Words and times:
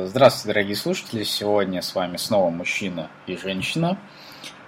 Здравствуйте, 0.00 0.54
дорогие 0.54 0.76
слушатели! 0.76 1.24
Сегодня 1.24 1.82
с 1.82 1.92
вами 1.92 2.18
снова 2.18 2.50
мужчина 2.50 3.10
и 3.26 3.36
женщина. 3.36 3.98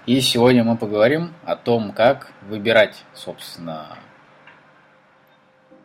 И 0.05 0.21
сегодня 0.21 0.65
мы 0.65 0.77
поговорим 0.77 1.35
о 1.45 1.55
том, 1.55 1.93
как 1.93 2.33
выбирать, 2.49 3.05
собственно, 3.15 3.97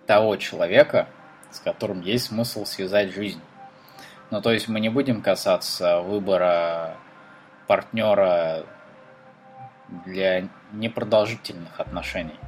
того 0.08 0.36
человека, 0.38 1.08
с 1.52 1.60
которым 1.60 2.02
есть 2.02 2.26
смысл 2.26 2.66
связать 2.66 3.14
жизнь. 3.14 3.40
Ну, 4.32 4.42
то 4.42 4.52
есть 4.52 4.68
мы 4.68 4.80
не 4.80 4.90
будем 4.90 5.22
касаться 5.22 6.02
выбора 6.02 6.98
партнера 7.68 8.66
для 10.08 10.50
непродолжительных 10.74 11.80
отношений. 11.80 12.40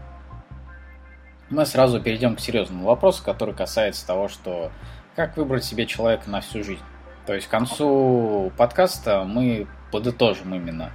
Мы 1.51 1.67
сразу 1.67 2.01
перейдем 2.01 2.35
к 2.35 2.39
серьезному 2.39 2.87
вопросу, 2.87 3.23
который 3.23 3.53
касается 3.53 4.07
того, 4.07 4.29
что 4.29 4.71
как 5.17 5.35
выбрать 5.35 5.65
себе 5.65 5.87
человека 5.87 6.29
на 6.29 6.41
всю 6.41 6.63
жизнь. 6.63 6.83
То 7.25 7.33
есть 7.33 7.47
к 7.47 7.49
концу 7.49 8.51
подкаста 8.55 9.23
мы 9.23 9.65
подытожим 9.91 10.53
именно, 10.53 10.91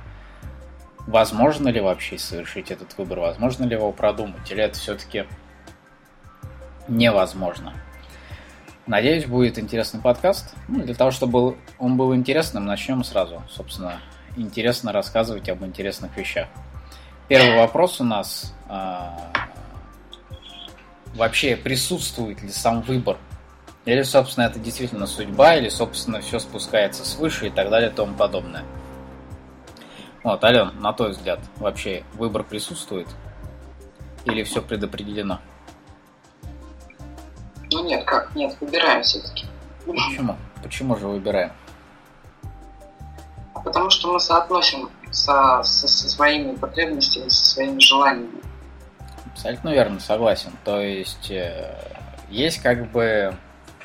возможно 1.09 1.69
ли 1.69 1.81
вообще 1.81 2.19
совершить 2.19 2.71
этот 2.71 2.97
выбор, 2.97 3.19
возможно 3.19 3.65
ли 3.65 3.75
его 3.75 3.91
продумать, 3.91 4.49
или 4.49 4.63
это 4.63 4.79
все-таки 4.79 5.27
невозможно. 6.87 7.75
Надеюсь, 8.87 9.27
будет 9.27 9.59
интересный 9.59 10.01
подкаст. 10.01 10.55
Ну, 10.69 10.85
для 10.85 10.95
того, 10.95 11.11
чтобы 11.11 11.57
он 11.81 11.97
был 11.97 12.15
интересным, 12.15 12.65
начнем 12.65 13.03
сразу. 13.03 13.43
Собственно, 13.51 14.01
интересно 14.37 14.93
рассказывать 14.93 15.49
об 15.49 15.65
интересных 15.65 16.17
вещах. 16.17 16.47
Первый 17.27 17.57
вопрос 17.57 18.01
у 18.01 18.05
нас. 18.05 18.55
А, 18.69 19.33
вообще 21.15 21.57
присутствует 21.57 22.41
ли 22.41 22.51
сам 22.51 22.83
выбор 22.83 23.19
или, 23.85 24.03
собственно, 24.03 24.45
это 24.45 24.59
действительно 24.59 25.07
судьба, 25.07 25.57
или, 25.57 25.69
собственно, 25.69 26.21
все 26.21 26.39
спускается 26.39 27.05
свыше 27.05 27.49
и 27.49 27.51
так 27.51 27.69
далее 27.69 27.91
и 27.91 27.93
тому 27.93 28.15
подобное. 28.15 28.65
Вот, 30.23 30.43
Ален, 30.45 30.81
на 30.81 30.93
твой 30.93 31.11
взгляд, 31.11 31.41
вообще 31.57 32.05
выбор 32.15 32.45
присутствует? 32.45 33.09
Или 34.25 34.45
все 34.45 34.63
предопределено? 34.63 35.41
Ну 37.73 37.85
нет, 37.85 38.05
как? 38.05 38.33
Нет, 38.37 38.57
выбираем 38.61 39.03
все-таки. 39.03 39.47
Почему? 39.85 40.37
Почему 40.63 40.97
же 40.97 41.09
выбираем? 41.09 41.53
Потому 43.65 43.91
что 43.91 44.13
мы 44.13 44.21
соотносим 44.21 44.91
со, 45.11 45.63
со, 45.65 45.89
со 45.89 46.09
своими 46.09 46.55
потребностями, 46.55 47.29
со 47.29 47.45
своими 47.45 47.81
желаниями. 47.81 48.43
Абсолютно 49.33 49.71
верно, 49.71 49.99
согласен. 49.99 50.53
То 50.65 50.81
есть 50.81 51.31
э, 51.31 51.75
есть 52.29 52.59
как 52.59 52.91
бы 52.93 53.35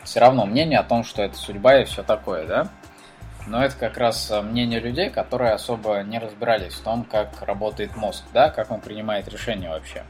все 0.07 0.21
равно 0.21 0.45
мнение 0.45 0.79
о 0.79 0.83
том, 0.83 1.03
что 1.03 1.21
это 1.21 1.35
судьба 1.35 1.81
и 1.81 1.83
все 1.83 2.01
такое, 2.01 2.47
да? 2.47 2.69
Но 3.45 3.63
это 3.63 3.75
как 3.75 3.97
раз 3.97 4.31
э, 4.31 4.41
мнение 4.41 4.79
людей, 4.79 5.09
которые 5.09 5.51
особо 5.51 6.01
не 6.01 6.17
разбирались 6.17 6.75
в 6.75 6.81
том, 6.81 7.03
как 7.03 7.41
работает 7.41 7.95
мозг, 7.97 8.23
да, 8.33 8.49
как 8.49 8.71
он 8.71 8.79
принимает 8.79 9.27
решения 9.27 9.69
вообще. 9.69 10.03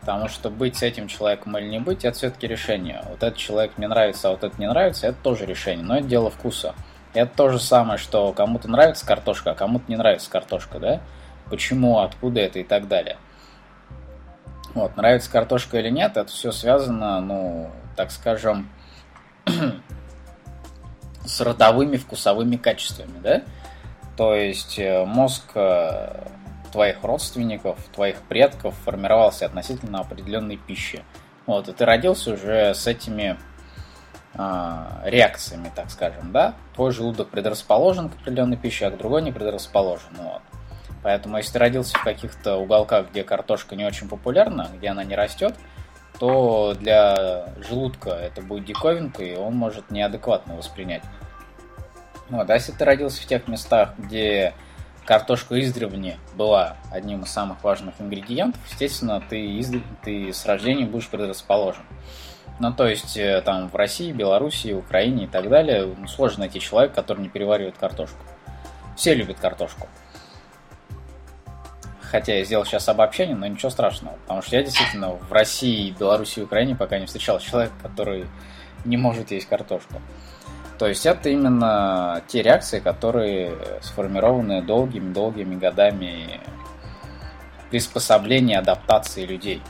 Потому 0.00 0.28
что 0.28 0.50
быть 0.50 0.76
с 0.76 0.82
этим 0.82 1.06
человеком 1.06 1.56
или 1.56 1.68
не 1.68 1.78
быть, 1.78 2.04
это 2.04 2.16
все-таки 2.16 2.48
решение. 2.48 3.04
Вот 3.08 3.22
этот 3.22 3.36
человек 3.36 3.78
мне 3.78 3.86
нравится, 3.86 4.28
а 4.28 4.30
вот 4.32 4.42
этот 4.42 4.58
не 4.58 4.68
нравится, 4.68 5.06
это 5.06 5.18
тоже 5.22 5.46
решение. 5.46 5.84
Но 5.84 5.98
это 5.98 6.08
дело 6.08 6.30
вкуса. 6.30 6.74
Это 7.14 7.30
то 7.36 7.48
же 7.48 7.60
самое, 7.60 7.98
что 7.98 8.32
кому-то 8.32 8.68
нравится 8.68 9.06
картошка, 9.06 9.52
а 9.52 9.54
кому-то 9.54 9.84
не 9.86 9.96
нравится 9.96 10.28
картошка, 10.28 10.80
да? 10.80 11.00
Почему, 11.48 12.00
откуда 12.00 12.40
это 12.40 12.58
и 12.58 12.64
так 12.64 12.88
далее. 12.88 13.18
Вот, 14.74 14.96
нравится 14.96 15.30
картошка 15.30 15.78
или 15.78 15.90
нет, 15.90 16.16
это 16.16 16.30
все 16.30 16.50
связано, 16.50 17.20
ну, 17.20 17.70
так 17.96 18.10
скажем, 18.10 18.68
с 21.24 21.40
родовыми 21.40 21.96
вкусовыми 21.96 22.56
качествами, 22.56 23.18
да? 23.22 23.42
То 24.16 24.34
есть 24.34 24.78
э, 24.78 25.04
мозг 25.04 25.44
э, 25.54 26.26
твоих 26.72 27.04
родственников, 27.04 27.78
твоих 27.94 28.22
предков 28.22 28.74
формировался 28.84 29.46
относительно 29.46 30.00
определенной 30.00 30.56
пищи. 30.56 31.04
Вот, 31.46 31.68
и 31.68 31.72
ты 31.72 31.84
родился 31.84 32.32
уже 32.32 32.74
с 32.74 32.86
этими 32.86 33.38
э, 34.34 34.84
реакциями, 35.04 35.70
так 35.74 35.90
скажем, 35.90 36.32
да? 36.32 36.54
Твой 36.74 36.92
желудок 36.92 37.28
предрасположен 37.28 38.08
к 38.08 38.16
определенной 38.16 38.56
пище, 38.56 38.86
а 38.86 38.90
к 38.90 38.96
другой 38.96 39.22
не 39.22 39.32
предрасположен. 39.32 40.10
Вот. 40.16 40.42
Поэтому, 41.02 41.36
если 41.36 41.52
ты 41.52 41.58
родился 41.60 41.96
в 41.96 42.02
каких-то 42.02 42.56
уголках, 42.56 43.10
где 43.10 43.22
картошка 43.22 43.76
не 43.76 43.84
очень 43.84 44.08
популярна, 44.08 44.68
где 44.76 44.88
она 44.88 45.04
не 45.04 45.14
растет, 45.14 45.54
то 46.18 46.74
для 46.78 47.52
желудка 47.68 48.10
это 48.10 48.42
будет 48.42 48.64
диковинка, 48.64 49.22
и 49.22 49.36
он 49.36 49.54
может 49.54 49.90
неадекватно 49.90 50.56
воспринять. 50.56 51.02
Вот, 52.30 52.48
а 52.50 52.54
если 52.54 52.72
ты 52.72 52.84
родился 52.84 53.22
в 53.22 53.26
тех 53.26 53.48
местах, 53.48 53.94
где 53.96 54.52
картошка 55.04 55.58
издревле 55.60 56.18
была 56.34 56.76
одним 56.92 57.22
из 57.22 57.30
самых 57.30 57.64
важных 57.64 57.94
ингредиентов, 57.98 58.60
естественно, 58.70 59.22
ты, 59.26 59.40
из... 59.40 59.72
ты 60.04 60.32
с 60.32 60.44
рождения 60.44 60.84
будешь 60.84 61.08
предрасположен. 61.08 61.82
Ну, 62.60 62.72
то 62.72 62.86
есть, 62.86 63.16
э, 63.16 63.40
там, 63.42 63.70
в 63.70 63.76
России, 63.76 64.10
Белоруссии, 64.12 64.72
Украине 64.72 65.24
и 65.24 65.26
так 65.28 65.48
далее, 65.48 65.86
ну, 65.96 66.08
сложно 66.08 66.40
найти 66.40 66.60
человека, 66.60 66.96
который 66.96 67.20
не 67.20 67.28
переваривает 67.28 67.78
картошку. 67.78 68.18
Все 68.96 69.14
любят 69.14 69.38
картошку. 69.38 69.88
Хотя 72.10 72.34
я 72.34 72.44
сделал 72.44 72.64
сейчас 72.64 72.88
обобщение, 72.88 73.36
но 73.36 73.46
ничего 73.46 73.70
страшного. 73.70 74.16
Потому 74.22 74.42
что 74.42 74.56
я 74.56 74.62
действительно 74.62 75.10
в 75.10 75.32
России, 75.32 75.94
Беларуси 75.98 76.40
и 76.40 76.42
Украине 76.42 76.74
пока 76.74 76.98
не 76.98 77.06
встречал 77.06 77.38
человека, 77.38 77.74
который 77.82 78.26
не 78.84 78.96
может 78.96 79.30
есть 79.30 79.48
картошку. 79.48 80.00
То 80.78 80.86
есть 80.86 81.04
это 81.06 81.28
именно 81.28 82.22
те 82.28 82.40
реакции, 82.42 82.78
которые 82.78 83.52
сформированы 83.82 84.62
долгими-долгими 84.62 85.56
годами 85.56 86.40
приспособления, 87.70 88.58
адаптации 88.58 89.26
людей. 89.26 89.60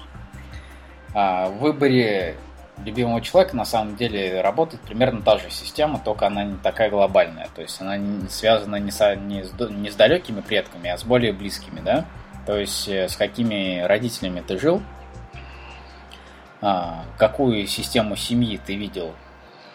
А 1.14 1.48
в 1.48 1.58
выборе 1.58 2.36
любимого 2.84 3.20
человека 3.20 3.56
на 3.56 3.64
самом 3.64 3.96
деле 3.96 4.40
работает 4.40 4.82
примерно 4.82 5.22
та 5.22 5.38
же 5.38 5.50
система, 5.50 5.98
только 5.98 6.26
она 6.26 6.44
не 6.44 6.56
такая 6.58 6.90
глобальная. 6.90 7.48
То 7.54 7.62
есть 7.62 7.80
она 7.80 7.96
не 7.96 8.28
связана 8.28 8.76
не, 8.76 8.90
со, 8.90 9.16
не, 9.16 9.44
с, 9.44 9.52
не 9.70 9.90
с 9.90 9.96
далекими 9.96 10.40
предками, 10.40 10.90
а 10.90 10.98
с 10.98 11.04
более 11.04 11.32
близкими, 11.32 11.80
да? 11.80 12.04
То 12.48 12.56
есть 12.56 12.88
э, 12.88 13.10
с 13.10 13.16
какими 13.16 13.80
родителями 13.80 14.40
ты 14.40 14.58
жил, 14.58 14.80
а, 16.62 17.04
какую 17.18 17.66
систему 17.66 18.16
семьи 18.16 18.56
ты 18.56 18.74
видел 18.74 19.12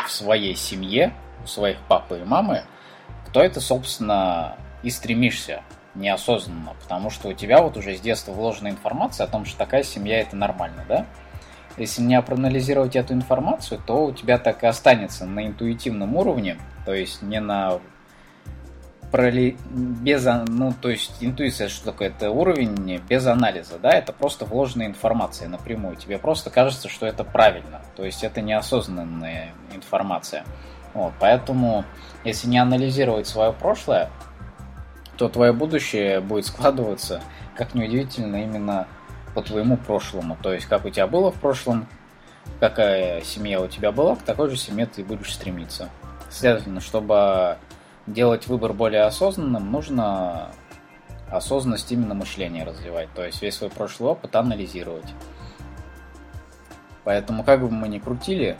в 0.03 0.09
своей 0.09 0.55
семье, 0.55 1.13
у 1.43 1.45
своих 1.45 1.77
папы 1.87 2.21
и 2.21 2.23
мамы, 2.23 2.63
кто 3.27 3.43
это, 3.43 3.61
собственно, 3.61 4.57
и 4.81 4.89
стремишься 4.89 5.61
неосознанно, 5.93 6.73
потому 6.81 7.11
что 7.11 7.27
у 7.27 7.33
тебя 7.33 7.61
вот 7.61 7.77
уже 7.77 7.95
с 7.95 8.01
детства 8.01 8.31
вложена 8.31 8.69
информация 8.69 9.27
о 9.27 9.29
том, 9.29 9.45
что 9.45 9.55
такая 9.59 9.83
семья 9.83 10.21
это 10.21 10.35
нормально, 10.35 10.83
да? 10.89 11.05
Если 11.77 12.01
не 12.01 12.19
проанализировать 12.23 12.95
эту 12.95 13.13
информацию, 13.13 13.79
то 13.85 14.05
у 14.05 14.13
тебя 14.13 14.39
так 14.39 14.63
и 14.63 14.65
останется 14.65 15.27
на 15.27 15.45
интуитивном 15.45 16.15
уровне, 16.15 16.57
то 16.87 16.93
есть 16.95 17.21
не 17.21 17.39
на 17.39 17.79
проли... 19.13 19.55
без, 19.69 20.27
ну, 20.47 20.73
то 20.81 20.89
есть 20.89 21.17
интуиция, 21.21 21.69
что 21.69 21.91
такое, 21.91 22.07
это 22.07 22.31
уровень 22.31 22.99
без 23.07 23.27
анализа, 23.27 23.77
да, 23.77 23.91
это 23.91 24.11
просто 24.11 24.43
вложенная 24.43 24.87
информация 24.87 25.47
напрямую, 25.47 25.97
тебе 25.97 26.17
просто 26.17 26.49
кажется, 26.49 26.89
что 26.89 27.05
это 27.05 27.23
правильно, 27.23 27.83
то 27.95 28.03
есть 28.03 28.23
это 28.23 28.41
неосознанная 28.41 29.53
информация, 29.71 30.45
вот, 30.95 31.13
поэтому, 31.19 31.85
если 32.23 32.47
не 32.47 32.57
анализировать 32.57 33.27
свое 33.27 33.53
прошлое, 33.53 34.09
то 35.15 35.29
твое 35.29 35.53
будущее 35.53 36.19
будет 36.19 36.47
складываться, 36.47 37.21
как 37.55 37.75
неудивительно, 37.75 38.37
именно 38.37 38.87
по 39.35 39.43
твоему 39.43 39.77
прошлому, 39.77 40.39
то 40.41 40.51
есть 40.51 40.65
как 40.65 40.85
у 40.85 40.89
тебя 40.89 41.05
было 41.05 41.31
в 41.31 41.35
прошлом, 41.35 41.87
какая 42.59 43.21
семья 43.21 43.61
у 43.61 43.67
тебя 43.67 43.91
была, 43.91 44.15
к 44.15 44.23
такой 44.23 44.49
же 44.49 44.57
семье 44.57 44.87
ты 44.87 45.03
будешь 45.03 45.31
стремиться. 45.31 45.89
Следовательно, 46.31 46.81
чтобы 46.81 47.57
делать 48.07 48.47
выбор 48.47 48.73
более 48.73 49.03
осознанным, 49.03 49.71
нужно 49.71 50.51
осознанность 51.29 51.91
именно 51.91 52.13
мышления 52.13 52.63
развивать, 52.63 53.09
то 53.13 53.25
есть 53.25 53.41
весь 53.41 53.55
свой 53.55 53.69
прошлый 53.69 54.11
опыт 54.11 54.35
анализировать. 54.35 55.13
Поэтому 57.03 57.43
как 57.43 57.61
бы 57.61 57.69
мы 57.69 57.87
ни 57.87 57.99
крутили, 57.99 58.57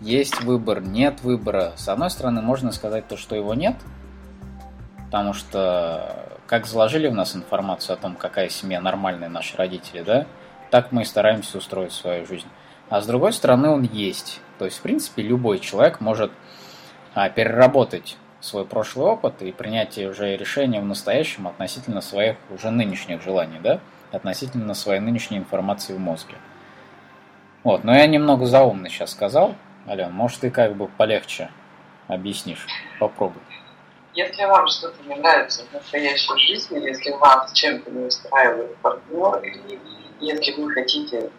есть 0.00 0.42
выбор, 0.42 0.80
нет 0.80 1.22
выбора. 1.22 1.72
С 1.76 1.88
одной 1.88 2.10
стороны, 2.10 2.42
можно 2.42 2.72
сказать 2.72 3.08
то, 3.08 3.16
что 3.16 3.36
его 3.36 3.54
нет, 3.54 3.76
потому 5.06 5.32
что 5.32 6.28
как 6.46 6.66
заложили 6.66 7.08
в 7.08 7.14
нас 7.14 7.34
информацию 7.34 7.94
о 7.94 7.96
том, 7.96 8.16
какая 8.16 8.48
семья 8.48 8.80
нормальная 8.80 9.28
наши 9.28 9.56
родители, 9.56 10.02
да, 10.02 10.26
так 10.70 10.92
мы 10.92 11.02
и 11.02 11.04
стараемся 11.04 11.58
устроить 11.58 11.92
свою 11.92 12.26
жизнь. 12.26 12.48
А 12.88 13.00
с 13.00 13.06
другой 13.06 13.32
стороны, 13.32 13.68
он 13.70 13.82
есть. 13.84 14.40
То 14.58 14.66
есть, 14.66 14.78
в 14.78 14.82
принципе, 14.82 15.22
любой 15.22 15.60
человек 15.60 16.00
может 16.00 16.30
а, 17.14 17.28
переработать 17.30 18.16
свой 18.42 18.66
прошлый 18.66 19.06
опыт 19.06 19.40
и 19.40 19.52
принятие 19.52 20.10
уже 20.10 20.36
решения 20.36 20.80
в 20.80 20.84
настоящем 20.84 21.46
относительно 21.46 22.00
своих 22.00 22.36
уже 22.50 22.70
нынешних 22.70 23.22
желаний, 23.22 23.60
да, 23.62 23.80
относительно 24.10 24.74
своей 24.74 25.00
нынешней 25.00 25.38
информации 25.38 25.94
в 25.94 26.00
мозге. 26.00 26.34
Вот, 27.62 27.84
но 27.84 27.94
я 27.94 28.06
немного 28.06 28.44
заумно 28.46 28.88
сейчас 28.88 29.12
сказал, 29.12 29.54
Ален, 29.86 30.12
может 30.12 30.40
ты 30.40 30.50
как 30.50 30.74
бы 30.74 30.88
полегче 30.88 31.50
объяснишь. 32.08 32.66
Попробуй. 32.98 33.40
Если 34.14 34.44
вам 34.44 34.66
что-то 34.66 35.02
не 35.04 35.14
нравится 35.14 35.64
в 35.64 35.72
настоящей 35.72 36.36
жизни, 36.38 36.80
если 36.80 37.12
вас 37.12 37.52
чем-то 37.52 37.90
не 37.90 38.06
устраивает 38.06 38.76
партнер, 38.78 39.40
или 39.42 39.80
если 40.20 40.60
вы 40.60 40.70
хотите 40.72 41.30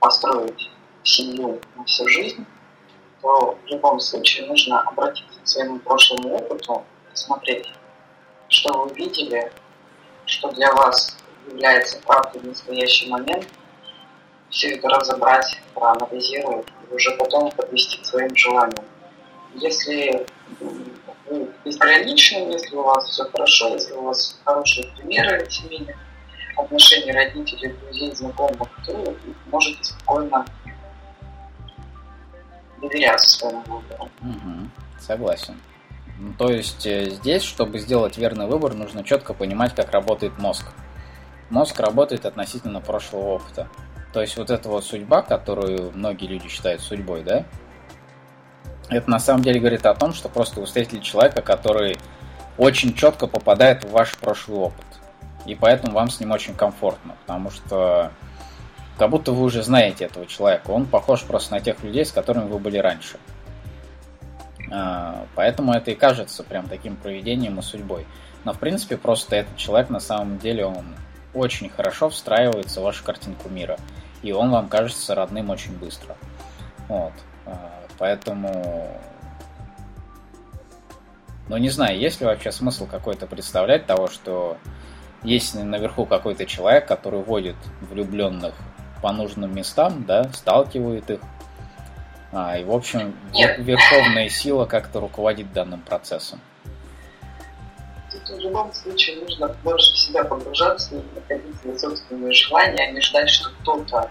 построить 0.00 0.70
семью 1.04 1.60
на 1.76 1.84
всю 1.84 2.08
жизнь, 2.08 2.44
то 3.22 3.58
в 3.62 3.66
любом 3.66 4.00
случае 4.00 4.46
нужно 4.46 4.80
обратиться 4.80 5.40
к 5.42 5.48
своему 5.48 5.78
прошлому 5.80 6.36
опыту, 6.36 6.84
посмотреть, 7.10 7.68
что 8.48 8.84
вы 8.84 8.94
видели, 8.94 9.52
что 10.26 10.50
для 10.52 10.72
вас 10.72 11.16
является 11.48 12.00
правдой 12.02 12.40
в 12.40 12.46
настоящий 12.46 13.08
момент, 13.08 13.46
все 14.48 14.74
это 14.74 14.88
разобрать, 14.88 15.60
проанализировать 15.74 16.66
и 16.90 16.94
уже 16.94 17.12
потом 17.12 17.50
подвести 17.52 17.98
к 17.98 18.04
своим 18.04 18.34
желаниям. 18.34 18.84
Если 19.54 20.26
вы 20.60 21.48
безграничны, 21.64 22.52
если 22.52 22.74
у 22.76 22.82
вас 22.82 23.08
все 23.08 23.24
хорошо, 23.24 23.68
если 23.68 23.92
у 23.92 24.02
вас 24.02 24.40
хорошие 24.44 24.88
примеры 24.96 25.48
семейных 25.48 25.96
отношений 26.56 27.12
родителей, 27.12 27.74
друзей, 27.84 28.12
знакомых, 28.12 28.68
то 28.86 28.92
вы 28.92 29.16
можете 29.46 29.82
спокойно 29.84 30.44
доверяться 32.80 33.38
своему 33.38 33.62
выбору. 33.62 34.10
Угу, 34.20 35.00
согласен. 35.00 35.60
Ну, 36.18 36.34
то 36.34 36.50
есть 36.50 36.86
э, 36.86 37.10
здесь, 37.10 37.42
чтобы 37.42 37.78
сделать 37.78 38.18
верный 38.18 38.46
выбор, 38.46 38.74
нужно 38.74 39.04
четко 39.04 39.32
понимать, 39.32 39.74
как 39.74 39.90
работает 39.92 40.38
мозг. 40.38 40.66
Мозг 41.48 41.80
работает 41.80 42.26
относительно 42.26 42.80
прошлого 42.80 43.36
опыта. 43.36 43.68
То 44.12 44.20
есть 44.20 44.36
вот 44.36 44.50
эта 44.50 44.68
вот 44.68 44.84
судьба, 44.84 45.22
которую 45.22 45.92
многие 45.94 46.26
люди 46.26 46.48
считают 46.48 46.82
судьбой, 46.82 47.22
да, 47.22 47.44
это 48.90 49.08
на 49.08 49.20
самом 49.20 49.42
деле 49.42 49.60
говорит 49.60 49.86
о 49.86 49.94
том, 49.94 50.12
что 50.12 50.28
просто 50.28 50.60
вы 50.60 50.66
встретили 50.66 50.98
человека, 51.00 51.42
который 51.42 51.96
очень 52.58 52.92
четко 52.92 53.26
попадает 53.26 53.84
в 53.84 53.90
ваш 53.92 54.16
прошлый 54.16 54.58
опыт. 54.58 54.84
И 55.46 55.54
поэтому 55.54 55.94
вам 55.94 56.10
с 56.10 56.20
ним 56.20 56.32
очень 56.32 56.54
комфортно, 56.54 57.16
потому 57.20 57.50
что 57.50 58.12
как 59.00 59.08
будто 59.08 59.32
вы 59.32 59.44
уже 59.44 59.62
знаете 59.62 60.04
этого 60.04 60.26
человека. 60.26 60.72
Он 60.72 60.84
похож 60.84 61.22
просто 61.24 61.54
на 61.54 61.60
тех 61.60 61.82
людей, 61.82 62.04
с 62.04 62.12
которыми 62.12 62.48
вы 62.48 62.58
были 62.58 62.76
раньше. 62.76 63.16
А, 64.70 65.24
поэтому 65.34 65.72
это 65.72 65.90
и 65.90 65.94
кажется 65.94 66.44
прям 66.44 66.68
таким 66.68 66.96
проведением 66.96 67.58
и 67.58 67.62
судьбой. 67.62 68.06
Но 68.44 68.52
в 68.52 68.58
принципе 68.58 68.98
просто 68.98 69.36
этот 69.36 69.56
человек 69.56 69.88
на 69.88 70.00
самом 70.00 70.38
деле 70.38 70.66
он 70.66 70.84
очень 71.32 71.70
хорошо 71.70 72.10
встраивается 72.10 72.82
в 72.82 72.84
вашу 72.84 73.02
картинку 73.02 73.48
мира. 73.48 73.78
И 74.20 74.32
он 74.32 74.50
вам 74.50 74.68
кажется 74.68 75.14
родным 75.14 75.48
очень 75.48 75.78
быстро. 75.78 76.14
Вот. 76.86 77.14
А, 77.46 77.70
Поэтому... 77.96 78.86
Ну, 81.48 81.56
не 81.56 81.70
знаю, 81.70 81.98
есть 81.98 82.20
ли 82.20 82.26
вообще 82.26 82.52
смысл 82.52 82.86
какой-то 82.86 83.26
представлять 83.26 83.86
того, 83.86 84.08
что 84.08 84.58
есть 85.22 85.54
наверху 85.54 86.04
какой-то 86.04 86.44
человек, 86.44 86.86
который 86.86 87.22
водит 87.22 87.56
влюбленных 87.80 88.54
по 89.02 89.12
нужным 89.12 89.54
местам, 89.54 90.04
да, 90.06 90.24
сталкивает 90.32 91.10
их. 91.10 91.20
А, 92.32 92.56
и, 92.58 92.64
в 92.64 92.72
общем, 92.72 93.16
Нет. 93.32 93.58
верховная 93.58 94.28
сила 94.28 94.64
как-то 94.64 95.00
руководит 95.00 95.52
данным 95.52 95.80
процессом. 95.80 96.40
Тут 98.10 98.36
в 98.36 98.40
любом 98.40 98.72
случае 98.72 99.20
нужно 99.20 99.48
больше 99.64 99.92
в 99.92 99.98
себя 99.98 100.24
погружаться 100.24 101.02
находить 101.14 101.60
свои 101.60 101.76
собственные 101.76 102.32
желания, 102.32 102.88
а 102.88 102.92
не 102.92 103.00
ждать, 103.00 103.28
что 103.30 103.50
кто-то 103.60 104.10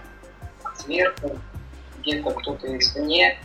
сверху, 0.76 1.38
где-то 2.00 2.32
кто-то 2.32 2.78
извне 2.78 3.38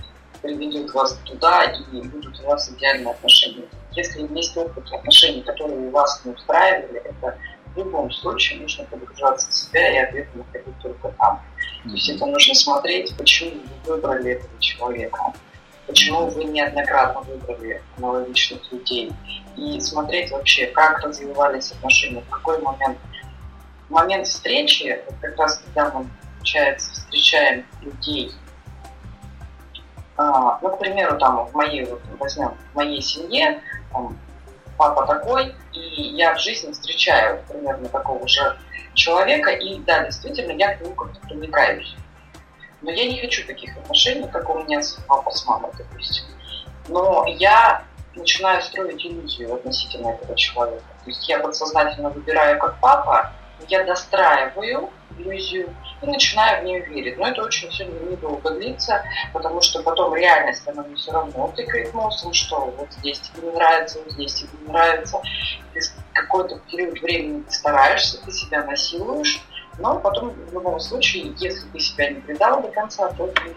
приведет 0.42 0.92
вас 0.92 1.18
туда 1.24 1.64
и 1.64 2.02
будут 2.02 2.38
у 2.40 2.46
вас 2.46 2.70
идеальные 2.70 3.14
отношения. 3.14 3.64
Если 3.92 4.26
есть 4.36 4.56
опыт 4.56 4.92
отношений, 4.92 5.42
которые 5.42 5.90
вас 5.90 6.20
не 6.24 6.32
устраивали, 6.32 7.00
это 7.00 7.38
в 7.74 7.78
любом 7.78 8.10
случае 8.10 8.60
нужно 8.60 8.84
погружаться 8.84 9.50
в 9.50 9.54
себя 9.54 9.92
и 9.92 9.98
ответ 9.98 10.28
находить 10.34 10.78
только 10.82 11.08
там. 11.18 11.40
То 11.84 11.90
есть 11.90 12.08
это 12.08 12.26
нужно 12.26 12.54
смотреть, 12.54 13.16
почему 13.16 13.50
вы 13.84 13.94
выбрали 13.94 14.32
этого 14.32 14.60
человека, 14.60 15.32
почему 15.86 16.26
вы 16.28 16.44
неоднократно 16.44 17.20
выбрали 17.22 17.82
аналогичных 17.98 18.72
людей, 18.72 19.12
и 19.56 19.80
смотреть 19.80 20.30
вообще, 20.30 20.66
как 20.66 21.00
развивались 21.00 21.72
отношения, 21.72 22.22
в 22.22 22.28
какой 22.28 22.60
момент. 22.60 22.98
В 23.88 23.92
момент 23.92 24.26
встречи, 24.26 25.00
как 25.20 25.38
раз 25.38 25.58
когда 25.58 25.90
мы, 25.90 26.08
получается, 26.36 26.92
встречаем 26.92 27.66
людей, 27.82 28.32
а, 30.16 30.58
ну, 30.62 30.70
к 30.70 30.78
примеру, 30.78 31.18
там, 31.18 31.46
в 31.46 31.54
моей, 31.54 31.84
вот, 31.84 32.00
возьмем, 32.18 32.54
в 32.72 32.76
моей 32.76 33.02
семье, 33.02 33.60
там, 33.92 34.16
папа 34.76 35.06
такой, 35.06 35.54
и 35.72 36.02
я 36.02 36.34
в 36.34 36.40
жизни 36.40 36.72
встречаю 36.72 37.42
примерно 37.48 37.88
такого 37.88 38.26
же 38.28 38.56
человека, 38.94 39.50
и 39.50 39.78
да, 39.80 40.04
действительно, 40.04 40.52
я 40.52 40.76
к 40.76 40.80
нему 40.80 40.94
как-то 40.94 41.20
проникаюсь. 41.20 41.94
Но 42.82 42.90
я 42.90 43.06
не 43.06 43.20
хочу 43.20 43.46
таких 43.46 43.76
отношений, 43.76 44.28
как 44.28 44.48
у 44.50 44.58
меня 44.58 44.82
с 44.82 44.92
папой, 45.06 45.32
с 45.32 45.46
мамой, 45.46 45.70
допустим. 45.76 46.24
Но 46.88 47.24
я 47.26 47.82
начинаю 48.14 48.62
строить 48.62 49.04
иллюзию 49.04 49.54
относительно 49.54 50.08
этого 50.08 50.36
человека. 50.36 50.84
То 51.04 51.10
есть 51.10 51.28
я 51.28 51.38
подсознательно 51.40 52.10
выбираю 52.10 52.58
как 52.58 52.78
папа, 52.80 53.32
я 53.68 53.84
достраиваю 53.84 54.90
иллюзию 55.18 55.74
и 56.02 56.06
начинаю 56.06 56.62
в 56.62 56.64
нее 56.64 56.80
верить. 56.86 57.18
Но 57.18 57.28
это 57.28 57.42
очень 57.42 57.70
все 57.70 57.84
недолго 57.84 58.50
длится, 58.50 59.02
потому 59.32 59.60
что 59.60 59.82
потом 59.82 60.14
реальность, 60.14 60.66
она 60.66 60.82
мне 60.82 60.96
все 60.96 61.12
равно 61.12 61.52
тыкает 61.54 61.92
носом, 61.94 62.32
что 62.32 62.74
вот 62.76 62.92
здесь 62.92 63.20
тебе 63.20 63.48
не 63.48 63.54
нравится, 63.54 63.98
вот 64.04 64.12
здесь 64.12 64.34
тебе 64.34 64.50
не 64.62 64.72
нравится. 64.72 65.20
Ты 65.72 65.80
какой-то 66.12 66.58
период 66.70 67.00
времени 67.00 67.42
ты 67.42 67.52
стараешься, 67.52 68.22
ты 68.24 68.30
себя 68.32 68.64
насилуешь, 68.64 69.42
но 69.78 69.98
потом 69.98 70.30
в 70.30 70.52
любом 70.52 70.78
случае, 70.80 71.34
если 71.38 71.66
ты 71.68 71.80
себя 71.80 72.10
не 72.10 72.20
предал 72.20 72.62
до 72.62 72.68
конца, 72.68 73.08
то 73.08 73.26
ты 73.28 73.54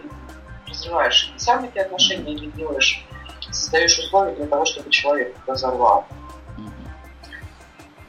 развиваешь 0.68 1.32
сам 1.36 1.64
эти 1.64 1.78
отношения 1.78 2.34
или 2.34 2.50
делаешь, 2.50 3.04
создаешь 3.50 3.98
условия 3.98 4.34
для 4.34 4.46
того, 4.46 4.64
чтобы 4.64 4.90
человек 4.90 5.36
разорвал. 5.46 6.06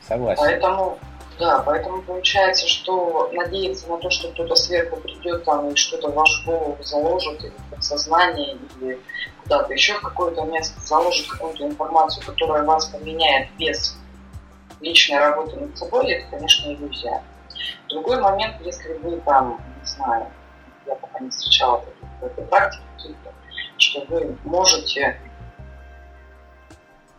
Согласен. 0.08 0.44
Поэтому 0.44 1.00
да, 1.40 1.64
поэтому 1.66 2.02
получается, 2.02 2.68
что 2.68 3.30
надеяться 3.32 3.88
на 3.88 3.98
то, 3.98 4.10
что 4.10 4.30
кто-то 4.32 4.56
сверху 4.56 4.98
придет 4.98 5.46
там 5.46 5.70
и 5.70 5.76
что-то 5.76 6.10
в 6.10 6.14
вашу 6.14 6.46
голову 6.46 6.78
заложит, 6.84 7.42
или 7.42 7.54
в 7.58 7.76
подсознание, 7.76 8.58
или 8.82 9.00
куда-то 9.44 9.74
еще 9.74 9.94
в 9.94 10.02
какое-то 10.02 10.44
место 10.44 10.80
заложит 10.82 11.28
какую-то 11.28 11.66
информацию, 11.66 12.26
которая 12.26 12.64
вас 12.64 12.88
поменяет 12.88 13.50
без 13.58 13.98
личной 14.82 15.20
работы 15.20 15.56
над 15.56 15.78
собой, 15.78 16.12
это, 16.12 16.30
конечно, 16.30 16.74
иллюзия. 16.74 17.24
Другой 17.88 18.20
момент, 18.20 18.58
если 18.62 18.94
вы 18.96 19.20
там, 19.22 19.62
не 19.82 19.88
знаю, 19.88 20.28
я 20.86 20.96
пока 20.96 21.20
не 21.20 21.30
встречала 21.30 21.84
в 22.20 22.26
этой 22.26 22.44
практике 22.46 22.84
каких-то, 22.98 23.34
что 23.78 24.06
вы 24.10 24.38
можете 24.44 25.20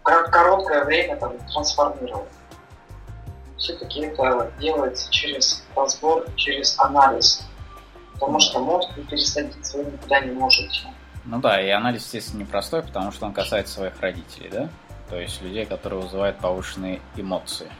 короткое 0.02 0.84
время 0.84 1.16
там 1.16 1.38
трансформировать 1.52 2.28
все-таки 3.60 4.00
это 4.00 4.50
делается 4.58 5.10
через 5.10 5.62
разбор, 5.76 6.26
через 6.36 6.78
анализ. 6.78 7.46
Потому 8.14 8.40
что 8.40 8.58
мозг 8.58 8.90
вы 8.96 9.04
пересадить 9.04 9.72
вы 9.74 9.84
никуда 9.84 10.20
не 10.20 10.32
можете. 10.32 10.88
Ну 11.24 11.38
да, 11.40 11.60
и 11.60 11.68
анализ, 11.68 12.02
естественно, 12.04 12.40
непростой, 12.40 12.82
потому 12.82 13.12
что 13.12 13.26
он 13.26 13.32
касается 13.32 13.74
своих 13.74 14.00
родителей, 14.00 14.48
да? 14.50 14.68
То 15.08 15.20
есть 15.20 15.40
людей, 15.42 15.66
которые 15.66 16.00
вызывают 16.00 16.38
повышенные 16.38 17.00
эмоции. 17.16 17.70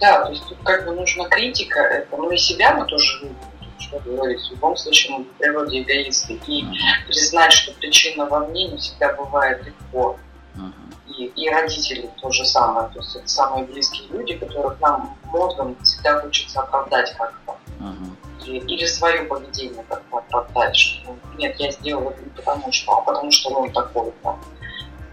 Да, 0.00 0.24
то 0.24 0.30
есть 0.30 0.46
тут 0.48 0.58
как 0.62 0.86
бы 0.86 0.94
нужна 0.94 1.28
критика, 1.28 1.80
это, 1.80 2.16
ну 2.16 2.30
и 2.30 2.36
себя 2.36 2.74
мы 2.74 2.86
тоже 2.86 3.30
что 3.78 3.98
говорить, 4.00 4.40
в 4.46 4.50
любом 4.50 4.76
случае 4.76 5.18
мы 5.18 5.24
в 5.24 5.28
природе 5.38 5.80
эгоисты. 5.80 6.34
И 6.46 6.64
mm-hmm. 6.64 7.06
признать, 7.06 7.52
что 7.52 7.72
причина 7.72 8.26
во 8.26 8.46
мне 8.46 8.68
не 8.68 8.76
всегда 8.76 9.14
бывает 9.14 9.64
легко. 9.64 10.18
Mm-hmm 10.54 10.89
и, 11.18 11.26
и 11.26 11.50
родители 11.50 12.10
то 12.20 12.30
же 12.30 12.44
самое. 12.44 12.88
То 12.88 12.98
есть 12.98 13.16
это 13.16 13.28
самые 13.28 13.64
близкие 13.64 14.08
люди, 14.08 14.36
которых 14.36 14.80
нам 14.80 15.16
мозгом 15.24 15.76
всегда 15.82 16.20
хочется 16.20 16.60
оправдать 16.60 17.14
как-то. 17.16 17.56
Uh-huh. 17.80 18.46
Или, 18.46 18.58
или 18.66 18.86
свое 18.86 19.24
поведение 19.24 19.84
как-то 19.88 20.18
оправдать, 20.18 20.76
что 20.76 21.16
нет, 21.36 21.58
я 21.58 21.70
сделал 21.70 22.10
это 22.10 22.22
не 22.22 22.30
потому 22.30 22.72
что, 22.72 22.92
а 22.92 23.00
потому 23.02 23.30
что 23.30 23.50
он 23.50 23.72
такой. 23.72 24.12
Да. 24.22 24.36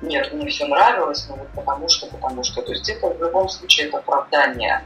Нет, 0.02 0.32
мне 0.34 0.48
все 0.48 0.68
нравилось, 0.68 1.28
но 1.30 1.36
вот 1.36 1.48
потому 1.56 1.90
что, 1.90 2.08
потому 2.08 2.44
что. 2.44 2.62
То 2.62 2.72
есть 2.72 2.90
это 2.90 3.08
в 3.10 3.22
любом 3.22 3.50
случае 3.50 3.88
это 3.88 3.98
оправдание. 3.98 4.84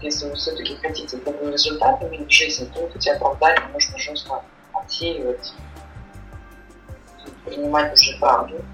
Если 0.00 0.28
вы 0.28 0.34
все-таки 0.34 0.76
хотите 0.76 1.16
добрый 1.18 1.52
результат 1.52 2.02
иметь 2.02 2.28
в 2.28 2.30
жизни, 2.30 2.66
то 2.74 2.80
эти 2.94 3.08
оправдания 3.08 3.68
нужно 3.72 3.98
жестко 3.98 4.42
отсеивать 4.72 5.54
принимать 7.44 7.92
уже 7.94 8.18
правду 8.18 8.64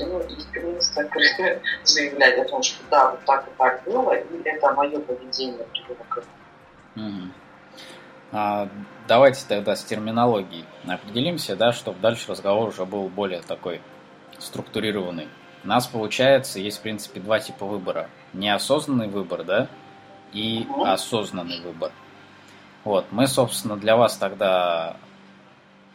ну, 0.00 0.20
искренность 0.20 0.96
открыто 0.96 1.60
заявлять 1.84 2.38
о 2.38 2.44
том, 2.48 2.62
что 2.62 2.82
да, 2.90 3.10
вот 3.10 3.24
так 3.24 3.46
и 3.46 3.50
так 3.58 3.82
было, 3.84 4.12
и 4.12 4.42
это 4.44 4.72
мое 4.72 4.98
поведение 5.00 5.64
привело 5.72 6.04
к 6.08 6.18
этому. 8.32 8.80
Давайте 9.06 9.44
тогда 9.46 9.76
с 9.76 9.84
терминологией 9.84 10.64
определимся, 10.86 11.56
да, 11.56 11.72
чтобы 11.72 12.00
дальше 12.00 12.30
разговор 12.30 12.70
уже 12.70 12.84
был 12.84 13.08
более 13.08 13.42
такой 13.42 13.80
структурированный. 14.38 15.28
У 15.62 15.68
нас 15.68 15.86
получается, 15.86 16.58
есть 16.58 16.78
в 16.78 16.82
принципе 16.82 17.20
два 17.20 17.38
типа 17.38 17.66
выбора. 17.66 18.08
Неосознанный 18.32 19.08
выбор, 19.08 19.44
да, 19.44 19.68
и 20.32 20.66
осознанный 20.84 21.60
выбор. 21.60 21.92
Вот, 22.82 23.06
мы, 23.12 23.26
собственно, 23.26 23.76
для 23.76 23.96
вас 23.96 24.16
тогда 24.16 24.96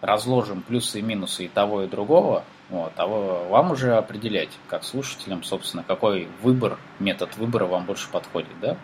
разложим 0.01 0.61
плюсы 0.61 0.99
и 0.99 1.01
минусы 1.01 1.45
и 1.45 1.47
того, 1.47 1.83
и 1.83 1.87
другого, 1.87 2.43
вот, 2.69 2.93
а 2.97 3.07
вам 3.07 3.71
уже 3.71 3.95
определять, 3.95 4.49
как 4.67 4.83
слушателям, 4.83 5.43
собственно, 5.43 5.83
какой 5.83 6.27
выбор, 6.41 6.77
метод 6.99 7.35
выбора 7.37 7.65
вам 7.65 7.85
больше 7.85 8.09
подходит, 8.09 8.59
да. 8.61 8.77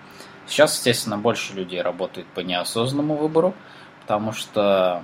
Сейчас, 0.47 0.75
естественно, 0.75 1.17
больше 1.17 1.53
людей 1.53 1.81
работает 1.81 2.27
по 2.27 2.39
неосознанному 2.39 3.15
выбору, 3.15 3.53
потому 4.01 4.31
что 4.31 5.03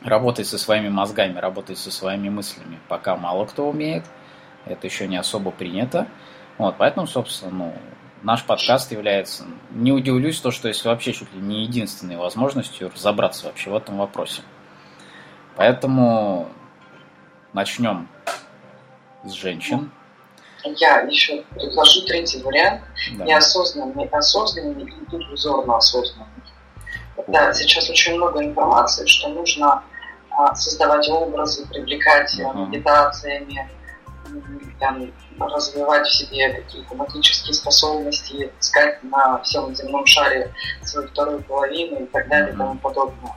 работать 0.00 0.46
со 0.46 0.58
своими 0.58 0.88
мозгами, 0.88 1.38
работать 1.38 1.78
со 1.78 1.90
своими 1.90 2.28
мыслями 2.28 2.78
пока 2.88 3.16
мало 3.16 3.46
кто 3.46 3.68
умеет, 3.68 4.04
это 4.64 4.86
еще 4.86 5.08
не 5.08 5.16
особо 5.16 5.50
принято. 5.50 6.06
Вот, 6.58 6.76
поэтому, 6.78 7.06
собственно, 7.06 7.52
ну, 7.52 7.74
наш 8.22 8.44
подкаст 8.44 8.92
является, 8.92 9.44
не 9.70 9.92
удивлюсь, 9.92 10.40
то, 10.40 10.50
что 10.50 10.68
есть 10.68 10.84
вообще 10.84 11.12
чуть 11.12 11.32
ли 11.34 11.40
не 11.40 11.62
единственной 11.62 12.16
возможностью 12.16 12.90
разобраться 12.94 13.46
вообще 13.46 13.70
в 13.70 13.76
этом 13.76 13.98
вопросе. 13.98 14.42
Поэтому 15.56 16.48
начнем 17.52 18.08
с 19.24 19.32
женщин. 19.32 19.90
Я 20.64 21.00
еще 21.00 21.42
предложу 21.54 22.06
третий 22.06 22.40
вариант. 22.42 22.82
Да. 23.16 23.24
Неосознанный, 23.24 24.06
осознанный 24.06 24.84
и 24.84 25.04
тут 25.10 25.28
узорно 25.32 25.76
осознанный. 25.76 26.28
Да, 27.26 27.52
сейчас 27.52 27.90
очень 27.90 28.14
много 28.14 28.44
информации, 28.44 29.06
что 29.06 29.28
нужно 29.28 29.82
а, 30.30 30.54
создавать 30.54 31.08
образы, 31.08 31.66
привлекать 31.68 32.38
uh-huh. 32.38 32.68
медитациями, 32.68 33.68
там, 34.80 35.12
развивать 35.38 36.06
в 36.06 36.12
себе 36.12 36.50
какие-то 36.54 36.94
магические 36.94 37.54
способности, 37.54 38.50
искать 38.58 39.02
на 39.04 39.38
всем 39.42 39.74
земном 39.74 40.06
шаре 40.06 40.52
свою 40.82 41.08
вторую 41.08 41.42
половину 41.42 42.04
и 42.04 42.06
так 42.06 42.28
далее 42.28 42.54
и 42.54 42.56
тому 42.56 42.78
подобное 42.78 43.34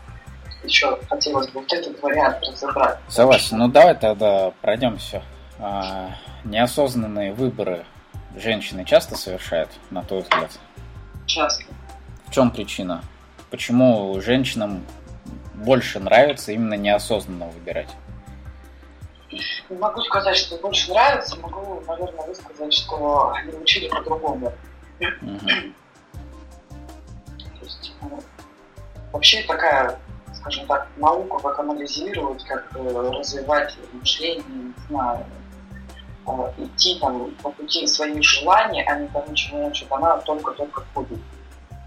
еще 0.66 1.00
хотелось 1.10 1.48
бы 1.48 1.62
вот 1.62 1.72
этот 1.72 2.02
вариант 2.02 2.38
разобрать. 2.42 3.00
Согласен. 3.08 3.58
Ну 3.58 3.68
давай 3.68 3.96
тогда 3.96 4.52
пройдемся. 4.62 5.24
А, 5.60 6.12
неосознанные 6.44 7.34
выборы 7.34 7.86
женщины 8.36 8.86
часто 8.86 9.16
совершают, 9.16 9.70
на 9.90 10.04
твой 10.04 10.22
взгляд? 10.22 10.52
Часто. 11.26 11.66
В 12.28 12.32
чем 12.32 12.52
причина? 12.52 13.04
Почему 13.50 14.20
женщинам 14.22 14.86
больше 15.54 16.00
нравится 16.00 16.52
именно 16.52 16.74
неосознанно 16.74 17.48
выбирать? 17.48 17.90
Не 19.70 19.78
могу 19.78 20.02
сказать, 20.02 20.38
что 20.38 20.58
больше 20.58 20.92
нравится, 20.92 21.38
могу, 21.40 21.82
наверное, 21.88 22.26
высказать, 22.26 22.74
что 22.74 23.32
они 23.32 23.54
учили 23.54 23.88
по-другому. 23.88 24.54
Угу. 25.00 25.40
То 27.38 27.64
есть, 27.64 27.94
ну, 28.02 28.20
вообще 29.12 29.44
такая 29.44 29.98
скажем 30.46 30.68
так, 30.68 30.88
науку, 30.98 31.40
как 31.40 31.58
анализировать, 31.60 32.44
как 32.44 32.68
э, 32.76 33.12
развивать 33.18 33.76
мышление, 33.94 34.44
не 34.48 34.74
знаю, 34.88 35.26
э, 36.28 36.52
идти 36.58 37.00
там 37.00 37.32
по 37.42 37.50
пути 37.50 37.88
своих 37.88 38.24
желаний, 38.24 38.84
а 38.84 39.00
не 39.00 39.08
тому, 39.08 39.34
чему 39.34 39.68
учат, 39.68 39.92
она 39.92 40.18
только-только 40.20 40.82
входит 40.82 41.18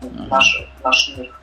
в 0.00 0.28
наш, 0.28 0.68
в 0.80 0.84
наш 0.84 1.16
мир. 1.16 1.40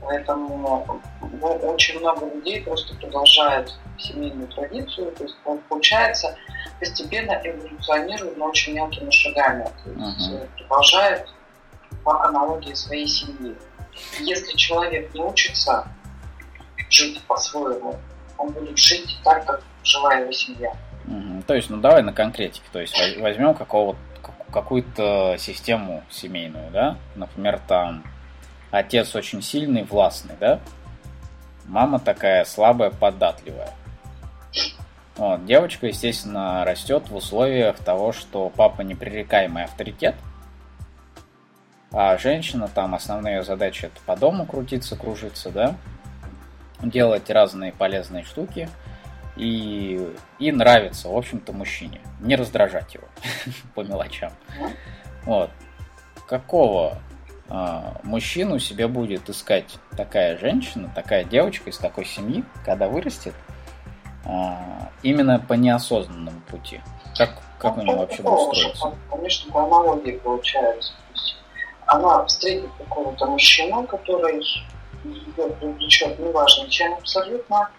Поэтому 0.00 1.00
ну, 1.40 1.48
очень 1.48 1.98
много 1.98 2.26
людей 2.26 2.62
просто 2.62 2.94
продолжают 2.96 3.76
семейную 3.98 4.46
традицию, 4.48 5.10
то 5.12 5.24
есть 5.24 5.36
получается 5.68 6.36
постепенно 6.78 7.32
эволюционируют, 7.42 8.36
но 8.36 8.46
очень 8.46 8.74
мелкими 8.74 9.10
шагами. 9.10 9.64
То 9.84 9.90
есть 9.90 10.30
uh-huh. 10.30 10.48
продолжают 10.58 11.28
по 12.04 12.24
аналогии 12.24 12.74
своей 12.74 13.08
семьи. 13.08 13.56
Если 14.20 14.56
человек 14.56 15.12
не 15.14 15.20
учится 15.20 15.86
жить 16.92 17.20
по-своему. 17.26 17.96
Он 18.38 18.50
будет 18.50 18.78
жить 18.78 19.18
так, 19.24 19.44
как 19.46 19.62
жила 19.82 20.14
его 20.14 20.32
семья. 20.32 20.72
Угу. 21.06 21.42
То 21.46 21.54
есть, 21.54 21.70
ну 21.70 21.78
давай 21.78 22.02
на 22.02 22.12
конкретике. 22.12 22.64
То 22.72 22.80
есть 22.80 22.94
возьмем 23.18 23.56
какую-то 24.52 25.36
систему 25.38 26.04
семейную, 26.10 26.70
да? 26.70 26.96
Например, 27.14 27.60
там 27.66 28.04
отец 28.70 29.14
очень 29.14 29.42
сильный, 29.42 29.82
властный, 29.82 30.36
да? 30.38 30.60
Мама 31.66 31.98
такая 31.98 32.44
слабая, 32.44 32.90
податливая. 32.90 33.70
Вот. 35.16 35.44
Девочка, 35.46 35.86
естественно, 35.86 36.64
растет 36.64 37.08
в 37.08 37.16
условиях 37.16 37.78
того, 37.78 38.12
что 38.12 38.50
папа 38.50 38.82
непререкаемый 38.82 39.64
авторитет, 39.64 40.14
а 41.92 42.16
женщина 42.16 42.68
там 42.68 42.94
основные 42.94 43.44
задачи 43.44 43.86
это 43.86 44.00
по 44.06 44.16
дому 44.16 44.46
крутиться, 44.46 44.96
кружиться, 44.96 45.50
да? 45.50 45.76
Делать 46.82 47.30
разные 47.30 47.72
полезные 47.72 48.24
штуки 48.24 48.68
и, 49.36 50.14
и 50.38 50.52
нравится, 50.52 51.08
в 51.08 51.16
общем-то, 51.16 51.52
мужчине. 51.52 52.00
Не 52.20 52.36
раздражать 52.36 52.94
его 52.94 53.04
по 53.74 53.82
мелочам. 53.82 54.32
Вот. 55.24 55.50
Какого 56.26 56.98
а, 57.48 58.00
мужчину 58.02 58.58
себе 58.58 58.88
будет 58.88 59.28
искать 59.28 59.78
такая 59.96 60.38
женщина, 60.38 60.90
такая 60.94 61.24
девочка 61.24 61.70
из 61.70 61.78
такой 61.78 62.04
семьи, 62.04 62.44
когда 62.64 62.88
вырастет, 62.88 63.34
а, 64.24 64.90
именно 65.02 65.38
по 65.38 65.54
неосознанному 65.54 66.40
пути? 66.42 66.80
Как, 67.16 67.42
как 67.58 67.76
у 67.76 67.82
него 67.82 67.98
вообще 67.98 68.22
будет 68.22 68.56
строиться? 68.56 68.92
Конечно, 69.10 69.52
по 69.52 69.64
аналогии 69.64 70.12
получается. 70.12 70.92
Она 71.86 72.24
встретит 72.24 72.70
какого-то 72.78 73.26
мужчину, 73.26 73.86
который 73.86 74.42
ее 75.04 75.48
привлечет 75.60 76.18
неважно 76.18 76.68
чем 76.68 76.94
абсолютно. 76.94 77.70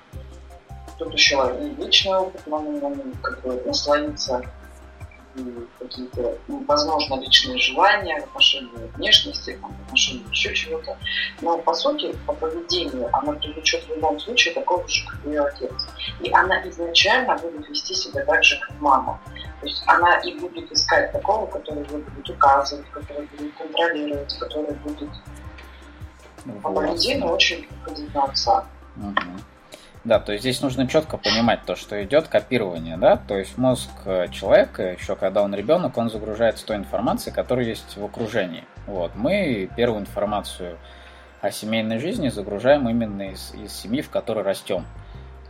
Тут 0.98 1.14
еще 1.14 1.36
и 1.60 1.82
личный 1.82 2.16
опыт, 2.16 2.42
но 2.46 2.62
как 3.22 3.42
бы 3.42 3.62
наслоится 3.66 4.42
и 5.36 5.68
какие-то, 5.80 6.38
ну, 6.48 6.64
возможно, 6.68 7.20
личные 7.20 7.58
желания 7.58 8.22
в 8.22 8.24
отношении 8.26 8.70
внешности, 8.96 9.58
там, 9.62 9.74
в 9.74 9.86
отношении 9.86 10.30
еще 10.30 10.54
чего-то. 10.54 10.98
Но, 11.42 11.58
по 11.58 11.74
сути, 11.74 12.16
по 12.26 12.34
поведению 12.34 13.10
она 13.14 13.34
привлечет 13.34 13.84
в 13.86 13.90
любом 13.90 14.20
случае 14.20 14.54
такого 14.54 14.88
же, 14.88 15.06
как 15.08 15.26
ее 15.26 15.42
отец. 15.42 15.74
И 16.22 16.32
она 16.32 16.62
изначально 16.70 17.36
будет 17.38 17.68
вести 17.70 17.96
себя 17.96 18.24
так 18.26 18.44
же, 18.44 18.60
как 18.60 18.80
мама. 18.80 19.20
То 19.60 19.68
есть 19.68 19.84
она 19.88 20.20
и 20.20 20.38
будет 20.38 20.72
искать 20.72 21.12
такого, 21.12 21.48
который 21.48 21.84
будет 21.84 22.30
указывать, 22.30 22.90
который 22.92 23.26
будет 23.28 23.56
контролировать, 23.56 24.38
который 24.38 24.74
будет 24.76 25.10
по 26.62 26.72
поведению 26.72 27.28
очень 27.28 27.66
походить 27.68 28.14
на 28.14 28.24
отца. 28.26 28.66
Угу. 28.98 29.42
Да, 30.04 30.20
то 30.20 30.34
есть 30.34 30.44
здесь 30.44 30.62
нужно 30.62 30.86
четко 30.88 31.18
понимать 31.18 31.62
то, 31.66 31.78
что 31.78 32.04
идет 32.04 32.28
копирование, 32.28 32.98
да, 32.98 33.16
то 33.16 33.38
есть 33.38 33.58
мозг 33.58 33.90
э, 34.04 34.28
человека, 34.32 34.92
еще 34.92 35.16
когда 35.16 35.42
он 35.42 35.56
ребенок, 35.56 35.98
он 35.98 36.10
загружается 36.10 36.66
той 36.66 36.76
информацией, 36.76 37.34
которая 37.34 37.66
есть 37.66 37.96
в 37.96 38.04
окружении. 38.04 38.66
Вот, 38.86 39.14
мы 39.16 39.70
первую 39.78 40.02
информацию 40.02 40.78
о 41.40 41.52
семейной 41.52 42.00
жизни 42.00 42.28
загружаем 42.28 42.90
именно 42.90 43.30
из, 43.32 43.54
из 43.54 43.72
семьи, 43.72 44.02
в 44.02 44.10
которой 44.10 44.44
растем. 44.44 44.86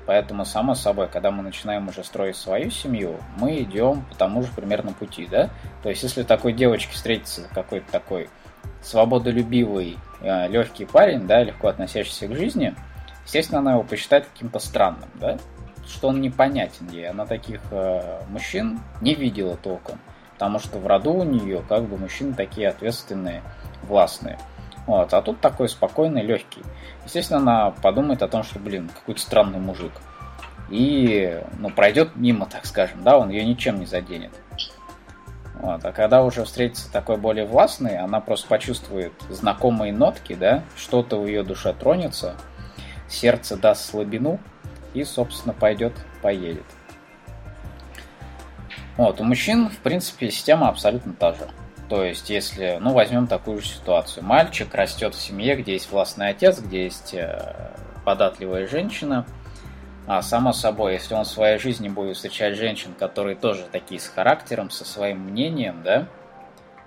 Поэтому, 0.06 0.46
само 0.46 0.76
собой, 0.76 1.08
когда 1.08 1.32
мы 1.32 1.44
начинаем 1.44 1.88
уже 1.88 2.04
строить 2.04 2.36
свою 2.36 2.70
семью, 2.70 3.18
мы 3.38 3.62
идем 3.62 4.04
по 4.10 4.16
тому 4.16 4.44
же 4.44 4.50
примерно 4.54 4.92
пути, 4.92 5.28
да? 5.32 5.50
То 5.82 5.90
есть, 5.90 6.04
если 6.04 6.24
такой 6.24 6.54
девочке 6.54 6.92
встретится 6.94 7.48
какой-то 7.54 7.90
такой 7.92 8.30
свободолюбивый, 8.82 9.98
легкий 10.24 10.86
парень, 10.86 11.28
да, 11.28 11.44
легко 11.44 11.68
относящийся 11.68 12.28
к 12.28 12.36
жизни, 12.36 12.74
естественно, 13.26 13.60
она 13.60 13.74
его 13.74 13.84
посчитает 13.84 14.26
каким-то 14.28 14.60
странным, 14.60 15.10
да, 15.16 15.38
что 15.88 16.10
он 16.10 16.22
непонятен 16.22 16.90
ей. 16.90 17.10
Она 17.10 17.26
таких 17.26 17.62
э, 17.72 18.22
мужчин 18.30 18.80
не 19.02 19.16
видела 19.16 19.58
толком, 19.58 20.00
потому 20.34 20.60
что 20.60 20.80
в 20.80 20.88
роду 20.88 21.14
у 21.14 21.24
нее 21.24 21.64
как 21.68 21.84
бы 21.84 21.98
мужчины 21.98 22.34
такие 22.34 22.70
ответственные, 22.70 23.42
властные. 23.84 24.38
Вот, 24.86 25.14
а 25.14 25.22
тут 25.22 25.40
такой 25.40 25.70
спокойный, 25.70 26.24
легкий. 26.24 26.62
Естественно, 27.06 27.40
она 27.40 27.72
подумает 27.72 28.22
о 28.22 28.28
том, 28.28 28.44
что, 28.44 28.60
блин, 28.60 28.90
какой-то 28.94 29.22
странный 29.22 29.60
мужик. 29.60 29.94
И, 30.70 31.42
ну, 31.60 31.70
пройдет 31.70 32.16
мимо, 32.16 32.46
так 32.46 32.66
скажем, 32.66 33.04
да, 33.04 33.18
он 33.18 33.30
ее 33.30 33.46
ничем 33.46 33.80
не 33.80 33.86
заденет. 33.86 34.32
Вот. 35.64 35.86
А 35.86 35.94
когда 35.94 36.26
уже 36.26 36.44
встретится 36.44 36.92
такой 36.92 37.16
более 37.16 37.46
властный, 37.46 37.98
она 37.98 38.20
просто 38.20 38.50
почувствует 38.50 39.14
знакомые 39.30 39.94
нотки, 39.94 40.34
да, 40.34 40.62
что-то 40.76 41.16
в 41.16 41.26
ее 41.26 41.42
душе 41.44 41.74
тронется, 41.74 42.36
сердце 43.08 43.56
даст 43.56 43.90
слабину 43.90 44.42
и, 44.94 45.06
собственно, 45.06 45.54
пойдет, 45.54 45.94
поедет. 46.22 46.66
Вот, 48.98 49.22
у 49.22 49.24
мужчин, 49.24 49.70
в 49.70 49.78
принципе, 49.78 50.32
система 50.32 50.68
абсолютно 50.68 51.14
та 51.14 51.32
же. 51.32 51.48
То 51.88 52.04
есть, 52.04 52.30
если, 52.30 52.78
ну, 52.82 52.92
возьмем 52.92 53.28
такую 53.28 53.62
же 53.62 53.68
ситуацию. 53.68 54.26
Мальчик 54.26 54.76
растет 54.76 55.16
в 55.16 55.22
семье, 55.22 55.56
где 55.56 55.74
есть 55.74 55.90
властный 55.90 56.28
отец, 56.28 56.60
где 56.60 56.84
есть 56.84 57.14
э, 57.14 57.72
податливая 58.04 58.68
женщина. 58.68 59.26
А 60.06 60.22
само 60.22 60.52
собой, 60.52 60.94
если 60.94 61.14
он 61.14 61.24
в 61.24 61.28
своей 61.28 61.58
жизни 61.58 61.88
будет 61.88 62.18
встречать 62.18 62.56
женщин, 62.56 62.94
которые 62.98 63.36
тоже 63.36 63.66
такие 63.72 64.02
с 64.02 64.08
характером, 64.08 64.70
со 64.70 64.84
своим 64.84 65.20
мнением, 65.20 65.82
да, 65.84 66.08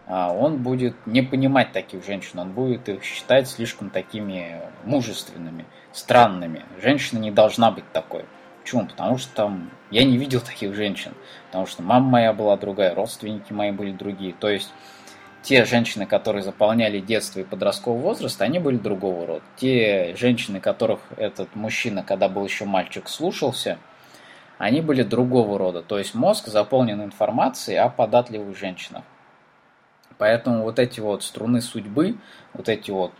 а, 0.06 0.32
он 0.32 0.58
будет 0.58 0.94
не 1.06 1.22
понимать 1.22 1.72
таких 1.72 2.04
женщин, 2.04 2.38
он 2.38 2.52
будет 2.52 2.88
их 2.88 3.02
считать 3.02 3.48
слишком 3.48 3.90
такими 3.90 4.60
мужественными, 4.84 5.64
странными. 5.92 6.64
Женщина 6.82 7.18
не 7.18 7.30
должна 7.30 7.70
быть 7.70 7.90
такой. 7.92 8.26
Почему? 8.62 8.86
Потому 8.86 9.16
что 9.16 9.34
там 9.34 9.70
я 9.90 10.04
не 10.04 10.18
видел 10.18 10.40
таких 10.46 10.74
женщин. 10.74 11.12
Потому 11.46 11.66
что 11.66 11.82
мама 11.82 12.08
моя 12.08 12.32
была 12.32 12.56
другая, 12.56 12.94
родственники 12.94 13.52
мои 13.52 13.72
были 13.72 13.92
другие. 13.92 14.34
То 14.34 14.48
есть 14.48 14.72
те 15.46 15.64
женщины, 15.64 16.06
которые 16.06 16.42
заполняли 16.42 16.98
детство 16.98 17.38
и 17.38 17.44
подростковый 17.44 18.02
возраст, 18.02 18.42
они 18.42 18.58
были 18.58 18.78
другого 18.78 19.26
рода. 19.26 19.42
Те 19.54 20.16
женщины, 20.16 20.58
которых 20.58 20.98
этот 21.16 21.54
мужчина, 21.54 22.02
когда 22.02 22.28
был 22.28 22.44
еще 22.44 22.64
мальчик, 22.64 23.08
слушался, 23.08 23.78
они 24.58 24.80
были 24.80 25.04
другого 25.04 25.56
рода. 25.56 25.82
То 25.82 25.98
есть 25.98 26.16
мозг 26.16 26.48
заполнен 26.48 27.00
информацией 27.00 27.76
о 27.76 27.88
податливых 27.88 28.58
женщинах. 28.58 29.04
Поэтому 30.18 30.64
вот 30.64 30.80
эти 30.80 30.98
вот 30.98 31.22
струны 31.22 31.60
судьбы, 31.60 32.16
вот 32.52 32.68
эти 32.68 32.90
вот 32.90 33.12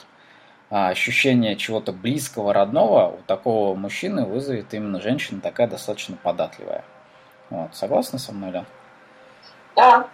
а, 0.69 0.89
ощущения 0.89 1.55
чего-то 1.55 1.93
близкого, 1.93 2.53
родного 2.53 3.19
у 3.19 3.23
такого 3.29 3.77
мужчины 3.77 4.25
вызовет 4.25 4.75
именно 4.75 5.01
женщина 5.01 5.41
такая 5.41 5.69
достаточно 5.69 6.17
податливая. 6.17 6.83
Вот. 7.51 7.73
Согласны 7.77 8.19
со 8.19 8.33
мной, 8.33 8.51
Лен? 8.51 8.67
Да, 9.77 10.09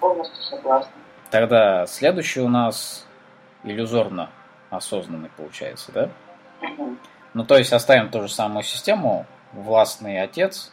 полностью 0.00 0.42
согласна. 0.42 0.92
Тогда 1.30 1.86
следующий 1.86 2.40
у 2.40 2.48
нас 2.48 3.06
иллюзорно 3.64 4.30
осознанный 4.70 5.30
получается, 5.36 5.92
да? 5.92 6.08
Угу. 6.62 6.96
Ну, 7.34 7.44
то 7.44 7.56
есть 7.56 7.72
оставим 7.72 8.10
ту 8.10 8.22
же 8.22 8.28
самую 8.28 8.62
систему, 8.62 9.26
властный 9.52 10.22
отец, 10.22 10.72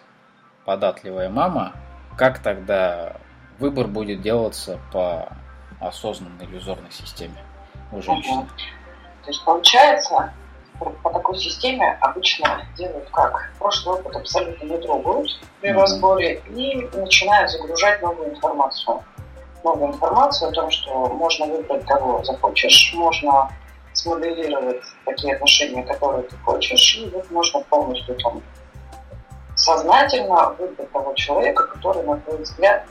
податливая 0.65 1.29
мама. 1.29 1.74
Как 2.17 2.39
тогда 2.39 3.17
выбор 3.60 3.88
будет 3.88 4.22
делаться 4.22 4.79
по 4.91 5.29
осознанной 5.79 6.46
иллюзорной 6.46 6.91
системе 6.91 7.44
у 7.91 8.01
женщины. 8.01 8.41
Угу. 8.41 8.48
То 9.24 9.27
есть 9.27 9.44
получается, 9.44 10.34
по 10.79 11.10
такой 11.10 11.38
системе 11.38 11.98
обычно 12.01 12.65
делают 12.77 13.10
как? 13.12 13.51
Прошлый 13.60 14.00
опыт 14.00 14.15
абсолютно 14.15 14.65
не 14.65 14.77
трогают 14.77 15.29
при 15.62 15.72
mm 15.72 15.74
разборе 15.74 16.41
и 16.50 16.75
начинают 16.98 17.50
загружать 17.50 18.01
новую 18.01 18.32
информацию. 18.32 19.03
Новую 19.65 19.93
информацию 19.93 20.51
о 20.51 20.53
том, 20.53 20.69
что 20.69 21.07
можно 21.07 21.48
выбрать, 21.48 21.84
кого 21.88 22.24
захочешь, 22.24 22.93
можно 22.93 23.51
смоделировать 23.93 24.84
такие 25.05 25.34
отношения, 25.34 25.81
которые 25.81 26.22
ты 26.22 26.38
хочешь, 26.45 26.98
и 26.98 27.10
вот 27.10 27.31
можно 27.31 27.62
полностью 27.62 28.15
там 28.17 28.43
сознательно 29.55 30.51
выбрать 30.60 30.91
того 30.91 31.13
человека, 31.15 31.65
который, 31.65 32.03
на 32.03 32.15
твой 32.17 32.43
взгляд, 32.43 32.86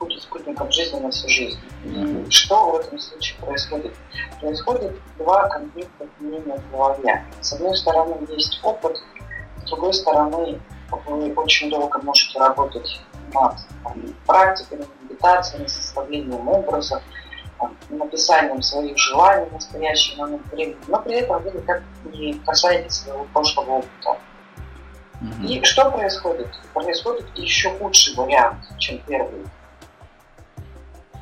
будет 0.00 0.22
спутником 0.22 0.72
жизни 0.72 0.98
на 0.98 1.10
всю 1.10 1.28
жизнь. 1.28 1.60
И 1.84 2.30
что 2.30 2.70
в 2.70 2.76
этом 2.76 2.98
случае 2.98 3.38
происходит? 3.38 3.94
Происходит 4.40 4.98
два 5.18 5.46
конфликта 5.50 6.06
мнения 6.20 6.56
в 6.56 6.70
голове. 6.70 7.22
С 7.42 7.52
одной 7.52 7.76
стороны, 7.76 8.16
есть 8.30 8.58
опыт, 8.62 8.96
с 9.58 9.68
другой 9.68 9.92
стороны, 9.92 10.58
вы 11.06 11.32
очень 11.34 11.70
долго 11.70 11.98
можете 12.02 12.38
работать 12.38 13.00
над 13.32 13.54
там, 13.82 14.14
практикой, 14.26 14.86
медитацией, 15.02 15.68
составлением 15.68 16.48
образов, 16.48 17.02
там, 17.58 17.76
написанием 17.90 18.62
своих 18.62 18.96
желаний 18.98 19.48
в 19.48 19.52
настоящий 19.52 20.16
момент 20.16 20.46
времени, 20.52 20.76
но 20.88 21.00
при 21.00 21.16
этом 21.16 21.42
вы 21.42 21.50
никак 21.50 21.82
не 22.12 22.34
касаетесь 22.34 22.94
своего 22.94 23.24
прошлого 23.32 23.78
опыта. 23.78 24.18
И 25.42 25.62
что 25.62 25.90
происходит? 25.90 26.48
Происходит 26.74 27.26
еще 27.36 27.70
худший 27.78 28.14
вариант, 28.14 28.58
чем 28.78 28.98
первый 29.06 29.44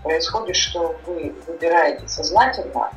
происходит, 0.03 0.57
что 0.57 0.97
вы 1.07 1.35
выбираете 1.47 2.07
сознательно, 2.09 2.91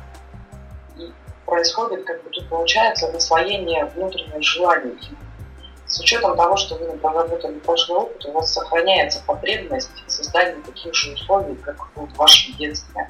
и 0.98 1.12
происходит, 1.44 2.04
как 2.04 2.22
бы 2.22 2.30
тут 2.30 2.48
получается, 2.48 3.10
насвоение 3.12 3.86
внутренних 3.86 4.42
желаний. 4.42 4.98
С 5.86 6.00
учетом 6.00 6.36
того, 6.36 6.56
что 6.56 6.74
вы 6.76 6.96
проработали 6.98 7.58
прошлый 7.60 7.98
опыт, 7.98 8.24
у 8.26 8.32
вас 8.32 8.52
сохраняется 8.52 9.22
потребность 9.26 9.90
создания 10.06 10.60
таких 10.64 10.94
же 10.94 11.12
условий, 11.12 11.54
как 11.56 11.88
в 11.94 12.16
вашем 12.16 12.54
детстве. 12.56 13.08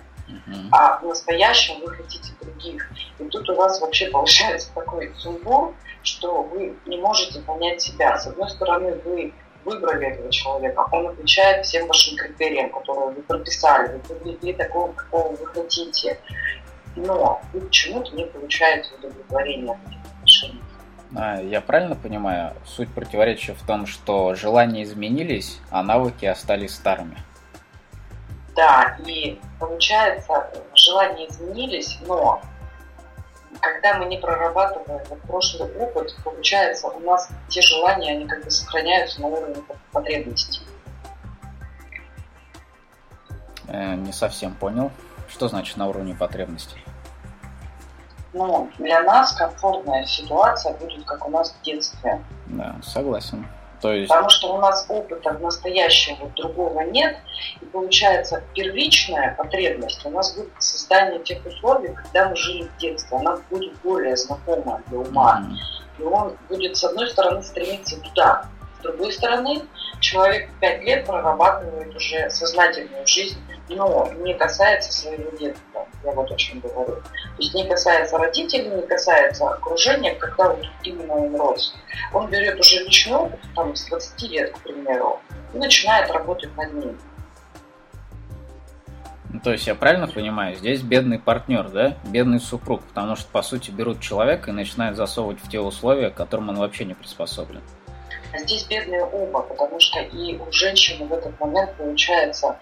А 0.73 0.99
в 0.99 1.05
настоящем 1.05 1.81
вы 1.81 1.93
хотите 1.95 2.33
других. 2.41 2.91
И 3.19 3.25
тут 3.25 3.49
у 3.49 3.55
вас 3.55 3.81
вообще 3.81 4.11
получается 4.11 4.71
такой 4.75 5.13
сумбур, 5.17 5.75
что 6.03 6.43
вы 6.43 6.77
не 6.87 6.99
можете 6.99 7.41
понять 7.41 7.81
себя. 7.81 8.19
С 8.19 8.27
одной 8.27 8.51
стороны, 8.51 8.95
вы 9.05 9.33
выбрали 9.65 10.09
этого 10.09 10.31
человека, 10.31 10.87
он 10.93 11.09
отвечает 11.09 11.67
всем 11.67 11.89
вашим 11.89 12.17
критериям, 12.17 12.71
которые 12.71 13.11
вы 13.11 13.23
прописали, 13.23 13.93
вы 13.93 13.99
привлекли 13.99 14.53
такого, 14.53 14.93
какого 14.93 15.35
вы 15.35 15.47
хотите. 15.47 16.19
Но 16.95 17.43
вы 17.53 17.61
почему-то 17.61 18.15
не 18.15 18.25
получаете 18.27 18.89
удовлетворения 18.95 19.73
от. 19.73 19.79
А, 19.79 19.96
я 21.13 21.61
правильно 21.61 21.95
понимаю, 21.95 22.55
суть 22.65 22.93
противоречия 22.93 23.55
в 23.55 23.63
том, 23.63 23.87
что 23.87 24.35
желания 24.35 24.83
изменились, 24.83 25.59
а 25.71 25.83
навыки 25.83 26.27
остались 26.27 26.75
старыми. 26.75 27.17
Да, 28.55 28.97
и 29.05 29.39
получается, 29.61 30.51
желания 30.75 31.29
изменились, 31.29 31.99
но 32.07 32.41
когда 33.61 33.99
мы 33.99 34.07
не 34.07 34.19
прорабатываем 34.19 35.03
вот 35.09 35.21
прошлый 35.23 35.71
опыт, 35.77 36.15
получается, 36.25 36.89
у 36.89 37.01
нас 37.01 37.29
те 37.49 37.61
желания, 37.61 38.13
они 38.13 38.27
как 38.27 38.45
бы 38.45 38.51
сохраняются 38.51 39.21
на 39.21 39.29
уровне 39.29 39.63
потребностей. 39.93 40.63
Э, 43.69 43.95
не 43.95 44.13
совсем 44.13 44.55
понял. 44.55 44.91
Что 45.29 45.49
значит 45.49 45.77
на 45.77 45.89
уровне 45.89 46.15
потребностей? 46.15 46.79
Ну, 48.37 48.69
для 48.77 49.03
нас 49.03 49.33
комфортная 49.33 50.05
ситуация 50.05 50.75
будет, 50.75 51.05
как 51.05 51.27
у 51.27 51.31
нас 51.31 51.53
в 51.53 51.65
детстве. 51.65 52.23
Да, 52.47 52.77
согласен. 52.83 53.47
То 53.81 53.93
есть... 53.93 54.09
Потому 54.11 54.29
что 54.29 54.55
у 54.55 54.61
нас 54.61 54.85
опыта 54.89 55.33
настоящего 55.33 56.29
другого 56.37 56.81
нет, 56.83 57.17
и 57.63 57.65
получается 57.65 58.43
первичная 58.55 59.35
потребность 59.37 60.05
у 60.05 60.11
нас 60.11 60.35
будет 60.35 60.53
создание 60.59 61.19
тех 61.21 61.45
условий, 61.47 61.95
когда 61.95 62.29
мы 62.29 62.37
жили 62.37 62.65
в 62.65 62.77
детстве. 62.77 63.17
Она 63.17 63.39
будет 63.51 63.75
более 63.81 64.17
знакома 64.17 64.83
для 64.89 64.99
ума. 64.99 65.43
Mm-hmm. 65.43 66.03
И 66.03 66.03
он 66.03 66.37
будет, 66.51 66.77
с 66.77 66.85
одной 66.85 67.09
стороны, 67.09 67.43
стремиться 67.43 67.99
туда. 68.01 68.45
С 68.81 68.83
другой 68.83 69.13
стороны, 69.13 69.63
человек 70.01 70.49
пять 70.61 70.83
лет 70.83 71.07
прорабатывает 71.07 71.95
уже 71.95 72.29
сознательную 72.31 73.07
жизнь, 73.07 73.39
но 73.69 74.11
не 74.19 74.35
касается 74.35 74.93
своего 74.93 75.31
детства. 75.37 75.87
Я 76.05 76.13
вот 76.13 76.31
о 76.31 76.37
чем 76.37 76.61
говорю. 76.61 76.97
То 76.97 77.03
есть 77.39 77.55
не 77.55 77.67
касается 77.67 78.19
родителей, 78.19 78.69
не 78.69 78.83
касается 78.83 79.49
окружения, 79.49 80.15
когда 80.15 80.51
вот 80.51 80.65
именно 80.83 81.15
он 81.15 81.37
рос. 81.37 81.75
Он 82.13 82.31
берет 82.31 82.59
уже 82.61 82.85
личный 82.85 83.17
опыт, 83.17 83.41
там, 83.55 83.75
с 83.75 83.87
20 83.87 84.23
лет, 84.31 84.53
к 84.53 84.59
примеру, 84.61 85.21
и 85.53 85.59
начинает 85.59 86.11
работать 86.11 86.55
над 86.57 86.73
ним. 86.73 86.97
Ну, 89.29 89.41
то 89.41 89.53
есть 89.53 89.67
я 89.67 89.75
правильно 89.75 90.07
понимаю, 90.07 90.55
здесь 90.55 90.83
бедный 90.83 91.19
партнер, 91.19 91.69
да? 91.69 91.97
Бедный 92.05 92.41
супруг, 92.41 92.83
потому 92.85 93.17
что, 93.17 93.29
по 93.31 93.43
сути, 93.43 93.71
берут 93.71 94.01
человека 94.01 94.51
и 94.51 94.55
начинают 94.55 94.97
засовывать 94.97 95.41
в 95.41 95.51
те 95.51 95.59
условия, 95.61 96.11
к 96.11 96.15
которым 96.15 96.51
он 96.51 96.57
вообще 96.57 96.85
не 96.85 96.95
приспособлен. 96.95 97.61
А 98.33 98.39
здесь 98.39 98.65
бедные 98.65 99.05
оба, 99.05 99.43
потому 99.43 99.79
что 99.81 100.01
и 100.01 100.37
у 100.37 100.51
женщины 100.53 101.07
в 101.07 101.13
этот 101.13 101.39
момент 101.41 101.75
получается, 101.77 102.59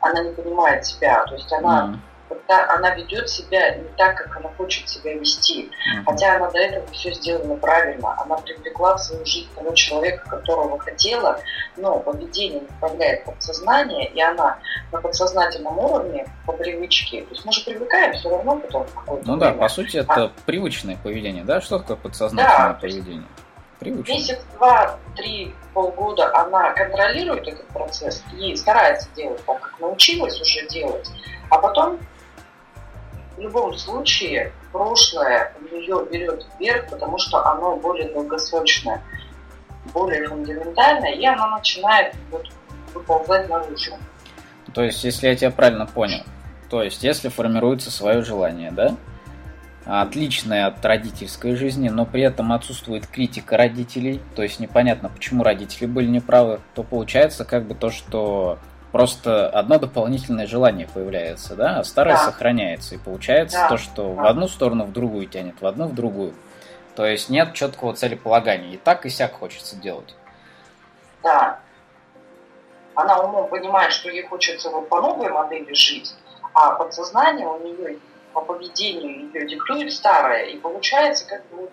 она 0.00 0.22
не 0.22 0.32
понимает 0.32 0.84
себя, 0.84 1.24
то 1.26 1.34
есть 1.34 1.52
она 1.52 1.92
mm 1.92 1.98
когда 2.28 2.74
она 2.74 2.94
ведет 2.94 3.28
себя 3.28 3.74
не 3.74 3.88
так, 3.96 4.16
как 4.16 4.36
она 4.36 4.50
хочет 4.56 4.88
себя 4.88 5.14
вести. 5.14 5.64
Mm-hmm. 5.64 6.04
Хотя 6.06 6.36
она 6.36 6.50
до 6.50 6.58
этого 6.58 6.86
все 6.92 7.12
сделала 7.12 7.56
правильно. 7.56 8.20
Она 8.20 8.36
привлекла 8.36 8.96
в 8.96 9.00
свою 9.00 9.24
жизнь 9.24 9.48
того 9.54 9.74
человека, 9.74 10.28
которого 10.28 10.78
хотела, 10.78 11.40
но 11.76 11.98
поведение 12.00 12.62
направляет 12.62 13.24
подсознание, 13.24 14.10
и 14.10 14.20
она 14.20 14.58
на 14.92 15.00
подсознательном 15.00 15.78
уровне 15.78 16.26
по 16.46 16.52
привычке. 16.52 17.22
То 17.22 17.30
есть 17.30 17.44
мы 17.44 17.52
же 17.52 17.64
привыкаем 17.64 18.12
все 18.14 18.30
равно 18.30 18.56
потом 18.56 18.86
Ну 19.06 19.36
время. 19.36 19.38
да, 19.38 19.52
по 19.52 19.68
сути, 19.68 19.98
это 19.98 20.24
а... 20.24 20.32
привычное 20.46 20.96
поведение, 20.96 21.44
да? 21.44 21.60
Что 21.60 21.78
такое 21.78 21.96
подсознательное 21.96 22.68
да, 22.68 22.74
поведение? 22.74 23.26
Привычно. 23.80 24.12
Месяц, 24.12 24.38
два, 24.56 24.98
три, 25.16 25.54
полгода 25.72 26.34
она 26.36 26.72
контролирует 26.72 27.46
этот 27.46 27.66
процесс 27.68 28.24
и 28.36 28.56
старается 28.56 29.08
делать 29.14 29.44
так, 29.46 29.60
как 29.60 29.80
научилась 29.80 30.40
уже 30.40 30.66
делать, 30.66 31.08
а 31.50 31.58
потом 31.58 31.98
в 33.36 33.40
любом 33.40 33.74
случае 33.76 34.52
прошлое 34.72 35.52
у 35.60 35.74
нее 35.74 36.04
берет 36.10 36.46
вверх, 36.58 36.90
потому 36.90 37.18
что 37.18 37.46
оно 37.46 37.76
более 37.76 38.12
долгосрочное, 38.12 39.00
более 39.92 40.26
фундаментальное, 40.26 41.12
и 41.12 41.24
оно 41.24 41.50
начинает 41.50 42.14
вот, 42.30 42.46
выползать 42.92 43.48
наружу. 43.48 43.92
То 44.74 44.82
есть, 44.82 45.04
если 45.04 45.28
я 45.28 45.36
тебя 45.36 45.50
правильно 45.52 45.86
понял, 45.86 46.24
то 46.68 46.82
есть, 46.82 47.04
если 47.04 47.28
формируется 47.28 47.92
свое 47.92 48.22
желание, 48.22 48.72
да, 48.72 48.96
отличная 49.88 50.66
от 50.66 50.84
родительской 50.84 51.56
жизни, 51.56 51.88
но 51.88 52.04
при 52.04 52.22
этом 52.22 52.52
отсутствует 52.52 53.06
критика 53.06 53.56
родителей, 53.56 54.20
то 54.36 54.42
есть 54.42 54.60
непонятно, 54.60 55.08
почему 55.08 55.42
родители 55.42 55.86
были 55.86 56.06
неправы, 56.06 56.60
то 56.74 56.82
получается 56.82 57.46
как 57.46 57.64
бы 57.64 57.74
то, 57.74 57.90
что 57.90 58.58
просто 58.92 59.48
одно 59.48 59.78
дополнительное 59.78 60.46
желание 60.46 60.86
появляется, 60.92 61.56
да, 61.56 61.78
а 61.78 61.84
старое 61.84 62.16
да. 62.16 62.24
сохраняется, 62.24 62.96
и 62.96 62.98
получается 62.98 63.56
да. 63.56 63.68
то, 63.70 63.76
что 63.78 64.14
да. 64.14 64.22
в 64.22 64.26
одну 64.26 64.46
сторону, 64.46 64.84
в 64.84 64.92
другую 64.92 65.26
тянет, 65.26 65.60
в 65.60 65.66
одну, 65.66 65.86
в 65.86 65.94
другую. 65.94 66.34
То 66.94 67.06
есть 67.06 67.30
нет 67.30 67.54
четкого 67.54 67.94
целеполагания, 67.94 68.72
и 68.72 68.76
так 68.76 69.06
и 69.06 69.08
сяк 69.08 69.32
хочется 69.32 69.74
делать. 69.76 70.14
Да. 71.22 71.60
Она 72.94 73.20
умом 73.20 73.48
понимает, 73.48 73.92
что 73.92 74.10
ей 74.10 74.26
хочется 74.26 74.68
вот 74.68 74.88
по 74.90 75.00
новой 75.00 75.30
модели 75.30 75.72
жить, 75.72 76.14
а 76.52 76.72
подсознание 76.72 77.46
у 77.46 77.58
нее 77.60 77.98
по 78.32 78.40
поведению 78.40 79.30
ее 79.32 79.46
диктует 79.46 79.92
старое, 79.92 80.44
и 80.44 80.58
получается, 80.58 81.26
как 81.28 81.46
бы 81.50 81.70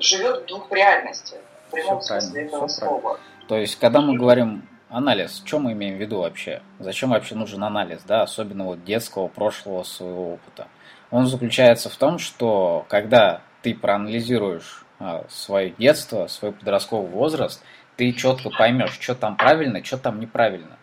живет 0.00 0.42
в 0.42 0.46
двух 0.46 0.70
реальностях, 0.72 1.40
в 1.68 1.72
прямом 1.72 2.00
все 2.00 2.20
смысле 2.20 2.46
этого 2.46 2.68
слова. 2.68 3.00
Правильно. 3.00 3.24
То 3.48 3.56
есть, 3.56 3.78
когда 3.78 4.00
мы 4.00 4.16
говорим 4.16 4.68
анализ, 4.88 5.42
что 5.44 5.58
мы 5.58 5.72
имеем 5.72 5.96
в 5.96 6.00
виду 6.00 6.18
вообще? 6.18 6.62
Зачем 6.78 7.10
вообще 7.10 7.34
нужен 7.34 7.62
анализ, 7.64 8.02
да, 8.06 8.22
особенно 8.22 8.64
вот 8.64 8.84
детского, 8.84 9.28
прошлого 9.28 9.82
своего 9.82 10.34
опыта? 10.34 10.68
Он 11.10 11.26
заключается 11.26 11.88
в 11.88 11.96
том, 11.96 12.18
что 12.18 12.84
когда 12.88 13.40
ты 13.62 13.74
проанализируешь 13.74 14.84
а, 14.98 15.24
свое 15.28 15.70
детство, 15.78 16.26
свой 16.26 16.52
подростковый 16.52 17.08
возраст, 17.10 17.62
ты 17.96 18.12
четко 18.12 18.50
поймешь, 18.50 18.98
что 19.00 19.14
там 19.14 19.36
правильно, 19.36 19.82
что 19.82 19.98
там 19.98 20.20
неправильно. 20.20 20.76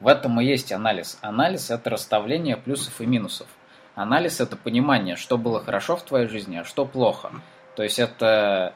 В 0.00 0.08
этом 0.08 0.40
и 0.40 0.44
есть 0.44 0.72
анализ. 0.72 1.18
Анализ– 1.22 1.70
это 1.70 1.90
расставление 1.90 2.56
плюсов 2.56 3.00
и 3.00 3.06
минусов. 3.06 3.46
Анализ– 3.94 4.40
это 4.40 4.56
понимание, 4.56 5.16
что 5.16 5.36
было 5.36 5.62
хорошо 5.62 5.96
в 5.96 6.02
твоей 6.02 6.26
жизни, 6.26 6.56
а 6.56 6.64
что 6.64 6.86
плохо. 6.86 7.30
То 7.76 7.82
есть 7.82 7.98
это 7.98 8.74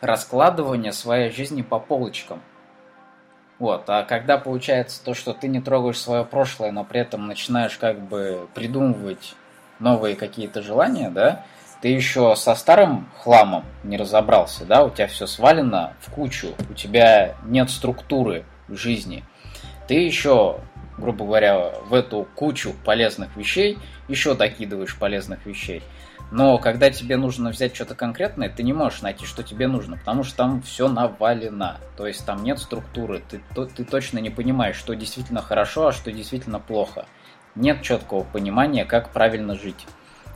раскладывание 0.00 0.92
своей 0.92 1.30
жизни 1.30 1.62
по 1.62 1.78
полочкам. 1.78 2.42
Вот, 3.58 3.88
а 3.88 4.04
когда 4.04 4.38
получается 4.38 5.02
то, 5.04 5.14
что 5.14 5.32
ты 5.32 5.48
не 5.48 5.60
трогаешь 5.60 5.98
свое 5.98 6.24
прошлое, 6.24 6.70
но 6.70 6.84
при 6.84 7.00
этом 7.00 7.26
начинаешь 7.26 7.76
как 7.76 8.00
бы 8.00 8.46
придумывать 8.54 9.34
новые 9.80 10.14
какие-то 10.14 10.62
желания, 10.62 11.10
да, 11.10 11.44
ты 11.80 11.88
еще 11.88 12.36
со 12.36 12.54
старым 12.54 13.08
хламом 13.18 13.64
не 13.82 13.96
разобрался, 13.96 14.64
да, 14.64 14.84
у 14.84 14.90
тебя 14.90 15.08
все 15.08 15.26
свалено 15.26 15.94
в 16.00 16.12
кучу, 16.12 16.54
у 16.70 16.74
тебя 16.74 17.34
нет 17.44 17.70
структуры 17.70 18.44
в 18.68 18.76
жизни, 18.76 19.24
ты 19.88 19.94
еще 19.94 20.60
грубо 20.98 21.24
говоря, 21.24 21.72
в 21.86 21.94
эту 21.94 22.26
кучу 22.34 22.74
полезных 22.84 23.36
вещей 23.36 23.78
еще 24.08 24.34
докидываешь 24.34 24.96
полезных 24.96 25.46
вещей. 25.46 25.82
Но 26.30 26.58
когда 26.58 26.90
тебе 26.90 27.16
нужно 27.16 27.50
взять 27.50 27.74
что-то 27.74 27.94
конкретное, 27.94 28.50
ты 28.50 28.62
не 28.62 28.74
можешь 28.74 29.00
найти, 29.00 29.24
что 29.24 29.42
тебе 29.42 29.66
нужно, 29.66 29.96
потому 29.96 30.24
что 30.24 30.36
там 30.36 30.62
все 30.62 30.88
навалено. 30.88 31.78
То 31.96 32.06
есть 32.06 32.26
там 32.26 32.42
нет 32.42 32.58
структуры, 32.58 33.22
ты, 33.26 33.40
то, 33.54 33.64
ты 33.64 33.84
точно 33.84 34.18
не 34.18 34.28
понимаешь, 34.28 34.76
что 34.76 34.94
действительно 34.94 35.40
хорошо, 35.40 35.88
а 35.88 35.92
что 35.92 36.12
действительно 36.12 36.58
плохо. 36.58 37.06
Нет 37.54 37.80
четкого 37.82 38.24
понимания, 38.24 38.84
как 38.84 39.10
правильно 39.10 39.54
жить. 39.54 39.86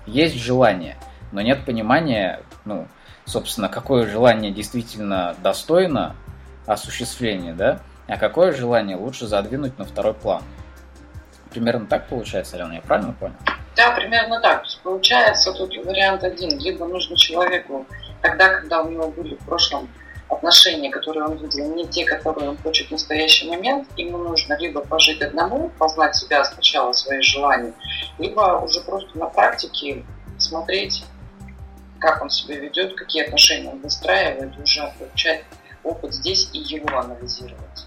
Есть 0.07 0.37
желание, 0.37 0.97
но 1.31 1.43
нет 1.43 1.65
понимания, 1.67 2.41
ну, 2.65 2.89
собственно, 3.27 3.69
какое 3.69 4.09
желание 4.09 4.51
действительно 4.51 5.37
достойно 5.43 6.17
осуществления, 6.67 7.53
да? 7.53 7.81
А 8.13 8.19
какое 8.19 8.53
желание 8.53 8.97
лучше 8.97 9.27
задвинуть 9.27 9.79
на 9.79 9.87
второй 9.87 10.13
план. 10.13 10.43
Примерно 11.51 11.87
так 11.87 12.09
получается, 12.09 12.57
Алена, 12.57 12.75
я 12.75 12.83
правильно 12.83 13.15
понял? 13.19 13.35
Да, 13.75 13.93
примерно 13.93 14.39
так. 14.41 14.65
Получается 14.83 15.53
тут 15.53 15.75
вариант 15.79 16.23
один. 16.23 16.59
Либо 16.59 16.87
нужно 16.87 17.17
человеку 17.17 17.87
тогда, 18.21 18.51
когда 18.51 18.83
у 18.83 18.91
него 18.91 19.09
были 19.09 19.37
в 19.37 19.47
прошлом 19.47 19.89
отношения, 20.29 20.91
которые 20.91 21.25
он 21.25 21.37
видел, 21.37 21.75
не 21.75 21.87
те, 21.87 22.05
которые 22.05 22.51
он 22.51 22.59
хочет 22.59 22.89
в 22.89 22.91
настоящий 22.91 23.49
момент, 23.49 23.89
ему 23.97 24.19
нужно 24.19 24.59
либо 24.59 24.83
пожить 24.83 25.23
одному, 25.23 25.71
познать 25.79 26.15
себя 26.15 26.45
сначала, 26.45 26.93
свои 26.93 27.23
желания, 27.23 27.73
либо 28.19 28.61
уже 28.63 28.81
просто 28.83 29.19
на 29.19 29.27
практике 29.27 30.05
смотреть, 30.39 31.05
как 31.99 32.21
он 32.23 32.29
себя 32.29 32.57
ведет, 32.57 32.95
какие 32.95 33.25
отношения 33.25 33.71
он 33.71 33.81
выстраивает, 33.81 34.53
уже 34.59 34.93
получать 34.99 35.45
опыт 35.83 36.13
здесь 36.13 36.51
и 36.53 36.59
его 36.59 36.99
анализировать. 36.99 37.87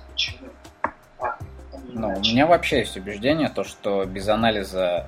Ну, 1.96 2.10
у 2.10 2.20
меня 2.20 2.46
вообще 2.46 2.80
есть 2.80 2.98
убеждение, 2.98 3.50
то, 3.50 3.64
что 3.64 4.06
без 4.06 4.28
анализа 4.28 5.08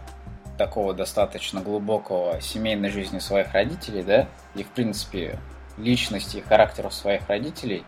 такого 0.57 0.93
достаточно 0.93 1.61
глубокого 1.61 2.39
семейной 2.41 2.89
жизни 2.89 3.19
своих 3.19 3.53
родителей, 3.53 4.03
да, 4.03 4.27
и 4.55 4.63
в 4.63 4.69
принципе 4.69 5.37
личности 5.77 6.37
и 6.37 6.41
характеров 6.41 6.93
своих 6.93 7.27
родителей, 7.27 7.83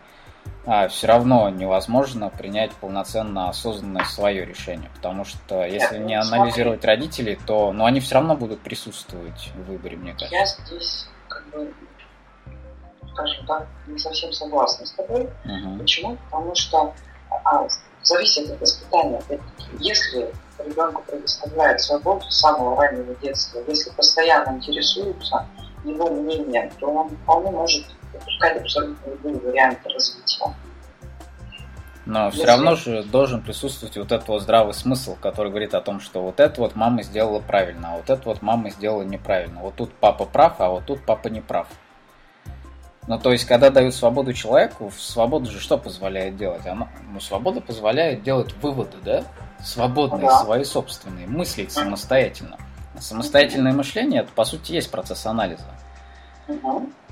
а, 0.66 0.88
все 0.88 1.06
равно 1.06 1.48
невозможно 1.48 2.28
принять 2.28 2.72
полноценно 2.72 3.48
осознанное 3.48 4.04
свое 4.04 4.44
решение. 4.44 4.90
Потому 4.94 5.24
что 5.24 5.64
если 5.64 5.98
не 5.98 6.14
анализировать 6.14 6.84
родителей, 6.84 7.38
то 7.46 7.72
ну, 7.72 7.86
они 7.86 8.00
все 8.00 8.16
равно 8.16 8.36
будут 8.36 8.60
присутствовать 8.60 9.50
в 9.54 9.64
выборе, 9.64 9.96
мне 9.96 10.12
кажется. 10.12 10.34
Я 10.34 10.44
здесь 10.44 11.08
как 11.28 11.48
бы 11.50 11.72
скажем 13.12 13.46
так, 13.46 13.66
не 13.86 13.98
совсем 13.98 14.32
согласна 14.32 14.86
с 14.86 14.92
тобой. 14.92 15.28
Uh-huh. 15.44 15.78
Почему? 15.78 16.16
Потому 16.30 16.54
что 16.54 16.94
а, 17.44 17.66
зависит 18.02 18.50
от 18.50 18.60
воспитания. 18.60 19.22
Если 19.78 20.32
ребенку 20.58 21.02
предоставляет 21.02 21.80
свободу 21.80 22.22
с 22.28 22.40
самого 22.40 22.76
раннего 22.80 23.14
детства, 23.16 23.60
если 23.66 23.90
постоянно 23.90 24.56
интересуются 24.56 25.46
его 25.84 26.10
мнением, 26.10 26.70
то 26.78 26.86
он 26.86 27.08
вполне 27.10 27.50
может 27.50 27.86
допускать 28.12 28.60
абсолютно 28.60 29.10
любые 29.10 29.36
варианты 29.36 29.88
развития. 29.88 30.54
Но 32.06 32.26
Если... 32.26 32.38
все 32.38 32.46
равно 32.46 32.74
же 32.74 33.02
должен 33.04 33.42
присутствовать 33.42 33.96
вот 33.96 34.10
этот 34.10 34.26
вот 34.28 34.42
здравый 34.42 34.74
смысл, 34.74 35.16
который 35.20 35.50
говорит 35.50 35.74
о 35.74 35.80
том, 35.80 36.00
что 36.00 36.22
вот 36.22 36.40
это 36.40 36.60
вот 36.60 36.74
мама 36.74 37.02
сделала 37.02 37.40
правильно, 37.40 37.92
а 37.92 37.96
вот 37.98 38.10
это 38.10 38.22
вот 38.24 38.42
мама 38.42 38.70
сделала 38.70 39.02
неправильно. 39.02 39.60
Вот 39.60 39.76
тут 39.76 39.92
папа 39.94 40.24
прав, 40.24 40.56
а 40.58 40.70
вот 40.70 40.86
тут 40.86 41.04
папа 41.06 41.28
не 41.28 41.40
прав. 41.40 41.68
Ну, 43.06 43.18
то 43.18 43.32
есть, 43.32 43.44
когда 43.46 43.70
дают 43.70 43.94
свободу 43.94 44.32
человеку, 44.32 44.92
свобода 44.96 45.50
же 45.50 45.58
что 45.58 45.78
позволяет 45.78 46.36
делать? 46.36 46.66
Она, 46.66 46.88
ну, 47.12 47.20
свобода 47.20 47.60
позволяет 47.60 48.22
делать 48.22 48.54
выводы, 48.62 48.96
да? 49.04 49.24
Свободные, 49.64 50.28
да. 50.28 50.44
свои 50.44 50.64
собственные, 50.64 51.26
мыслить 51.26 51.72
самостоятельно. 51.72 52.56
Самостоятельное 52.98 53.72
мышление, 53.72 54.22
это, 54.22 54.32
по 54.32 54.44
сути, 54.44 54.72
есть 54.72 54.90
процесс 54.90 55.24
анализа. 55.26 55.64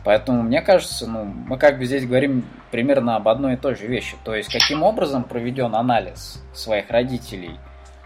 Поэтому, 0.05 0.43
мне 0.43 0.63
кажется, 0.63 1.07
ну, 1.07 1.25
мы 1.25 1.59
как 1.59 1.79
бы 1.79 1.85
здесь 1.85 2.07
говорим 2.07 2.47
примерно 2.71 3.17
об 3.17 3.29
одной 3.29 3.55
и 3.55 3.57
той 3.57 3.75
же 3.75 3.87
вещи. 3.87 4.17
То 4.25 4.35
есть, 4.35 4.53
каким 4.53 4.83
образом 4.83 5.25
проведен 5.25 5.75
анализ 5.75 6.43
своих 6.55 6.91
родителей, 6.91 7.59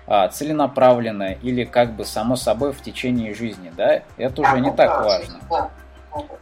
а, 0.07 0.29
целенаправленно 0.29 1.33
или 1.43 1.65
как 1.65 1.93
бы 1.93 2.05
само 2.05 2.37
собой 2.37 2.73
в 2.73 2.83
течение 2.83 3.35
жизни, 3.35 3.73
да, 3.77 4.03
это 4.17 4.43
уже 4.43 4.61
не 4.61 4.73
так 4.73 5.05
важно. 5.05 5.41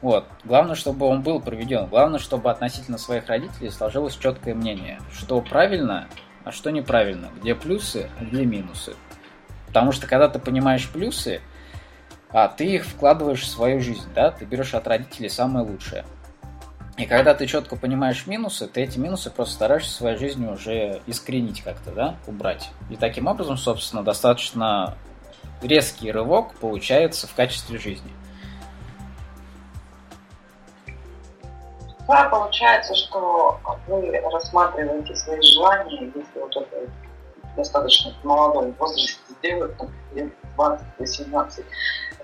Вот. 0.03 0.27
Главное, 0.45 0.75
чтобы 0.75 1.07
он 1.07 1.23
был 1.23 1.41
проведен. 1.41 1.87
Главное, 1.87 2.19
чтобы 2.19 2.51
относительно 2.51 2.99
своих 2.99 3.29
родителей 3.29 3.71
сложилось 3.71 4.17
четкое 4.17 4.55
мнение, 4.55 4.99
что 5.13 5.41
правильно, 5.41 6.09
а 6.45 6.53
что 6.53 6.71
неправильно, 6.71 7.29
где 7.41 7.55
плюсы, 7.55 8.09
а 8.19 8.25
где 8.25 8.45
минусы. 8.45 8.95
Потому 9.67 9.93
что 9.93 10.07
когда 10.07 10.29
ты 10.29 10.39
понимаешь 10.39 10.89
плюсы, 10.89 11.41
а 12.31 12.49
ты 12.49 12.67
их 12.67 12.85
вкладываешь 12.85 13.43
в 13.43 13.49
свою 13.49 13.81
жизнь, 13.81 14.09
да, 14.15 14.31
ты 14.31 14.45
берешь 14.45 14.75
от 14.75 14.87
родителей 14.87 15.29
самое 15.29 15.65
лучшее. 15.65 16.05
И 16.97 17.07
когда 17.07 17.35
ты 17.35 17.47
четко 17.47 17.77
понимаешь 17.77 18.27
минусы, 18.27 18.67
ты 18.67 18.83
эти 18.83 18.99
минусы 18.99 19.31
просто 19.31 19.55
стараешься 19.55 19.91
в 19.91 19.95
своей 19.95 20.19
жизни 20.19 20.47
уже 20.47 21.01
искоренить 21.07 21.63
как-то, 21.63 21.93
да, 21.93 22.17
убрать. 22.27 22.71
И 22.91 22.97
таким 22.97 23.27
образом, 23.27 23.57
собственно, 23.57 24.03
достаточно 24.03 24.97
резкий 25.63 26.11
рывок 26.11 26.55
получается 26.57 27.27
в 27.27 27.35
качестве 27.35 27.79
жизни. 27.79 28.11
Да, 32.11 32.25
получается, 32.25 32.93
что 32.97 33.61
вы 33.87 34.21
рассматриваете 34.33 35.15
свои 35.15 35.41
желания, 35.43 36.11
если 36.13 36.41
вот 36.41 36.57
это 36.57 36.91
достаточно 37.57 38.13
в 38.21 38.25
молодом 38.25 38.73
возрасте 38.81 39.21
сделать, 39.39 39.77
там, 39.77 39.93
лет 40.13 40.33
20-18, 40.57 41.65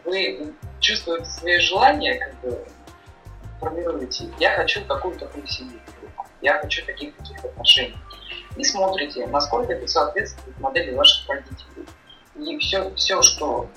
вы 0.04 0.52
чувствуете 0.80 1.30
свои 1.30 1.60
желания, 1.60 2.18
как 2.18 2.34
бы 2.40 2.66
формируете. 3.60 4.24
Я 4.40 4.56
хочу 4.56 4.84
какую-то 4.84 5.26
такую 5.26 5.46
семью, 5.46 5.78
я 6.42 6.58
хочу 6.58 6.84
таких-таких 6.84 7.44
отношений. 7.44 7.96
И 8.56 8.64
смотрите, 8.64 9.24
насколько 9.28 9.72
это 9.72 9.86
соответствует 9.86 10.58
модели 10.58 10.96
ваших 10.96 11.28
родителей. 11.28 11.86
И 12.34 12.58
все, 12.58 12.92
все, 12.96 13.22
что 13.22 13.68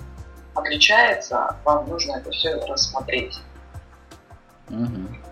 отличается, 0.56 1.56
вам 1.64 1.88
нужно 1.88 2.16
это 2.16 2.32
все 2.32 2.54
рассмотреть. 2.66 3.38
Угу 4.70 5.29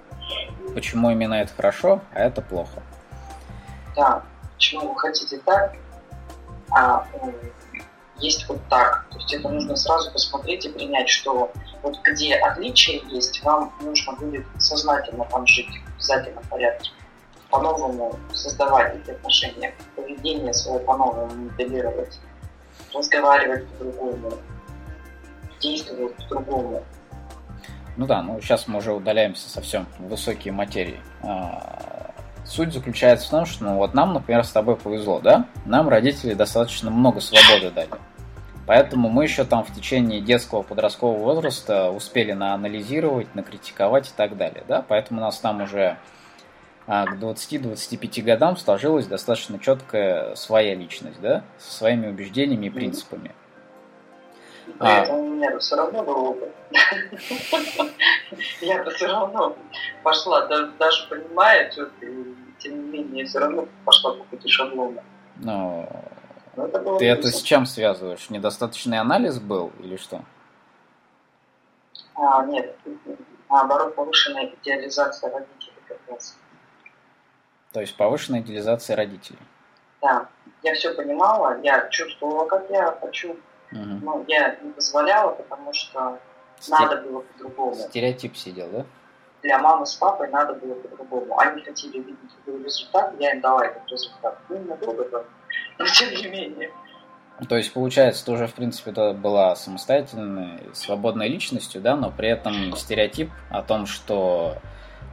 почему 0.74 1.10
именно 1.10 1.34
это 1.34 1.52
хорошо, 1.54 2.00
а 2.12 2.20
это 2.20 2.42
плохо. 2.42 2.82
Да, 3.96 4.22
почему 4.54 4.92
вы 4.92 4.98
хотите 4.98 5.38
так, 5.38 5.74
а 6.70 7.06
есть 8.18 8.48
вот 8.48 8.60
так. 8.68 9.06
То 9.10 9.18
есть 9.18 9.32
это 9.32 9.48
нужно 9.48 9.76
сразу 9.76 10.12
посмотреть 10.12 10.64
и 10.66 10.68
принять, 10.68 11.08
что 11.08 11.52
вот 11.82 12.00
где 12.02 12.34
отличия 12.34 13.00
есть, 13.08 13.42
вам 13.42 13.72
нужно 13.80 14.12
будет 14.14 14.46
сознательно 14.58 15.24
там 15.24 15.46
жить 15.46 15.68
в 15.68 15.94
обязательном 15.94 16.44
порядке, 16.44 16.90
по-новому 17.50 18.18
создавать 18.32 18.96
эти 18.96 19.10
отношения, 19.10 19.74
поведение 19.96 20.52
свое 20.52 20.80
по-новому 20.80 21.34
моделировать, 21.34 22.18
разговаривать 22.92 23.66
по-другому, 23.68 24.32
действовать 25.60 26.16
по-другому. 26.16 26.84
Ну 27.98 28.06
да, 28.06 28.22
ну 28.22 28.40
сейчас 28.40 28.68
мы 28.68 28.78
уже 28.78 28.92
удаляемся 28.92 29.50
совсем 29.50 29.86
в 29.98 30.06
высокие 30.06 30.52
материи. 30.52 31.00
А, 31.24 32.12
суть 32.44 32.72
заключается 32.72 33.26
в 33.26 33.30
том, 33.30 33.44
что 33.44 33.64
ну, 33.64 33.74
вот 33.74 33.92
нам, 33.92 34.14
например, 34.14 34.44
с 34.44 34.52
тобой 34.52 34.76
повезло, 34.76 35.18
да? 35.18 35.46
Нам 35.66 35.88
родители 35.88 36.34
достаточно 36.34 36.92
много 36.92 37.20
свободы 37.20 37.72
дали. 37.72 37.90
Поэтому 38.68 39.08
мы 39.08 39.24
еще 39.24 39.42
там 39.42 39.64
в 39.64 39.74
течение 39.74 40.20
детского 40.20 40.62
подросткового 40.62 41.18
возраста 41.18 41.90
успели 41.90 42.32
наанализировать, 42.32 43.34
накритиковать 43.34 44.08
и 44.10 44.12
так 44.16 44.36
далее. 44.36 44.62
Да? 44.68 44.84
Поэтому 44.86 45.20
у 45.20 45.24
нас 45.24 45.40
там 45.40 45.62
уже 45.62 45.96
а, 46.86 47.04
к 47.04 47.14
20-25 47.16 48.22
годам 48.22 48.56
сложилась 48.56 49.06
достаточно 49.06 49.58
четкая 49.58 50.36
своя 50.36 50.76
личность, 50.76 51.20
да, 51.20 51.42
со 51.58 51.72
своими 51.72 52.06
убеждениями 52.06 52.66
и 52.66 52.70
принципами. 52.70 53.32
А... 53.32 53.47
Это 54.80 55.12
у 55.12 55.28
меня 55.28 55.58
все 55.58 55.76
равно 55.76 56.02
был 56.02 56.24
опыт. 56.26 56.54
Я-то 58.60 58.90
все 58.90 59.06
равно 59.06 59.56
пошла, 60.02 60.46
даже 60.46 61.08
понимая, 61.08 61.70
тем 61.70 62.90
не 62.90 62.98
менее, 62.98 63.24
все 63.26 63.38
равно 63.38 63.66
пошла 63.84 64.14
по 64.14 64.24
пути 64.24 64.48
шаблона. 64.48 65.02
Ну, 65.36 65.88
Ты 66.98 67.06
это 67.06 67.28
с 67.28 67.42
чем 67.42 67.66
связываешь? 67.66 68.30
Недостаточный 68.30 68.98
анализ 68.98 69.38
был 69.38 69.72
или 69.80 69.96
что? 69.96 70.22
А, 72.14 72.44
нет, 72.46 72.76
наоборот, 73.48 73.94
повышенная 73.94 74.52
идеализация 74.60 75.30
родителей 75.30 75.72
как 75.86 75.98
раз. 76.08 76.36
То 77.72 77.80
есть 77.80 77.96
повышенная 77.96 78.40
идеализация 78.40 78.96
родителей? 78.96 79.38
Да, 80.02 80.26
я 80.62 80.74
все 80.74 80.94
понимала, 80.94 81.60
я 81.62 81.88
чувствовала, 81.88 82.46
как 82.46 82.68
я 82.70 82.96
хочу, 83.00 83.36
угу. 83.72 83.80
но 84.02 84.24
я 84.28 84.56
не 84.62 84.72
позволяла, 84.72 85.32
потому 85.32 85.72
что 85.72 86.18
Сте... 86.58 86.72
надо 86.72 87.02
было 87.02 87.20
по-другому. 87.20 87.74
Стереотип 87.74 88.36
сидел, 88.36 88.68
да? 88.70 88.86
Для 89.42 89.58
мамы 89.58 89.86
с 89.86 89.94
папой 89.94 90.28
надо 90.30 90.54
было 90.54 90.74
по-другому. 90.74 91.38
Они 91.38 91.62
хотели 91.62 91.98
видеть 91.98 92.18
другой 92.44 92.64
результат, 92.64 93.14
я 93.20 93.32
им 93.32 93.40
дала 93.40 93.64
этот 93.64 93.88
результат. 93.88 94.38
Ну, 94.48 94.58
надолго, 94.64 95.08
да 95.10 95.24
но 95.78 95.86
тем 95.86 96.10
не 96.10 96.26
менее. 96.26 96.70
То 97.48 97.56
есть, 97.56 97.72
получается, 97.72 98.24
ты 98.24 98.32
уже, 98.32 98.48
в 98.48 98.54
принципе, 98.54 98.90
это 98.90 99.12
была 99.12 99.54
самостоятельной, 99.54 100.60
свободной 100.72 101.28
личностью, 101.28 101.80
да, 101.80 101.94
но 101.94 102.10
при 102.10 102.28
этом 102.28 102.74
стереотип 102.74 103.30
о 103.48 103.62
том, 103.62 103.86
что 103.86 104.56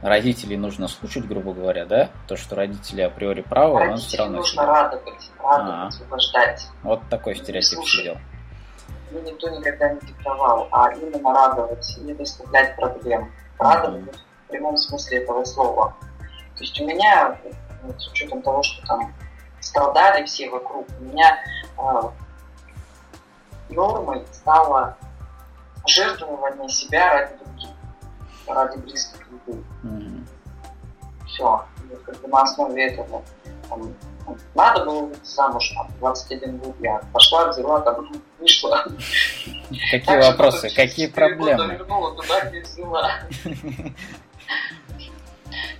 родителей 0.02 0.56
нужно 0.56 0.88
слушать, 0.88 1.24
грубо 1.26 1.54
говоря, 1.54 1.86
да, 1.86 2.10
то, 2.26 2.36
что 2.36 2.56
родители 2.56 3.00
априори 3.02 3.42
правы, 3.42 3.78
родителей 3.78 3.92
он 3.92 3.98
все 4.00 4.18
равно... 4.18 4.36
нужно 4.38 4.66
радовать, 4.66 5.30
радовать, 5.40 6.00
угождать. 6.00 6.66
Вот 6.82 7.00
такой 7.08 7.36
стереотип 7.36 7.78
Слушай, 7.78 7.98
сидел. 7.98 8.16
Мне 9.10 9.20
никто 9.22 9.48
никогда 9.50 9.92
не 9.92 10.00
диктовал, 10.00 10.68
а 10.72 10.92
именно 10.92 11.32
радовать, 11.32 11.96
не 11.98 12.14
доставлять 12.14 12.76
проблем. 12.76 13.30
Радовать 13.58 14.18
в 14.46 14.50
прямом 14.50 14.76
смысле 14.76 15.18
этого 15.18 15.44
слова. 15.44 15.94
То 16.56 16.60
есть 16.62 16.80
у 16.80 16.86
меня, 16.86 17.38
вот, 17.82 18.00
с 18.00 18.08
учетом 18.08 18.42
того, 18.42 18.62
что 18.62 18.86
там 18.86 19.14
страдали 19.60 20.24
все 20.24 20.48
вокруг. 20.50 20.86
У 21.00 21.04
меня 21.04 21.38
э, 21.78 22.00
нормой 23.68 24.24
стало 24.32 24.96
жертвование 25.86 26.68
себя 26.68 27.12
ради 27.12 27.34
других, 27.44 27.70
ради 28.46 28.78
близких 28.78 29.20
людей. 29.30 29.64
Mm-hmm. 29.84 30.26
Все. 31.26 31.64
И 31.90 31.96
как 32.04 32.20
бы 32.20 32.28
на 32.28 32.42
основе 32.42 32.92
этого 32.92 33.22
там, 33.68 33.94
надо 34.54 34.84
было 34.84 35.06
выйти 35.06 35.24
замуж, 35.24 35.72
там, 35.74 35.88
21 36.00 36.58
год 36.58 36.76
я 36.80 37.00
пошла, 37.12 37.48
взяла, 37.48 37.80
там, 37.80 38.08
вышла. 38.38 38.84
Какие 39.90 40.30
вопросы, 40.30 40.74
какие 40.74 41.06
проблемы? 41.06 41.74
вернула 41.74 42.14
туда, 42.14 42.40
где 42.48 42.62
взяла. 42.62 43.10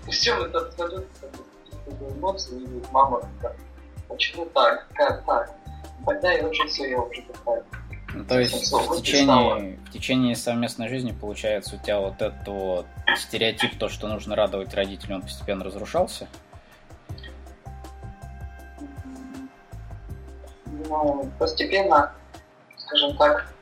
Все, 0.09 0.47
это 0.47 0.59
абсолютно 0.61 1.07
эмоции, 2.17 2.63
и 2.63 2.83
мама 2.93 3.29
Почему 4.09 4.47
так? 4.47 4.87
Как 4.95 5.25
так? 5.27 5.51
Тогда 6.05 6.33
я 6.33 6.47
уже 6.47 6.67
все, 6.69 6.91
я 6.91 7.01
уже 7.01 7.23
такая. 7.23 7.65
Ну, 8.15 8.25
то 8.25 8.39
есть 8.39 8.73
в 8.73 9.03
течение, 9.03 9.79
в 9.85 9.91
течение 9.91 10.37
совместной 10.37 10.89
жизни, 10.89 11.13
получается, 11.13 11.77
у 11.77 11.79
тебя 11.79 11.99
вот 11.99 12.23
этот 12.23 12.47
вот 12.47 12.87
стереотип, 13.17 13.79
то, 13.79 13.89
что 13.89 14.09
нужно 14.09 14.37
радовать 14.37 14.73
родителей, 14.75 15.17
он 15.17 15.23
постепенно 15.23 15.65
разрушался? 15.65 16.29
Ну, 20.89 21.31
постепенно, 21.39 22.13
скажем 22.77 23.17
так, 23.17 23.53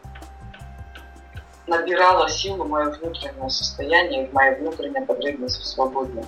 набирало 1.67 2.29
силу 2.29 2.65
мое 2.65 2.91
внутреннее 2.91 3.51
состояние, 3.51 4.29
моя 4.33 4.57
внутренняя 4.57 5.05
потребность 5.05 5.61
в 5.61 5.67
свободе. 5.67 6.25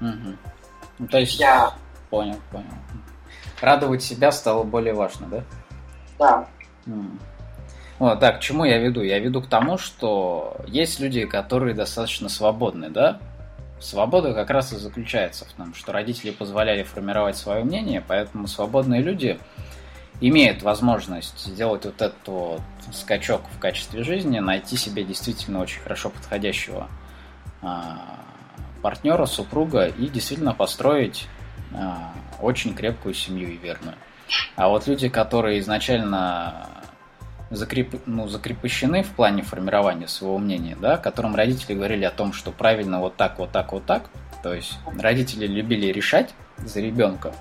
Угу. 0.00 0.36
Ну, 0.98 1.06
то 1.08 1.18
есть, 1.18 1.38
я... 1.38 1.72
понял, 2.10 2.36
понял 2.50 2.66
радовать 3.64 4.02
себя 4.02 4.30
стало 4.30 4.62
более 4.62 4.94
важно, 4.94 5.26
да? 5.26 5.44
Да. 6.18 6.48
Вот, 7.98 8.20
так, 8.20 8.38
к 8.38 8.40
чему 8.40 8.64
я 8.64 8.78
веду? 8.78 9.02
Я 9.02 9.18
веду 9.18 9.40
к 9.40 9.48
тому, 9.48 9.78
что 9.78 10.56
есть 10.66 11.00
люди, 11.00 11.26
которые 11.26 11.74
достаточно 11.74 12.28
свободны, 12.28 12.90
да? 12.90 13.18
Свобода 13.80 14.34
как 14.34 14.50
раз 14.50 14.72
и 14.72 14.76
заключается 14.76 15.44
в 15.44 15.52
том, 15.52 15.74
что 15.74 15.92
родители 15.92 16.30
позволяли 16.30 16.82
формировать 16.82 17.36
свое 17.36 17.64
мнение, 17.64 18.02
поэтому 18.06 18.46
свободные 18.46 19.02
люди 19.02 19.38
имеют 20.20 20.62
возможность 20.62 21.46
сделать 21.46 21.84
вот 21.84 22.00
этот 22.00 22.26
вот 22.26 22.60
скачок 22.92 23.42
в 23.54 23.58
качестве 23.58 24.02
жизни, 24.02 24.38
найти 24.38 24.76
себе 24.76 25.04
действительно 25.04 25.60
очень 25.60 25.80
хорошо 25.80 26.10
подходящего 26.10 26.88
а, 27.62 28.20
партнера, 28.82 29.26
супруга 29.26 29.86
и 29.86 30.08
действительно 30.08 30.54
построить 30.54 31.26
а, 31.72 32.12
очень 32.40 32.74
крепкую 32.74 33.14
семью 33.14 33.52
и 33.52 33.56
верную. 33.56 33.96
А 34.56 34.68
вот 34.68 34.86
люди, 34.86 35.08
которые 35.08 35.60
изначально 35.60 36.68
закреп, 37.50 38.00
ну, 38.06 38.28
закрепощены 38.28 39.02
в 39.02 39.10
плане 39.10 39.42
формирования 39.42 40.08
своего 40.08 40.38
мнения, 40.38 40.76
да, 40.80 40.96
которым 40.96 41.34
родители 41.34 41.74
говорили 41.74 42.04
о 42.04 42.10
том, 42.10 42.32
что 42.32 42.50
правильно 42.50 43.00
вот 43.00 43.16
так, 43.16 43.38
вот 43.38 43.50
так, 43.52 43.72
вот 43.72 43.84
так, 43.84 44.10
то 44.42 44.54
есть 44.54 44.78
родители 44.98 45.46
любили 45.46 45.86
решать 45.86 46.34
за 46.58 46.80
ребенка, 46.80 47.34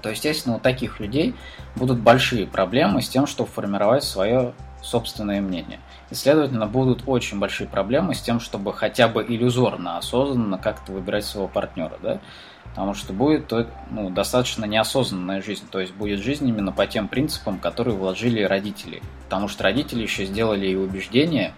то, 0.00 0.10
естественно, 0.10 0.56
у 0.56 0.60
таких 0.60 1.00
людей 1.00 1.34
будут 1.76 1.98
большие 1.98 2.46
проблемы 2.46 3.02
с 3.02 3.08
тем, 3.08 3.26
чтобы 3.26 3.50
формировать 3.50 4.04
свое 4.04 4.54
собственное 4.82 5.40
мнение. 5.40 5.80
И, 6.10 6.14
следовательно, 6.14 6.66
будут 6.66 7.02
очень 7.06 7.38
большие 7.38 7.68
проблемы 7.68 8.14
с 8.14 8.20
тем, 8.20 8.40
чтобы 8.40 8.72
хотя 8.72 9.08
бы 9.08 9.22
иллюзорно, 9.22 9.98
осознанно 9.98 10.58
как-то 10.58 10.92
выбирать 10.92 11.24
своего 11.24 11.48
партнера. 11.48 11.98
Да? 12.02 12.20
потому 12.78 12.94
что 12.94 13.12
будет 13.12 13.52
ну, 13.90 14.08
достаточно 14.10 14.64
неосознанная 14.64 15.42
жизнь, 15.42 15.64
то 15.68 15.80
есть 15.80 15.92
будет 15.94 16.20
жизнь 16.20 16.48
именно 16.48 16.70
по 16.70 16.86
тем 16.86 17.08
принципам, 17.08 17.58
которые 17.58 17.96
вложили 17.96 18.42
родители, 18.42 19.02
потому 19.24 19.48
что 19.48 19.64
родители 19.64 20.02
еще 20.02 20.26
сделали 20.26 20.68
и 20.68 20.76
убеждения, 20.76 21.54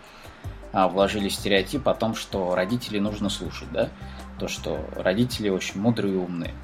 а, 0.73 0.89
вложили 0.89 1.29
стереотип 1.29 1.87
о 1.89 1.95
том, 1.95 2.15
что 2.15 2.55
родителей 2.55 3.01
нужно 3.01 3.29
слушать, 3.29 3.71
да, 3.71 3.91
то, 4.41 4.49
что 4.49 4.81
родители 4.97 5.51
очень 5.51 5.81
мудрые 5.81 6.15
и 6.15 6.17
умные. 6.17 6.55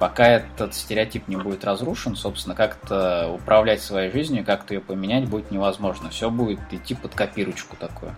Пока 0.00 0.26
этот 0.26 0.74
стереотип 0.74 1.28
не 1.28 1.36
будет 1.36 1.64
разрушен, 1.64 2.16
собственно, 2.16 2.56
как-то 2.56 3.30
управлять 3.32 3.80
своей 3.80 4.10
жизнью, 4.10 4.44
как-то 4.44 4.74
ее 4.74 4.80
поменять 4.80 5.28
будет 5.28 5.52
невозможно. 5.52 6.10
Все 6.10 6.30
будет 6.30 6.60
идти 6.72 6.94
под 6.96 7.14
копирочку 7.14 7.76
такое. 7.76 8.12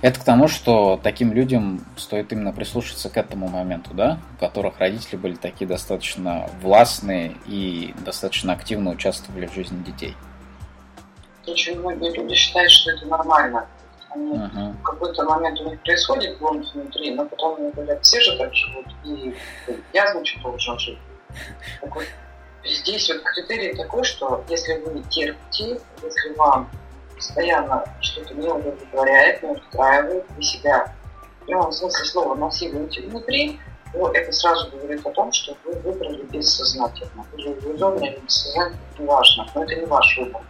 Это 0.00 0.20
к 0.20 0.24
тому, 0.24 0.48
что 0.48 0.98
таким 1.02 1.32
людям 1.32 1.84
стоит 1.96 2.32
именно 2.32 2.52
прислушаться 2.52 3.10
к 3.10 3.16
этому 3.16 3.48
моменту, 3.48 3.90
да, 3.92 4.20
у 4.36 4.40
которых 4.40 4.78
родители 4.78 5.16
были 5.16 5.34
такие 5.34 5.66
достаточно 5.66 6.48
властные 6.62 7.34
и 7.46 7.94
достаточно 8.06 8.54
активно 8.54 8.90
участвовали 8.90 9.46
в 9.46 9.54
жизни 9.54 9.82
детей. 9.82 10.16
Очень 11.46 11.80
многие 11.80 12.16
люди 12.16 12.34
считают, 12.34 12.70
что 12.70 12.92
это 12.92 13.06
нормально. 13.06 13.66
Uh-huh. 14.14 14.72
в 14.72 14.82
какой-то 14.82 15.24
момент 15.24 15.60
у 15.60 15.68
них 15.68 15.80
происходит 15.82 16.38
бунт 16.38 16.66
внутри, 16.72 17.14
но 17.14 17.26
потом 17.26 17.56
они 17.56 17.70
говорят, 17.70 18.02
все 18.02 18.20
же 18.20 18.38
так 18.38 18.54
живут, 18.54 18.86
и 19.04 19.34
я, 19.92 20.10
значит, 20.12 20.40
должен 20.42 20.78
жить. 20.78 20.98
Так 21.80 21.94
вот, 21.94 22.04
здесь 22.64 23.08
вот 23.10 23.22
критерий 23.22 23.76
такой, 23.76 24.04
что 24.04 24.44
если 24.48 24.78
вы 24.78 25.02
терпите, 25.10 25.80
если 26.02 26.34
вам 26.36 26.70
постоянно 27.14 27.84
что-то 28.00 28.34
не 28.34 28.48
удовлетворяет, 28.48 29.42
не 29.42 29.50
устраивает, 29.50 30.24
вы 30.36 30.42
себя 30.42 30.92
в 31.40 31.46
прямом 31.46 31.72
смысле 31.72 32.04
слова 32.04 32.34
насилуете 32.34 33.02
внутри, 33.02 33.60
то 33.92 34.10
это 34.12 34.32
сразу 34.32 34.70
говорит 34.70 35.04
о 35.06 35.10
том, 35.10 35.32
что 35.32 35.56
вы 35.64 35.72
выбрали 35.80 36.22
бессознательно. 36.24 37.26
Или 37.36 37.52
иллюзорно, 37.54 38.04
или 38.04 38.18
бессознательно, 38.18 38.78
неважно, 38.98 39.46
но 39.54 39.64
это 39.64 39.74
не 39.74 39.86
ваш 39.86 40.18
выбор. 40.18 40.42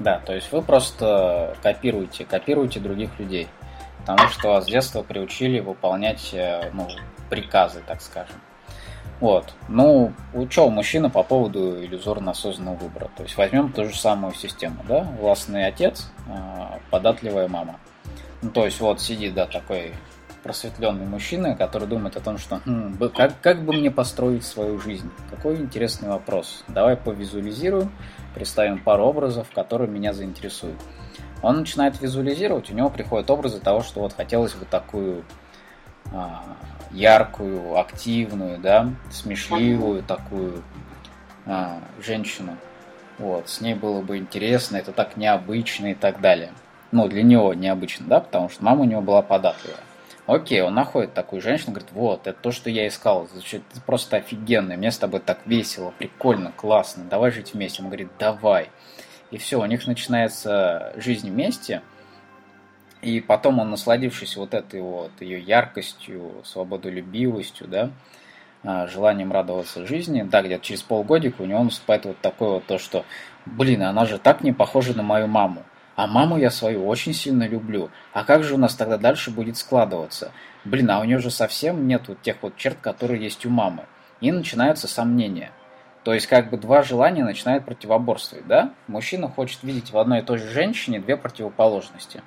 Да, 0.00 0.18
то 0.18 0.34
есть 0.34 0.50
вы 0.50 0.62
просто 0.62 1.56
копируете, 1.62 2.24
копируете 2.24 2.80
других 2.80 3.18
людей. 3.18 3.48
Потому 3.98 4.28
что 4.30 4.48
вас 4.48 4.64
с 4.64 4.66
детства 4.66 5.02
приучили 5.02 5.60
выполнять 5.60 6.30
э, 6.32 6.70
ну, 6.72 6.88
приказы, 7.28 7.82
так 7.86 8.00
скажем. 8.00 8.36
Вот. 9.20 9.52
Ну, 9.68 10.14
учел 10.32 10.70
мужчина 10.70 11.10
по 11.10 11.22
поводу 11.22 11.84
иллюзорно 11.84 12.30
осознанного 12.30 12.76
выбора. 12.76 13.10
То 13.14 13.24
есть 13.24 13.36
возьмем 13.36 13.70
ту 13.72 13.84
же 13.84 13.94
самую 13.94 14.32
систему, 14.32 14.82
да? 14.88 15.02
Властный 15.20 15.66
отец, 15.66 16.10
э, 16.26 16.78
податливая 16.90 17.46
мама. 17.46 17.78
Ну, 18.40 18.50
то 18.50 18.64
есть 18.64 18.80
вот 18.80 19.02
сидит, 19.02 19.34
да, 19.34 19.46
такой 19.46 19.92
просветленный 20.42 21.04
мужчина, 21.04 21.54
который 21.54 21.86
думает 21.86 22.16
о 22.16 22.20
том, 22.20 22.38
что 22.38 22.62
хм, 22.64 22.96
как, 23.14 23.38
как 23.42 23.62
бы 23.66 23.74
мне 23.74 23.90
построить 23.90 24.44
свою 24.44 24.80
жизнь? 24.80 25.10
Какой 25.28 25.56
интересный 25.56 26.08
вопрос. 26.08 26.64
Давай 26.68 26.96
повизуализируем, 26.96 27.92
представим 28.34 28.78
пару 28.78 29.04
образов, 29.04 29.48
которые 29.54 29.88
меня 29.88 30.12
заинтересуют. 30.12 30.78
Он 31.42 31.60
начинает 31.60 32.00
визуализировать, 32.00 32.70
у 32.70 32.74
него 32.74 32.90
приходят 32.90 33.30
образы 33.30 33.60
того, 33.60 33.82
что 33.82 34.00
вот 34.00 34.12
хотелось 34.12 34.54
бы 34.54 34.66
такую 34.66 35.24
а, 36.12 36.42
яркую, 36.90 37.78
активную, 37.78 38.58
да, 38.58 38.90
смешливую 39.10 40.02
такую 40.02 40.62
а, 41.46 41.80
женщину. 42.04 42.56
Вот, 43.18 43.48
с 43.48 43.60
ней 43.60 43.74
было 43.74 44.00
бы 44.00 44.18
интересно, 44.18 44.76
это 44.76 44.92
так 44.92 45.16
необычно 45.16 45.92
и 45.92 45.94
так 45.94 46.20
далее. 46.20 46.52
Ну, 46.92 47.08
для 47.08 47.22
него 47.22 47.54
необычно, 47.54 48.06
да, 48.06 48.20
потому 48.20 48.48
что 48.48 48.64
мама 48.64 48.82
у 48.82 48.84
него 48.84 49.00
была 49.00 49.22
податливая. 49.22 49.80
Окей, 50.30 50.62
он 50.62 50.74
находит 50.74 51.12
такую 51.12 51.42
женщину, 51.42 51.72
говорит, 51.72 51.90
вот, 51.90 52.28
это 52.28 52.38
то, 52.40 52.52
что 52.52 52.70
я 52.70 52.86
искал, 52.86 53.28
это 53.50 53.80
просто 53.84 54.18
офигенно, 54.18 54.76
мне 54.76 54.92
с 54.92 54.98
тобой 54.98 55.18
так 55.18 55.40
весело, 55.44 55.92
прикольно, 55.98 56.52
классно, 56.52 57.02
давай 57.02 57.32
жить 57.32 57.52
вместе. 57.52 57.82
Он 57.82 57.88
говорит, 57.88 58.10
давай. 58.16 58.70
И 59.32 59.38
все, 59.38 59.60
у 59.60 59.64
них 59.66 59.84
начинается 59.88 60.92
жизнь 60.94 61.28
вместе, 61.28 61.82
и 63.02 63.20
потом 63.20 63.58
он, 63.58 63.70
насладившись 63.70 64.36
вот 64.36 64.54
этой 64.54 64.80
вот 64.82 65.10
ее 65.18 65.40
яркостью, 65.40 66.42
свободолюбивостью, 66.44 67.66
да, 67.66 67.90
а, 68.62 68.86
желанием 68.86 69.32
радоваться 69.32 69.84
жизни, 69.84 70.22
да, 70.22 70.42
где-то 70.42 70.64
через 70.64 70.82
полгодика 70.82 71.42
у 71.42 71.46
него 71.46 71.64
наступает 71.64 72.04
вот 72.04 72.20
такое 72.20 72.50
вот 72.50 72.66
то, 72.66 72.78
что, 72.78 73.04
блин, 73.46 73.82
она 73.82 74.06
же 74.06 74.16
так 74.18 74.42
не 74.42 74.52
похожа 74.52 74.96
на 74.96 75.02
мою 75.02 75.26
маму. 75.26 75.64
А 76.00 76.06
маму 76.06 76.38
я 76.38 76.50
свою 76.50 76.86
очень 76.86 77.12
сильно 77.12 77.46
люблю. 77.46 77.90
А 78.14 78.24
как 78.24 78.42
же 78.42 78.54
у 78.54 78.56
нас 78.56 78.74
тогда 78.74 78.96
дальше 78.96 79.30
будет 79.30 79.58
складываться? 79.58 80.32
Блин, 80.64 80.90
а 80.90 80.98
у 80.98 81.04
нее 81.04 81.18
же 81.18 81.30
совсем 81.30 81.86
нет 81.86 82.08
вот 82.08 82.22
тех 82.22 82.36
вот 82.40 82.56
черт, 82.56 82.78
которые 82.80 83.22
есть 83.22 83.44
у 83.44 83.50
мамы. 83.50 83.84
И 84.22 84.32
начинаются 84.32 84.88
сомнения. 84.88 85.52
То 86.02 86.14
есть 86.14 86.26
как 86.26 86.48
бы 86.48 86.56
два 86.56 86.82
желания 86.82 87.22
начинают 87.22 87.66
противоборствовать, 87.66 88.46
да? 88.46 88.72
Мужчина 88.86 89.28
хочет 89.28 89.62
видеть 89.62 89.92
в 89.92 89.98
одной 89.98 90.20
и 90.20 90.22
той 90.22 90.38
же 90.38 90.48
женщине 90.48 91.00
две 91.00 91.18
противоположности. 91.18 92.22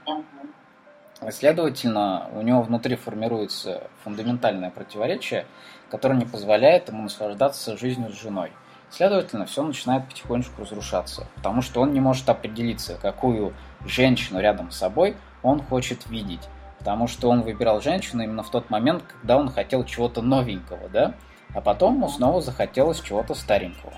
Следовательно, 1.32 2.30
у 2.32 2.44
него 2.44 2.62
внутри 2.62 2.96
формируется 2.96 3.90
фундаментальное 4.04 4.70
противоречие, 4.70 5.48
которое 5.90 6.20
не 6.20 6.26
позволяет 6.26 6.90
ему 6.90 7.02
наслаждаться 7.02 7.76
жизнью 7.76 8.12
с 8.12 8.22
женой. 8.22 8.52
Следовательно, 8.94 9.48
все 9.48 9.64
начинает 9.64 10.08
потихонечку 10.08 10.62
разрушаться, 10.62 11.26
потому 11.38 11.64
что 11.64 11.82
он 11.82 11.94
не 11.94 12.00
может 12.00 12.30
определиться, 12.30 12.94
какую 13.02 13.56
женщину 13.88 14.40
рядом 14.40 14.70
с 14.70 14.78
собой 14.78 15.18
он 15.42 15.64
хочет 15.64 16.06
видеть. 16.06 16.48
Потому 16.78 17.08
что 17.08 17.32
он 17.32 17.42
выбирал 17.42 17.82
женщину 17.82 18.22
именно 18.22 18.44
в 18.44 18.52
тот 18.52 18.70
момент, 18.70 19.04
когда 19.20 19.38
он 19.38 19.50
хотел 19.50 19.84
чего-то 19.84 20.22
новенького, 20.22 20.90
да? 20.90 21.16
А 21.56 21.62
потом 21.62 21.96
ему 21.96 22.08
снова 22.08 22.40
захотелось 22.40 23.00
чего-то 23.00 23.34
старенького. 23.34 23.94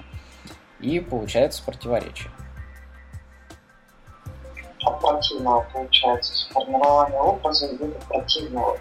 И 0.79 1.01
получается 1.01 1.61
противоречие. 1.65 2.31
Противного 5.01 5.65
получается 5.73 6.33
сформирование 6.37 7.19
образа 7.19 7.67
вида 7.67 7.99
противного. 8.07 8.77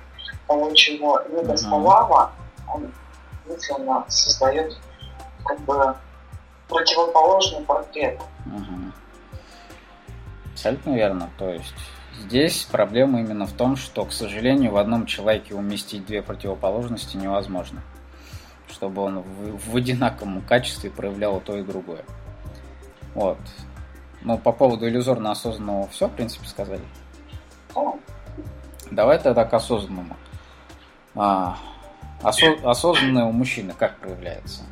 Того, 0.46 0.72
чего 0.74 1.20
не 1.22 1.42
доставало, 1.42 2.30
он 2.72 2.92
мысленно 3.48 4.04
создает 4.08 4.78
как 5.44 5.60
бы 5.60 5.94
противоположный 6.68 7.62
портрет. 7.62 8.20
Угу. 8.46 8.92
Абсолютно 10.52 10.94
верно. 10.94 11.30
То 11.38 11.50
есть 11.50 11.74
здесь 12.18 12.64
проблема 12.70 13.20
именно 13.20 13.46
в 13.46 13.52
том, 13.52 13.76
что, 13.76 14.04
к 14.04 14.12
сожалению, 14.12 14.72
в 14.72 14.76
одном 14.76 15.06
человеке 15.06 15.54
уместить 15.54 16.06
две 16.06 16.22
противоположности 16.22 17.16
невозможно. 17.16 17.82
Чтобы 18.68 19.02
он 19.02 19.20
в, 19.20 19.70
в 19.70 19.76
одинаковом 19.76 20.40
качестве 20.42 20.90
проявлял 20.90 21.40
то 21.40 21.56
и 21.56 21.62
другое. 21.62 22.04
Вот. 23.14 23.38
Ну, 24.22 24.38
по 24.38 24.52
поводу 24.52 24.88
иллюзорно 24.88 25.30
осознанного 25.30 25.86
все, 25.88 26.08
в 26.08 26.12
принципе, 26.12 26.46
сказали. 26.46 26.82
Давай 28.90 29.18
тогда 29.18 29.44
к 29.44 29.52
осознанному. 29.52 30.16
А, 31.14 31.58
осо- 32.22 32.58
осознанное 32.64 33.24
у 33.24 33.32
мужчины 33.32 33.74
как 33.78 33.98
проявляется? 33.98 34.62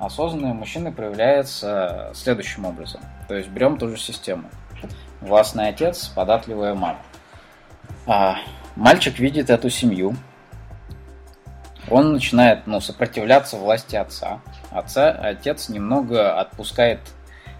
Осознанные 0.00 0.54
мужчины 0.54 0.92
проявляется 0.92 2.10
следующим 2.14 2.64
образом. 2.64 3.00
То 3.26 3.34
есть 3.34 3.48
берем 3.48 3.78
ту 3.78 3.88
же 3.88 3.98
систему. 3.98 4.48
Властный 5.20 5.68
отец, 5.68 6.08
податливая 6.08 6.74
мама. 6.74 7.00
А, 8.06 8.36
мальчик 8.76 9.18
видит 9.18 9.50
эту 9.50 9.70
семью. 9.70 10.16
Он 11.90 12.12
начинает 12.12 12.66
ну, 12.66 12.80
сопротивляться 12.80 13.56
власти 13.56 13.96
отца. 13.96 14.40
Отца. 14.70 15.10
Отец 15.10 15.68
немного 15.68 16.38
отпускает 16.38 17.00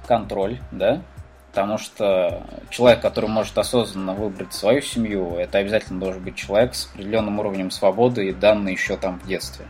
контроль, 0.06 0.58
да, 0.70 1.00
потому 1.50 1.78
что 1.78 2.42
человек, 2.70 3.00
который 3.00 3.28
может 3.28 3.56
осознанно 3.58 4.14
выбрать 4.14 4.52
свою 4.52 4.80
семью, 4.80 5.36
это 5.36 5.58
обязательно 5.58 6.00
должен 6.00 6.22
быть 6.22 6.36
человек 6.36 6.74
с 6.74 6.86
определенным 6.86 7.38
уровнем 7.40 7.70
свободы 7.70 8.28
и 8.28 8.32
данный 8.32 8.72
еще 8.72 8.96
там 8.96 9.18
в 9.20 9.26
детстве. 9.26 9.66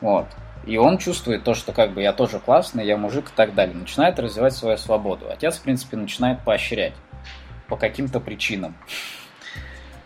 Вот. 0.00 0.26
И 0.66 0.76
он 0.78 0.98
чувствует 0.98 1.44
то, 1.44 1.54
что 1.54 1.72
как 1.72 1.92
бы 1.92 2.02
я 2.02 2.12
тоже 2.12 2.38
классный, 2.38 2.86
я 2.86 2.96
мужик 2.96 3.28
и 3.28 3.36
так 3.36 3.54
далее. 3.54 3.76
Начинает 3.76 4.18
развивать 4.18 4.54
свою 4.54 4.76
свободу. 4.76 5.30
Отец, 5.30 5.56
в 5.56 5.62
принципе, 5.62 5.96
начинает 5.96 6.40
поощрять 6.42 6.94
по 7.68 7.76
каким-то 7.76 8.20
причинам. 8.20 8.74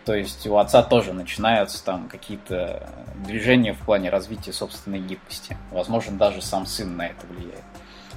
То 0.05 0.15
есть 0.15 0.47
у 0.47 0.57
отца 0.57 0.83
тоже 0.83 1.13
начинаются 1.13 1.85
там 1.85 2.09
какие-то 2.09 2.89
движения 3.27 3.75
в 3.75 3.79
плане 3.79 4.09
развития 4.09 4.53
собственной 4.53 5.01
гибкости. 5.01 5.57
Возможно, 5.71 6.17
даже 6.17 6.41
сам 6.41 6.67
сын 6.67 6.97
на 6.97 7.09
это 7.09 7.27
влияет. 7.27 7.63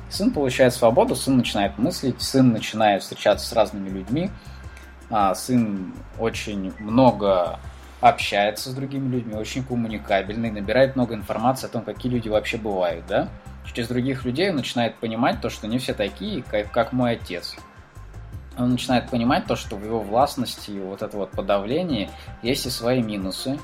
Сын 0.10 0.32
получает 0.32 0.74
свободу, 0.74 1.16
сын 1.16 1.38
начинает 1.38 1.78
мыслить, 1.78 2.22
сын 2.22 2.52
начинает 2.52 3.02
встречаться 3.02 3.46
с 3.46 3.54
разными 3.54 3.90
людьми, 3.90 4.30
а 5.10 5.36
сын 5.36 5.94
очень 6.18 6.74
много 6.80 7.60
общается 8.02 8.72
с 8.72 8.74
другими 8.74 9.08
людьми, 9.08 9.36
очень 9.36 9.64
коммуникабельный, 9.64 10.50
набирает 10.52 10.96
много 10.96 11.14
информации 11.14 11.68
о 11.68 11.70
том, 11.70 11.84
какие 11.84 12.12
люди 12.12 12.28
вообще 12.28 12.58
бывают, 12.58 13.06
да? 13.08 13.30
Через 13.74 13.88
других 13.88 14.26
людей 14.26 14.50
он 14.50 14.58
начинает 14.58 14.96
понимать 14.96 15.40
то, 15.40 15.50
что 15.50 15.68
не 15.68 15.78
все 15.78 15.94
такие, 15.94 16.44
как, 16.44 16.72
как 16.72 16.92
мой 16.92 17.14
отец. 17.14 17.56
Он 18.58 18.72
начинает 18.72 19.10
понимать 19.10 19.46
то, 19.46 19.56
что 19.56 19.78
в 19.78 19.86
его 19.86 20.02
властности, 20.02 20.72
вот 20.72 21.02
это 21.04 21.16
вот 21.16 21.32
подавление, 21.32 22.10
есть 22.42 22.66
и 22.66 22.70
свои 22.70 23.02
минусы. 23.02 23.60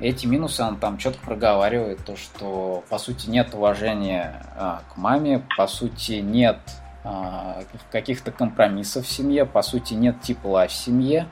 эти 0.00 0.26
минусы 0.26 0.62
он 0.62 0.76
там 0.78 0.98
четко 0.98 1.24
проговаривает, 1.24 2.04
то, 2.04 2.16
что 2.16 2.84
по 2.90 2.98
сути 2.98 3.30
нет 3.30 3.54
уважения 3.54 4.44
а, 4.56 4.82
к 4.92 4.96
маме, 4.96 5.42
по 5.56 5.66
сути 5.66 6.20
нет 6.20 6.58
а, 7.04 7.62
каких-то 7.90 8.32
компромиссов 8.32 9.06
в 9.06 9.10
семье, 9.10 9.46
по 9.46 9.62
сути 9.62 9.94
нет 9.94 10.20
тепла 10.20 10.66
в 10.66 10.72
семье, 10.72 11.26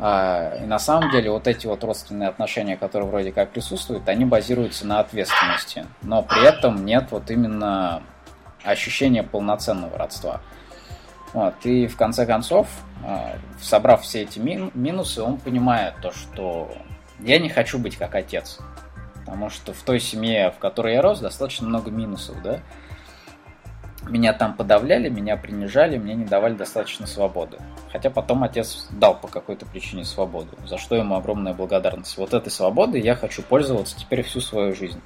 и 0.00 0.66
на 0.66 0.78
самом 0.78 1.10
деле 1.10 1.30
вот 1.30 1.46
эти 1.46 1.66
вот 1.66 1.84
родственные 1.84 2.30
отношения, 2.30 2.76
которые 2.76 3.08
вроде 3.08 3.32
как 3.32 3.50
присутствуют, 3.50 4.08
они 4.08 4.24
базируются 4.24 4.86
на 4.86 5.00
ответственности. 5.00 5.84
Но 6.00 6.22
при 6.22 6.46
этом 6.46 6.86
нет 6.86 7.08
вот 7.10 7.30
именно 7.30 8.02
ощущения 8.64 9.22
полноценного 9.22 9.98
родства. 9.98 10.40
Вот. 11.34 11.54
И 11.64 11.86
в 11.86 11.96
конце 11.96 12.24
концов, 12.24 12.66
а, 13.04 13.36
собрав 13.60 14.02
все 14.02 14.22
эти 14.22 14.38
минусы, 14.38 15.22
он 15.22 15.36
понимает 15.36 15.94
то, 16.00 16.12
что 16.12 16.70
я 17.20 17.38
не 17.38 17.50
хочу 17.50 17.78
быть 17.78 17.96
как 17.96 18.14
отец. 18.14 18.58
Потому 19.26 19.50
что 19.50 19.74
в 19.74 19.82
той 19.82 20.00
семье, 20.00 20.50
в 20.50 20.58
которой 20.58 20.94
я 20.94 21.02
рос, 21.02 21.20
достаточно 21.20 21.68
много 21.68 21.90
минусов, 21.90 22.42
да 22.42 22.60
меня 24.08 24.32
там 24.32 24.54
подавляли, 24.54 25.08
меня 25.08 25.36
принижали, 25.36 25.98
мне 25.98 26.14
не 26.14 26.24
давали 26.24 26.54
достаточно 26.54 27.06
свободы. 27.06 27.58
Хотя 27.92 28.10
потом 28.10 28.42
отец 28.42 28.86
дал 28.90 29.18
по 29.18 29.28
какой-то 29.28 29.66
причине 29.66 30.04
свободу, 30.04 30.56
за 30.66 30.78
что 30.78 30.96
ему 30.96 31.16
огромная 31.16 31.52
благодарность. 31.52 32.16
Вот 32.16 32.32
этой 32.32 32.50
свободой 32.50 33.00
я 33.00 33.14
хочу 33.14 33.42
пользоваться 33.42 33.98
теперь 33.98 34.22
всю 34.22 34.40
свою 34.40 34.74
жизнь. 34.74 35.00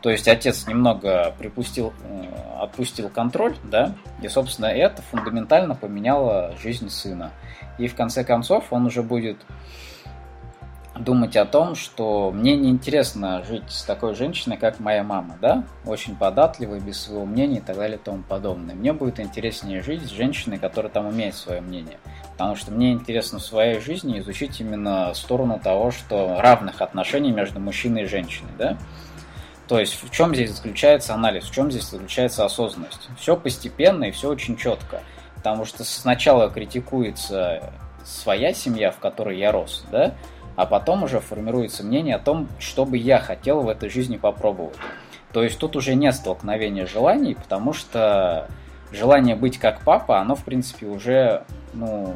То 0.00 0.10
есть 0.10 0.28
отец 0.28 0.66
немного 0.66 1.34
припустил, 1.38 1.92
э, 2.04 2.24
отпустил 2.60 3.08
контроль, 3.08 3.56
да, 3.64 3.94
и, 4.22 4.28
собственно, 4.28 4.66
это 4.66 5.02
фундаментально 5.02 5.74
поменяло 5.74 6.54
жизнь 6.62 6.88
сына. 6.90 7.32
И 7.78 7.88
в 7.88 7.94
конце 7.94 8.22
концов 8.22 8.72
он 8.72 8.86
уже 8.86 9.02
будет 9.02 9.38
думать 10.98 11.36
о 11.36 11.44
том, 11.44 11.74
что 11.74 12.30
мне 12.30 12.56
неинтересно 12.56 13.44
жить 13.44 13.64
с 13.68 13.84
такой 13.84 14.14
женщиной, 14.14 14.56
как 14.56 14.80
моя 14.80 15.02
мама, 15.02 15.36
да, 15.40 15.64
очень 15.84 16.16
податливой, 16.16 16.80
без 16.80 17.00
своего 17.00 17.24
мнения 17.24 17.58
и 17.58 17.60
так 17.60 17.76
далее 17.76 17.98
и 17.98 18.00
тому 18.00 18.22
подобное. 18.22 18.74
Мне 18.74 18.92
будет 18.92 19.20
интереснее 19.20 19.82
жить 19.82 20.02
с 20.02 20.10
женщиной, 20.10 20.58
которая 20.58 20.90
там 20.90 21.10
имеет 21.10 21.34
свое 21.34 21.60
мнение. 21.60 21.98
Потому 22.32 22.56
что 22.56 22.70
мне 22.70 22.92
интересно 22.92 23.38
в 23.38 23.42
своей 23.42 23.80
жизни 23.80 24.18
изучить 24.18 24.60
именно 24.60 25.12
сторону 25.14 25.60
того, 25.62 25.90
что 25.90 26.40
равных 26.40 26.82
отношений 26.82 27.32
между 27.32 27.60
мужчиной 27.60 28.02
и 28.02 28.06
женщиной, 28.06 28.50
да. 28.58 28.76
То 29.68 29.80
есть 29.80 30.02
в 30.02 30.10
чем 30.10 30.34
здесь 30.34 30.52
заключается 30.52 31.14
анализ, 31.14 31.44
в 31.44 31.52
чем 31.52 31.70
здесь 31.70 31.88
заключается 31.90 32.44
осознанность. 32.44 33.08
Все 33.18 33.36
постепенно 33.36 34.04
и 34.04 34.10
все 34.12 34.28
очень 34.28 34.56
четко. 34.56 35.00
Потому 35.34 35.64
что 35.64 35.84
сначала 35.84 36.48
критикуется 36.50 37.72
своя 38.04 38.52
семья, 38.54 38.90
в 38.90 38.98
которой 38.98 39.38
я 39.38 39.50
рос, 39.50 39.84
да, 39.90 40.14
а 40.56 40.66
потом 40.66 41.04
уже 41.04 41.20
формируется 41.20 41.84
мнение 41.84 42.16
о 42.16 42.18
том, 42.18 42.48
что 42.58 42.84
бы 42.84 42.96
я 42.96 43.18
хотел 43.18 43.60
в 43.60 43.68
этой 43.68 43.90
жизни 43.90 44.16
попробовать. 44.16 44.76
То 45.32 45.42
есть 45.42 45.58
тут 45.58 45.76
уже 45.76 45.94
нет 45.94 46.14
столкновения 46.14 46.86
желаний, 46.86 47.34
потому 47.34 47.74
что 47.74 48.48
желание 48.90 49.36
быть 49.36 49.58
как 49.58 49.82
папа, 49.82 50.18
оно 50.18 50.34
в 50.34 50.44
принципе 50.44 50.86
уже 50.86 51.44
ну, 51.74 52.14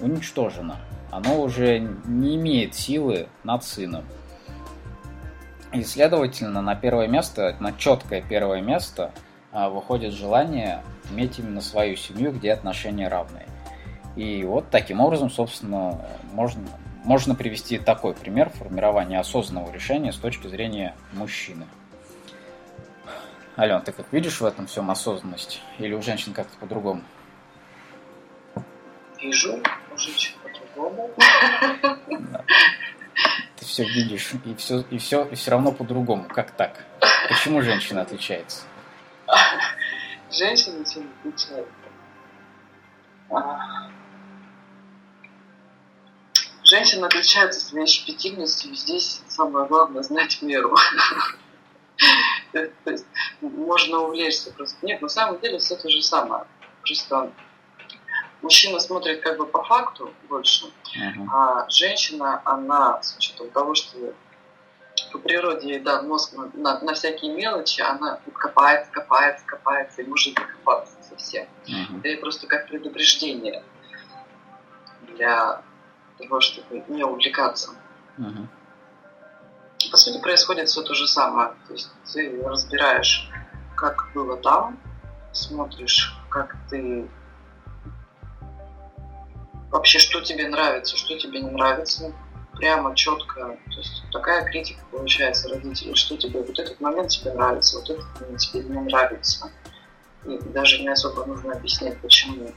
уничтожено. 0.00 0.76
Оно 1.10 1.40
уже 1.40 1.78
не 1.78 2.36
имеет 2.36 2.74
силы 2.74 3.28
над 3.44 3.64
сыном. 3.64 4.04
И, 5.72 5.82
следовательно, 5.82 6.62
на 6.62 6.74
первое 6.74 7.06
место, 7.06 7.56
на 7.60 7.72
четкое 7.72 8.22
первое 8.22 8.60
место 8.60 9.12
а, 9.52 9.68
выходит 9.68 10.12
желание 10.14 10.82
иметь 11.10 11.38
именно 11.38 11.60
свою 11.60 11.96
семью, 11.96 12.32
где 12.32 12.52
отношения 12.52 13.08
равные. 13.08 13.46
И 14.16 14.42
вот 14.44 14.70
таким 14.70 15.00
образом, 15.00 15.30
собственно, 15.30 16.00
можно 16.32 16.64
можно 17.08 17.34
привести 17.34 17.78
такой 17.78 18.12
пример 18.12 18.50
формирования 18.50 19.18
осознанного 19.18 19.72
решения 19.72 20.12
с 20.12 20.16
точки 20.16 20.46
зрения 20.46 20.94
мужчины. 21.14 21.66
Ален, 23.56 23.80
ты 23.80 23.92
как 23.92 24.12
видишь 24.12 24.42
в 24.42 24.44
этом 24.44 24.66
всем 24.66 24.90
осознанность? 24.90 25.62
Или 25.78 25.94
у 25.94 26.02
женщин 26.02 26.34
как-то 26.34 26.54
по-другому? 26.58 27.02
Вижу, 29.22 29.58
у 29.90 29.96
женщин 29.96 30.34
по-другому. 30.42 31.10
Да. 32.10 32.44
Ты 33.56 33.64
все 33.64 33.84
видишь, 33.84 34.34
и 34.44 34.54
все, 34.56 34.80
и 34.90 34.98
все, 34.98 35.24
и 35.24 35.34
все 35.34 35.50
равно 35.50 35.72
по-другому. 35.72 36.24
Как 36.28 36.50
так? 36.50 36.84
Почему 37.30 37.62
женщина 37.62 38.02
отличается? 38.02 38.64
Женщина 40.30 40.84
чем 40.84 41.10
отличается? 41.24 41.72
Женщина 46.68 47.06
отличается 47.06 47.60
своей 47.60 47.86
щепетильностью, 47.86 48.74
здесь 48.74 49.22
самое 49.26 49.66
главное 49.66 50.02
знать 50.02 50.42
меру. 50.42 50.76
То 52.52 52.70
есть 52.90 53.06
можно 53.40 54.00
увлечься 54.00 54.52
просто. 54.52 54.76
Нет, 54.82 55.00
на 55.00 55.08
самом 55.08 55.40
деле 55.40 55.58
все 55.58 55.76
то 55.76 55.88
же 55.88 56.02
самое. 56.02 56.44
Просто 56.82 57.32
мужчина 58.42 58.80
смотрит 58.80 59.22
как 59.22 59.38
бы 59.38 59.46
по 59.46 59.64
факту 59.64 60.12
больше, 60.28 60.66
а 61.32 61.66
женщина, 61.70 62.42
она 62.44 63.02
с 63.02 63.16
учетом 63.16 63.48
того, 63.50 63.74
что 63.74 63.96
по 65.10 65.18
природе 65.18 65.68
ей 65.68 65.80
дан 65.80 66.06
мозг 66.06 66.34
на, 66.34 66.50
на, 66.52 66.80
на 66.80 66.92
всякие 66.92 67.32
мелочи, 67.32 67.80
она 67.80 68.20
копается, 68.34 68.92
копается, 68.92 69.46
копается 69.46 70.02
и 70.02 70.06
может 70.06 70.34
докопаться 70.34 70.96
совсем. 71.08 71.46
Uh-huh. 71.66 72.00
Это 72.02 72.20
просто 72.20 72.46
как 72.46 72.68
предупреждение 72.68 73.64
для 75.14 75.62
того, 76.18 76.40
чтобы 76.40 76.84
не 76.88 77.04
увлекаться. 77.04 77.70
Угу. 78.18 78.48
По 79.90 79.96
сути, 79.96 80.20
происходит 80.20 80.68
все 80.68 80.82
то 80.82 80.94
же 80.94 81.06
самое. 81.06 81.50
То 81.66 81.72
есть 81.72 81.90
ты 82.12 82.42
разбираешь, 82.42 83.30
как 83.76 84.10
было 84.14 84.36
там, 84.36 84.78
смотришь, 85.32 86.14
как 86.28 86.56
ты 86.68 87.08
вообще, 89.70 89.98
что 89.98 90.20
тебе 90.20 90.48
нравится, 90.48 90.96
что 90.96 91.16
тебе 91.18 91.40
не 91.40 91.50
нравится, 91.50 92.12
прямо 92.58 92.94
четко. 92.94 93.58
То 93.70 93.76
есть 93.76 94.02
такая 94.12 94.44
критика 94.44 94.84
получается 94.90 95.48
родителей, 95.48 95.94
что 95.94 96.16
тебе 96.16 96.42
вот 96.42 96.58
этот 96.58 96.80
момент 96.80 97.10
тебе 97.10 97.32
нравится, 97.32 97.78
вот 97.78 97.88
этот 97.88 98.20
момент 98.20 98.40
тебе 98.40 98.64
не 98.64 98.80
нравится. 98.80 99.50
И 100.26 100.38
даже 100.38 100.80
не 100.80 100.88
особо 100.88 101.24
нужно 101.24 101.52
объяснять, 101.52 102.00
почему. 102.00 102.52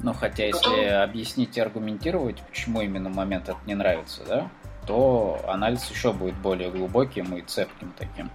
Ну, 0.00 0.14
хотя 0.14 0.44
если 0.44 0.84
объяснить 0.84 1.56
и 1.56 1.60
аргументировать, 1.60 2.40
почему 2.42 2.82
именно 2.82 3.08
момент 3.08 3.48
этот 3.48 3.66
не 3.66 3.74
нравится, 3.74 4.22
да, 4.26 4.50
то 4.86 5.40
анализ 5.48 5.90
еще 5.90 6.12
будет 6.12 6.36
более 6.36 6.70
глубоким 6.70 7.36
и 7.36 7.42
цепким 7.42 7.92
таким. 7.98 8.30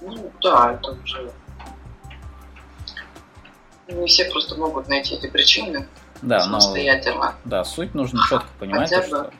Ну 0.00 0.30
да, 0.40 0.74
это 0.74 0.92
уже 0.92 1.32
не 3.88 4.06
все 4.06 4.26
просто 4.26 4.56
могут 4.56 4.88
найти 4.88 5.14
эти 5.14 5.26
причины 5.26 5.88
да, 6.22 6.40
самостоятельно. 6.40 7.34
Но, 7.44 7.50
да, 7.50 7.64
суть 7.64 7.94
нужно 7.94 8.20
четко 8.28 8.48
понимать, 8.58 8.90
Хотя 8.90 9.00
бы... 9.00 9.06
что 9.06 9.32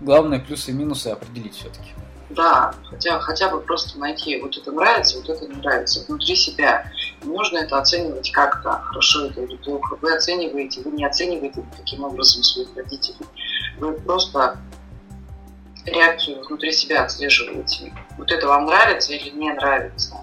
главное 0.00 0.38
плюсы 0.38 0.70
и 0.70 0.74
минусы 0.74 1.08
определить 1.08 1.54
все-таки. 1.56 1.90
Да, 2.30 2.74
хотя, 2.88 3.18
хотя 3.20 3.48
бы 3.48 3.60
просто 3.60 3.98
найти, 3.98 4.40
вот 4.40 4.56
это 4.56 4.72
нравится, 4.72 5.18
вот 5.18 5.28
это 5.28 5.46
не 5.46 5.56
нравится, 5.56 6.04
внутри 6.06 6.34
себя. 6.34 6.90
Нужно 7.22 7.58
это 7.58 7.78
оценивать 7.78 8.30
как-то, 8.32 8.80
хорошо 8.80 9.26
это 9.26 9.42
или 9.42 9.56
плохо. 9.56 9.96
Вы 10.00 10.14
оцениваете, 10.14 10.82
вы 10.82 10.92
не 10.92 11.04
оцениваете 11.04 11.64
таким 11.76 12.04
образом 12.04 12.42
своих 12.42 12.68
родителей. 12.76 13.26
Вы 13.78 13.92
просто 13.92 14.58
реакцию 15.86 16.44
внутри 16.44 16.72
себя 16.72 17.04
отслеживаете. 17.04 17.94
Вот 18.18 18.30
это 18.30 18.46
вам 18.46 18.66
нравится 18.66 19.12
или 19.12 19.30
не 19.30 19.52
нравится. 19.52 20.16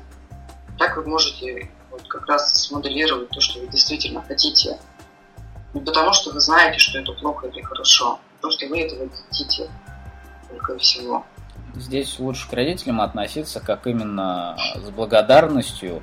Так 0.77 0.97
вы 0.97 1.07
можете 1.07 1.69
вот 1.89 2.07
как 2.07 2.27
раз 2.27 2.53
смоделировать 2.65 3.29
то, 3.29 3.41
что 3.41 3.59
вы 3.59 3.67
действительно 3.67 4.21
хотите. 4.23 4.79
Не 5.73 5.81
потому, 5.81 6.13
что 6.13 6.31
вы 6.31 6.39
знаете, 6.39 6.79
что 6.79 6.99
это 6.99 7.13
плохо 7.13 7.47
или 7.47 7.61
хорошо, 7.61 8.19
что 8.49 8.67
вы 8.67 8.81
этого 8.81 9.09
хотите 9.29 9.69
только 10.49 10.77
всего 10.77 11.25
здесь 11.75 12.19
лучше 12.19 12.49
к 12.49 12.53
родителям 12.53 13.01
относиться 13.01 13.59
как 13.59 13.87
именно 13.87 14.57
с 14.75 14.89
благодарностью 14.89 16.01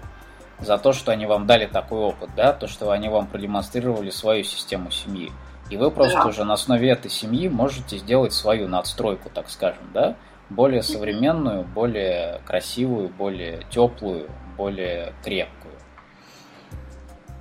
за 0.61 0.79
то, 0.79 0.93
что 0.93 1.13
они 1.13 1.27
вам 1.27 1.47
дали 1.47 1.67
такой 1.67 1.99
опыт, 2.01 2.31
да, 2.37 2.53
то, 2.53 2.67
что 2.67 2.91
они 2.91 3.09
вам 3.09 3.27
продемонстрировали 3.27 4.11
свою 4.11 4.45
систему 4.45 4.91
семьи. 4.91 5.33
И 5.71 5.77
вы 5.77 5.91
просто 5.91 6.19
да. 6.19 6.27
уже 6.27 6.45
на 6.45 6.55
основе 6.55 6.91
этой 6.91 7.11
семьи 7.11 7.49
можете 7.49 7.99
сделать 7.99 8.33
свою 8.33 8.69
надстройку, 8.69 9.31
так 9.31 9.51
скажем, 9.51 9.91
да, 9.93 10.17
более 10.49 10.83
современную, 10.83 11.63
более 11.63 12.41
красивую, 12.47 13.09
более 13.09 13.65
теплую, 13.71 14.31
более 14.57 15.13
крепкую. 15.23 15.75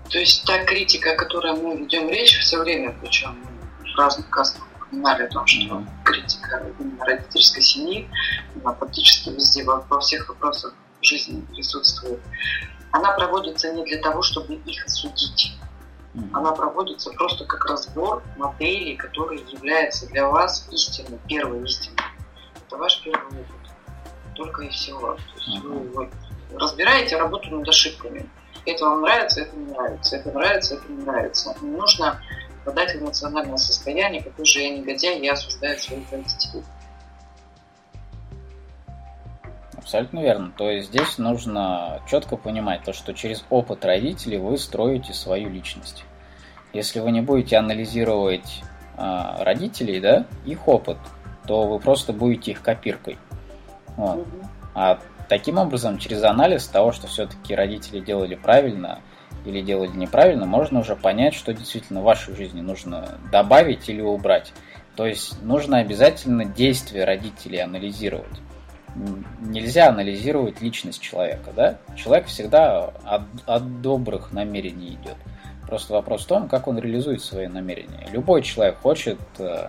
То 0.09 0.19
есть 0.19 0.45
та 0.45 0.63
критика, 0.65 1.13
о 1.13 1.15
которой 1.15 1.53
мы 1.53 1.77
ведем 1.77 2.09
речь 2.09 2.37
все 2.39 2.59
время, 2.59 2.95
причем 3.01 3.35
в 3.79 3.97
разных 3.97 4.29
кастах 4.29 4.67
упоминали 4.75 5.23
о 5.23 5.27
том, 5.27 5.45
что 5.45 5.61
mm-hmm. 5.61 5.87
критика 6.03 6.63
именно 6.79 7.05
родительской 7.05 7.61
семьи, 7.61 8.09
она 8.63 8.73
практически 8.73 9.29
везде, 9.29 9.63
во, 9.63 9.81
во 9.89 9.99
всех 9.99 10.29
вопросах 10.29 10.73
жизни 11.01 11.41
присутствует. 11.53 12.19
Она 12.91 13.11
проводится 13.13 13.71
не 13.73 13.83
для 13.83 14.01
того, 14.01 14.21
чтобы 14.21 14.55
их 14.55 14.85
осудить. 14.85 15.53
Mm-hmm. 16.13 16.29
Она 16.33 16.51
проводится 16.51 17.11
просто 17.11 17.45
как 17.45 17.65
разбор 17.65 18.23
моделей, 18.37 18.95
которые 18.95 19.41
являются 19.41 20.07
для 20.07 20.27
вас 20.27 20.67
истиной, 20.71 21.19
первой 21.27 21.63
истиной. 21.63 21.97
Это 22.65 22.77
ваш 22.77 23.01
первый 23.03 23.25
опыт. 23.27 23.71
Только 24.35 24.63
и 24.63 24.69
всего. 24.69 25.15
То 25.15 25.21
есть 25.35 25.63
вы, 25.63 25.79
вы 25.79 26.09
разбираете 26.55 27.17
работу 27.17 27.49
над 27.49 27.67
ошибками. 27.67 28.29
Это 28.65 28.85
вам 28.85 29.01
нравится, 29.01 29.41
это 29.41 29.55
не 29.55 29.71
нравится. 29.71 30.15
Это 30.17 30.31
нравится, 30.31 30.75
это 30.75 30.91
не 30.91 31.03
нравится. 31.03 31.55
Не 31.61 31.69
нужно 31.69 32.21
впадать 32.61 32.95
в 32.95 33.01
эмоциональное 33.01 33.57
состояние, 33.57 34.23
какой 34.23 34.45
же 34.45 34.59
я 34.59 34.77
негодяй, 34.77 35.21
я 35.21 35.33
осуждаю 35.33 35.77
своих 35.79 36.11
родителей. 36.11 36.63
Абсолютно 39.87 40.19
верно. 40.19 40.51
То 40.57 40.69
есть 40.69 40.89
здесь 40.89 41.17
нужно 41.17 42.01
четко 42.09 42.35
понимать 42.35 42.83
то, 42.83 42.91
что 42.91 43.13
через 43.13 43.45
опыт 43.49 43.85
родителей 43.85 44.37
вы 44.37 44.57
строите 44.57 45.13
свою 45.13 45.49
личность. 45.49 46.03
Если 46.73 46.99
вы 46.99 47.11
не 47.11 47.21
будете 47.21 47.55
анализировать 47.55 48.63
э, 48.97 49.35
родителей, 49.39 50.01
да, 50.01 50.25
их 50.45 50.67
опыт, 50.67 50.97
то 51.45 51.65
вы 51.65 51.79
просто 51.79 52.11
будете 52.11 52.51
их 52.51 52.61
копиркой. 52.61 53.17
Вот. 53.95 54.17
Угу. 54.17 54.47
А 54.75 54.99
таким 55.29 55.57
образом, 55.57 55.99
через 55.99 56.21
анализ 56.21 56.67
того, 56.67 56.91
что 56.91 57.07
все-таки 57.07 57.55
родители 57.55 58.01
делали 58.01 58.35
правильно, 58.35 58.99
или 59.45 59.61
делали 59.61 59.95
неправильно, 59.95 60.45
можно 60.45 60.81
уже 60.81 60.97
понять, 60.97 61.33
что 61.33 61.53
действительно 61.53 62.01
в 62.01 62.03
вашей 62.03 62.35
жизни 62.35 62.59
нужно 62.59 63.19
добавить 63.31 63.87
или 63.87 64.01
убрать. 64.01 64.51
То 64.97 65.05
есть 65.05 65.41
нужно 65.43 65.77
обязательно 65.77 66.43
действия 66.43 67.05
родителей 67.05 67.59
анализировать. 67.59 68.41
Нельзя 69.41 69.89
анализировать 69.89 70.61
личность 70.61 71.01
человека, 71.01 71.51
да? 71.55 71.77
Человек 71.95 72.27
всегда 72.27 72.91
от, 73.03 73.23
от 73.45 73.81
добрых 73.81 74.31
намерений 74.31 74.97
идет. 75.01 75.17
Просто 75.67 75.93
вопрос 75.93 76.23
в 76.23 76.27
том, 76.27 76.47
как 76.47 76.67
он 76.67 76.79
реализует 76.79 77.21
свои 77.21 77.47
намерения. 77.47 78.07
Любой 78.11 78.41
человек 78.41 78.77
хочет 78.77 79.19
э, 79.37 79.67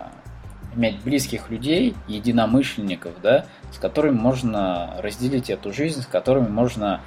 иметь 0.77 1.03
близких 1.03 1.51
людей, 1.51 1.97
единомышленников, 2.07 3.21
да, 3.21 3.47
с 3.73 3.79
которыми 3.79 4.17
можно 4.17 4.95
разделить 4.99 5.51
эту 5.51 5.73
жизнь, 5.73 6.03
с 6.03 6.07
которыми 6.07 6.49
можно 6.49 7.01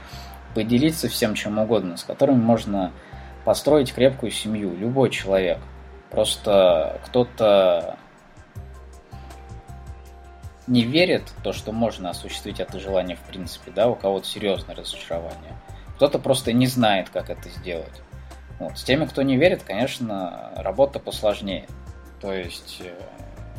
поделиться 0.53 1.07
всем 1.07 1.35
чем 1.35 1.57
угодно, 1.57 1.95
с 1.95 2.03
которыми 2.03 2.41
можно 2.41 2.91
построить 3.45 3.93
крепкую 3.93 4.31
семью, 4.31 4.75
любой 4.75 5.09
человек. 5.09 5.59
Просто 6.09 6.99
кто-то 7.05 7.97
не 10.67 10.83
верит 10.83 11.23
то, 11.43 11.53
что 11.53 11.71
можно 11.71 12.09
осуществить 12.09 12.59
это 12.59 12.79
желание 12.79 13.15
в 13.15 13.21
принципе, 13.21 13.71
да, 13.71 13.87
у 13.89 13.95
кого-то 13.95 14.27
серьезное 14.27 14.75
разочарование. 14.75 15.55
Кто-то 15.95 16.19
просто 16.19 16.53
не 16.53 16.67
знает, 16.67 17.09
как 17.09 17.29
это 17.29 17.49
сделать. 17.49 18.01
Вот. 18.59 18.77
С 18.77 18.83
теми, 18.83 19.05
кто 19.05 19.21
не 19.21 19.37
верит, 19.37 19.63
конечно, 19.63 20.51
работа 20.55 20.99
посложнее. 20.99 21.67
То 22.21 22.33
есть 22.33 22.81
э, 22.83 22.93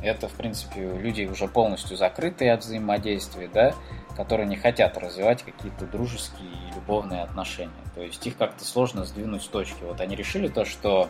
это, 0.03 0.28
в 0.28 0.32
принципе, 0.32 0.80
люди 0.80 1.24
уже 1.24 1.48
полностью 1.48 1.96
закрытые 1.96 2.53
от 2.53 2.61
взаимодействия, 2.61 3.48
да, 3.53 3.74
которые 4.16 4.46
не 4.46 4.57
хотят 4.57 4.96
развивать 4.98 5.42
какие-то 5.42 5.86
дружеские 5.86 6.48
и 6.48 6.74
любовные 6.74 7.22
отношения. 7.22 7.72
То 7.94 8.03
есть 8.03 8.26
их 8.26 8.36
как-то 8.36 8.64
сложно 8.64 9.05
сдвинуть 9.05 9.42
с 9.42 9.48
точки. 9.48 9.82
Вот 9.82 10.00
они 10.00 10.16
решили 10.16 10.48
то, 10.48 10.64
что 10.64 11.09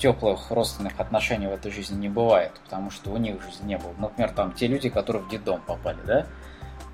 теплых 0.00 0.50
родственных 0.50 0.98
отношений 0.98 1.46
в 1.46 1.52
этой 1.52 1.70
жизни 1.70 1.96
не 1.96 2.08
бывает, 2.08 2.52
потому 2.64 2.90
что 2.90 3.10
у 3.10 3.16
них 3.18 3.42
жизни 3.42 3.68
не 3.68 3.78
было. 3.78 3.92
Например, 3.98 4.30
там 4.30 4.52
те 4.52 4.66
люди, 4.66 4.88
которые 4.88 5.22
в 5.22 5.28
детдом 5.28 5.60
попали, 5.60 5.98
да, 6.06 6.26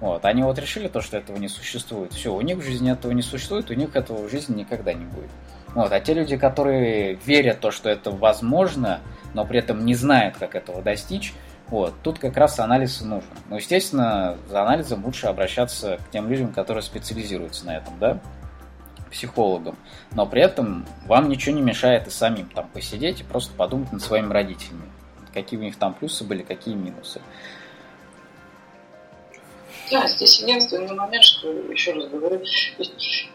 вот, 0.00 0.24
они 0.26 0.42
вот 0.42 0.58
решили 0.58 0.88
то, 0.88 1.00
что 1.00 1.16
этого 1.16 1.38
не 1.38 1.48
существует. 1.48 2.12
Все, 2.12 2.34
у 2.34 2.40
них 2.42 2.58
в 2.58 2.62
жизни 2.62 2.92
этого 2.92 3.12
не 3.12 3.22
существует, 3.22 3.70
у 3.70 3.74
них 3.74 3.96
этого 3.96 4.26
в 4.26 4.30
жизни 4.30 4.58
никогда 4.58 4.92
не 4.92 5.06
будет. 5.06 5.30
Вот, 5.74 5.90
а 5.92 6.00
те 6.00 6.14
люди, 6.14 6.36
которые 6.36 7.14
верят 7.24 7.60
то, 7.60 7.70
что 7.70 7.88
это 7.88 8.10
возможно, 8.10 9.00
но 9.32 9.46
при 9.46 9.58
этом 9.58 9.86
не 9.86 9.94
знают, 9.94 10.36
как 10.36 10.54
этого 10.54 10.82
достичь, 10.82 11.32
вот, 11.68 11.94
тут 12.02 12.18
как 12.18 12.36
раз 12.36 12.58
анализ 12.60 13.00
нужен. 13.00 13.28
Ну, 13.48 13.56
естественно, 13.56 14.36
за 14.48 14.62
анализом 14.62 15.04
лучше 15.04 15.26
обращаться 15.26 15.98
к 15.98 16.10
тем 16.10 16.28
людям, 16.28 16.52
которые 16.52 16.82
специализируются 16.82 17.66
на 17.66 17.76
этом, 17.78 17.94
да, 17.98 18.20
психологом. 19.16 19.76
Но 20.12 20.26
при 20.26 20.42
этом 20.42 20.86
вам 21.06 21.28
ничего 21.28 21.56
не 21.56 21.62
мешает 21.62 22.06
и 22.06 22.10
самим 22.10 22.48
там 22.50 22.68
посидеть 22.68 23.20
и 23.20 23.24
просто 23.24 23.54
подумать 23.54 23.92
над 23.92 24.02
своими 24.02 24.30
родителями. 24.32 24.90
Какие 25.32 25.58
у 25.58 25.62
них 25.62 25.76
там 25.76 25.94
плюсы 25.94 26.24
были, 26.24 26.42
какие 26.42 26.74
минусы. 26.74 27.20
Да, 29.90 30.06
здесь 30.08 30.40
единственный 30.40 30.94
момент, 30.94 31.22
что, 31.22 31.48
еще 31.48 31.92
раз 31.92 32.08
говорю, 32.08 32.42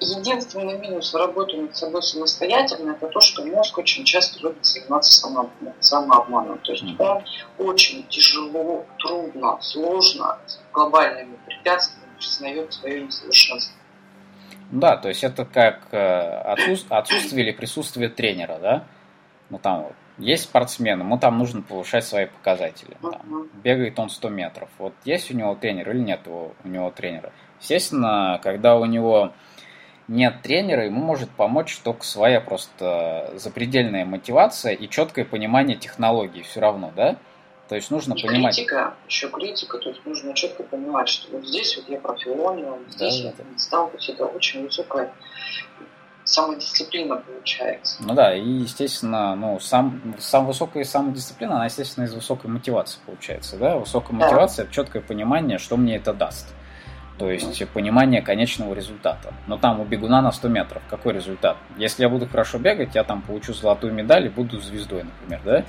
единственный 0.02 0.78
минус 0.78 1.14
в 1.14 1.16
работе 1.16 1.58
над 1.58 1.76
собой 1.76 2.04
самостоятельно, 2.04 2.92
это 2.92 3.08
то, 3.08 3.22
что 3.22 3.46
мозг 3.46 3.78
очень 3.78 4.04
часто 4.04 4.40
любит 4.42 4.66
заниматься 4.66 5.30
самообманом. 5.80 6.60
То 6.60 6.74
есть 6.74 6.84
он 7.00 7.24
очень 7.58 8.06
тяжело, 8.10 8.86
трудно, 9.00 9.58
сложно, 9.62 10.38
с 10.46 10.60
глобальными 10.74 11.38
препятствиями 11.46 12.16
признает 12.18 12.74
свое 12.74 13.04
несовершенство. 13.04 13.81
Да, 14.72 14.98
то 14.98 15.10
есть 15.10 15.24
это 15.24 15.46
как 15.46 15.82
э, 15.92 16.58
отсутствие 16.90 17.46
или 17.46 17.52
присутствие 17.52 18.10
тренера, 18.10 18.58
да? 18.60 18.84
Ну 19.50 19.60
там 19.60 19.84
вот 19.84 19.94
есть 20.18 20.44
спортсмен, 20.44 21.00
ему 21.00 21.18
там 21.18 21.38
нужно 21.38 21.62
повышать 21.62 22.06
свои 22.06 22.28
показатели. 22.28 22.96
Там, 23.02 23.50
бегает 23.64 24.00
он 24.00 24.10
100 24.10 24.30
метров. 24.30 24.70
Вот 24.78 24.94
есть 25.04 25.32
у 25.32 25.38
него 25.38 25.56
тренер 25.56 25.90
или 25.92 26.00
нет 26.00 26.22
у, 26.28 26.54
у 26.64 26.68
него 26.68 26.92
тренера? 26.92 27.34
Естественно, 27.60 28.40
когда 28.44 28.78
у 28.78 28.86
него 28.86 29.34
нет 30.08 30.42
тренера, 30.42 30.86
ему 30.86 31.02
может 31.02 31.30
помочь 31.30 31.78
только 31.80 32.06
своя 32.06 32.40
просто 32.40 33.32
запредельная 33.36 34.06
мотивация 34.06 34.74
и 34.74 34.88
четкое 34.88 35.26
понимание 35.26 35.78
технологий 35.78 36.44
все 36.44 36.62
равно, 36.62 36.92
да? 36.96 37.18
То 37.72 37.76
есть 37.76 37.90
нужно 37.90 38.16
и 38.16 38.22
понимать... 38.22 38.54
критика, 38.54 38.96
еще 39.08 39.30
критика, 39.30 39.78
то 39.78 39.88
есть 39.92 40.06
нужно 40.06 40.34
четко 40.34 40.62
понимать, 40.64 41.08
что 41.08 41.32
вот 41.32 41.48
здесь 41.48 41.78
вот 41.78 41.88
я 41.88 42.02
профилонил, 42.02 42.80
здесь 42.90 43.22
да, 43.22 43.30
я 43.30 43.46
не 43.50 43.58
стал, 43.58 43.90
то 43.90 43.96
есть 43.96 44.10
это 44.10 44.26
очень 44.26 44.66
высокая 44.66 45.14
самодисциплина 46.26 47.16
получается. 47.16 48.04
Ну 48.04 48.14
да, 48.14 48.36
и 48.36 48.46
естественно, 48.46 49.38
ну, 49.38 49.58
сам, 49.62 50.02
сам 50.20 50.48
высокая 50.48 50.84
самодисциплина, 50.84 51.56
она, 51.56 51.66
естественно, 51.68 52.04
из 52.04 52.14
высокой 52.14 52.50
мотивации 52.50 53.00
получается, 53.06 53.56
да? 53.56 53.78
Высокая 53.78 54.20
да. 54.20 54.26
мотивация– 54.26 54.68
четкое 54.70 55.02
понимание, 55.02 55.58
что 55.58 55.78
мне 55.78 55.96
это 55.96 56.12
даст. 56.12 56.54
То 57.20 57.32
есть 57.32 57.66
понимание 57.70 58.22
конечного 58.22 58.74
результата. 58.74 59.34
Но 59.48 59.58
там 59.58 59.80
у 59.80 59.86
бегуна 59.86 60.22
на 60.22 60.34
100 60.34 60.50
метров 60.50 60.82
какой 60.90 61.14
результат? 61.14 61.56
Если 61.78 62.04
я 62.04 62.10
буду 62.10 62.28
хорошо 62.28 62.58
бегать, 62.58 62.96
я 62.96 63.06
там 63.06 63.22
получу 63.22 63.54
золотую 63.54 63.94
медаль 63.94 64.26
и 64.26 64.30
буду 64.30 64.60
звездой, 64.60 65.04
например, 65.04 65.42
да? 65.46 65.66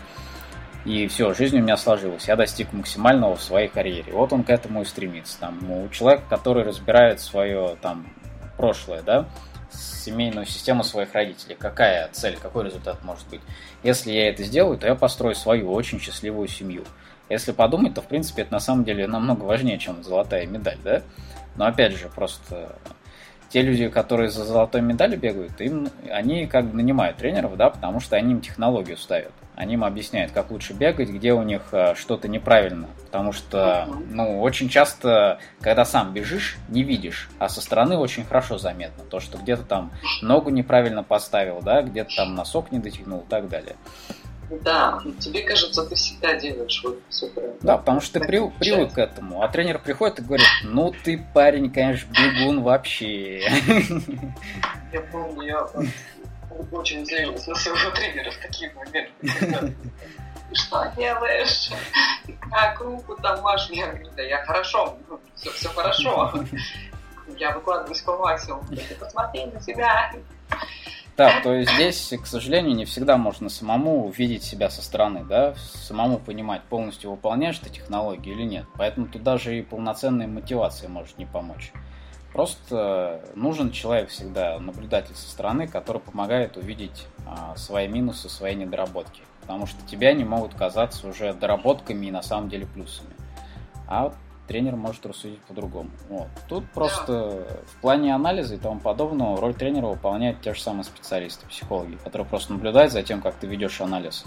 И 0.85 1.07
все, 1.07 1.33
жизнь 1.33 1.59
у 1.59 1.63
меня 1.63 1.77
сложилась. 1.77 2.27
Я 2.27 2.35
достиг 2.35 2.73
максимального 2.73 3.37
в 3.37 3.43
своей 3.43 3.69
карьере. 3.69 4.13
Вот 4.13 4.33
он 4.33 4.43
к 4.43 4.51
этому 4.51 4.83
и 4.83 4.85
стремится. 4.85 5.39
Там, 5.39 5.71
у 5.71 5.89
человека, 5.91 6.25
который 6.29 6.65
разбирает 6.65 7.21
свое 7.21 7.77
там, 7.81 8.07
прошлое, 8.57 9.03
да, 9.03 9.27
семейную 9.71 10.45
систему 10.45 10.83
своих 10.83 11.15
родителей. 11.15 11.57
Какая 11.59 12.09
цель, 12.13 12.37
какой 12.37 12.65
результат 12.65 13.03
может 13.05 13.29
быть? 13.29 13.41
Если 13.83 14.11
я 14.11 14.29
это 14.29 14.43
сделаю, 14.43 14.77
то 14.77 14.87
я 14.87 14.95
построю 14.95 15.35
свою 15.35 15.73
очень 15.73 16.01
счастливую 16.01 16.49
семью. 16.49 16.85
Если 17.29 17.53
подумать, 17.53 17.95
то 17.95 18.03
в 18.03 18.07
принципе 18.07 18.43
это 18.43 18.53
на 18.53 18.61
самом 18.61 18.85
деле 18.85 19.07
намного 19.07 19.45
важнее, 19.45 19.79
чем 19.79 20.03
золотая 20.03 20.47
медаль, 20.47 20.79
да? 20.83 21.03
Но 21.57 21.67
опять 21.67 21.97
же, 21.97 22.09
просто 22.09 22.77
те 23.49 23.63
люди, 23.63 23.89
которые 23.89 24.31
за 24.31 24.45
золотой 24.45 24.81
медалью 24.81 25.19
бегают, 25.19 25.61
им, 25.61 25.89
они 26.11 26.47
как 26.47 26.67
бы 26.67 26.77
нанимают 26.77 27.19
тренеров, 27.19 27.57
да, 27.57 27.71
потому 27.71 28.01
что 28.01 28.17
они 28.17 28.33
им 28.33 28.41
технологию 28.41 28.97
ставят. 28.97 29.33
Они 29.55 29.75
им 29.75 29.85
объясняют, 29.85 30.33
как 30.33 30.51
лучше 30.51 30.73
бегать, 30.73 31.11
где 31.11 31.35
у 31.35 31.43
них 31.43 31.63
э, 31.73 31.95
что-то 31.95 32.27
неправильно. 32.27 32.89
Потому 33.05 33.33
что, 33.33 33.87
ну, 34.09 34.41
очень 34.41 34.71
часто, 34.71 35.39
когда 35.61 35.85
сам 35.85 36.15
бежишь, 36.15 36.57
не 36.69 36.83
видишь, 36.83 37.29
а 37.39 37.51
со 37.51 37.61
стороны 37.61 37.99
очень 37.99 38.25
хорошо 38.25 38.57
заметно. 38.57 39.05
То, 39.05 39.21
что 39.21 39.37
где-то 39.37 39.65
там 39.65 39.93
ногу 40.23 40.49
неправильно 40.49 41.03
поставил, 41.03 41.61
да, 41.61 41.83
где-то 41.83 42.11
там 42.17 42.35
носок 42.35 42.73
не 42.73 42.79
дотянул 42.79 43.21
и 43.21 43.29
так 43.29 43.49
далее. 43.49 43.77
Да, 44.61 45.01
тебе 45.19 45.43
кажется, 45.43 45.85
ты 45.85 45.95
всегда 45.95 46.35
делаешь 46.35 46.81
вот 46.85 47.01
все 47.09 47.27
правильно. 47.29 47.57
Да, 47.63 47.79
потому 47.79 48.01
что 48.01 48.21
ты 48.21 48.27
при, 48.27 48.51
привык 48.59 48.93
к 48.93 48.99
этому. 48.99 49.43
А 49.43 49.49
тренер 49.49 49.79
приходит 49.79 50.19
и 50.19 50.23
говорит, 50.23 50.47
ну 50.65 50.93
ты 51.05 51.25
парень, 51.33 51.71
конечно, 51.71 52.11
бегун 52.13 52.63
вообще. 52.63 53.41
Я 54.93 55.01
помню, 55.11 55.43
я 55.43 55.67
очень 56.71 57.05
злилась 57.07 57.47
на 57.47 57.55
своего 57.55 57.91
тренера 57.91 58.31
в 58.31 58.37
такие 58.39 58.73
моменты. 58.75 59.11
Ты 59.21 59.75
что 60.55 60.93
делаешь? 60.97 61.71
Как 62.51 62.81
руку 62.81 63.17
там 63.23 63.41
машешь? 63.43 63.71
Я 63.71 63.89
говорю, 63.89 64.11
да 64.17 64.23
я 64.23 64.45
хорошо, 64.45 64.97
все, 65.37 65.51
все 65.51 65.69
хорошо. 65.71 66.33
Я 67.39 67.53
выкладываюсь 67.53 68.01
по 68.03 68.17
максимуму. 68.19 68.65
Посмотри 68.99 69.47
на 69.47 69.61
себя. 69.61 70.13
Да, 71.17 71.41
то 71.43 71.53
есть 71.53 71.71
здесь, 71.73 72.15
к 72.23 72.27
сожалению, 72.27 72.75
не 72.75 72.87
всегда 72.87 73.19
можно 73.19 73.51
самому 73.51 74.07
увидеть 74.07 74.45
себя 74.45 74.71
со 74.71 74.83
стороны, 74.83 75.25
да, 75.25 75.55
самому 75.55 76.19
понимать, 76.19 76.63
полностью 76.63 77.11
выполняешь 77.11 77.59
ты 77.59 77.69
технологию 77.69 78.35
или 78.35 78.45
нет. 78.45 78.67
Поэтому 78.79 79.07
тут 79.07 79.23
даже 79.23 79.59
и 79.59 79.63
полноценная 79.63 80.27
мотивация 80.27 80.89
может 80.89 81.19
не 81.19 81.27
помочь. 81.27 81.73
Просто 82.33 83.21
нужен 83.35 83.71
человек 83.71 84.09
всегда, 84.09 84.59
наблюдатель 84.59 85.15
со 85.15 85.29
стороны, 85.29 85.67
который 85.67 86.01
помогает 86.01 86.57
увидеть 86.57 87.07
а, 87.27 87.55
свои 87.57 87.89
минусы, 87.89 88.29
свои 88.29 88.55
недоработки. 88.55 89.23
Потому 89.43 89.67
что 89.67 89.85
тебя 89.87 90.13
не 90.15 90.25
могут 90.25 90.55
казаться 90.55 91.07
уже 91.09 91.35
доработками 91.35 92.07
и 92.07 92.11
на 92.11 92.23
самом 92.23 92.49
деле 92.49 92.67
плюсами. 92.67 93.11
А 93.87 94.05
вот 94.05 94.15
тренер 94.49 94.77
может 94.77 95.05
рассудить 95.05 95.41
по-другому. 95.41 95.91
Вот. 96.09 96.29
Тут 96.49 96.65
просто 96.71 97.47
в 97.67 97.81
плане 97.81 98.15
анализа 98.15 98.55
и 98.55 98.59
тому 98.59 98.81
подобного 98.81 99.41
роль 99.41 99.55
тренера 99.55 99.87
выполняют 99.87 100.41
те 100.41 100.55
же 100.55 100.61
самые 100.61 100.85
специалисты, 100.85 101.47
психологи, 101.47 101.97
которые 102.03 102.27
просто 102.27 102.53
наблюдают 102.53 102.93
за 102.93 103.03
тем, 103.03 103.21
как 103.21 103.35
ты 103.35 103.47
ведешь 103.47 103.81
анализ 103.81 104.25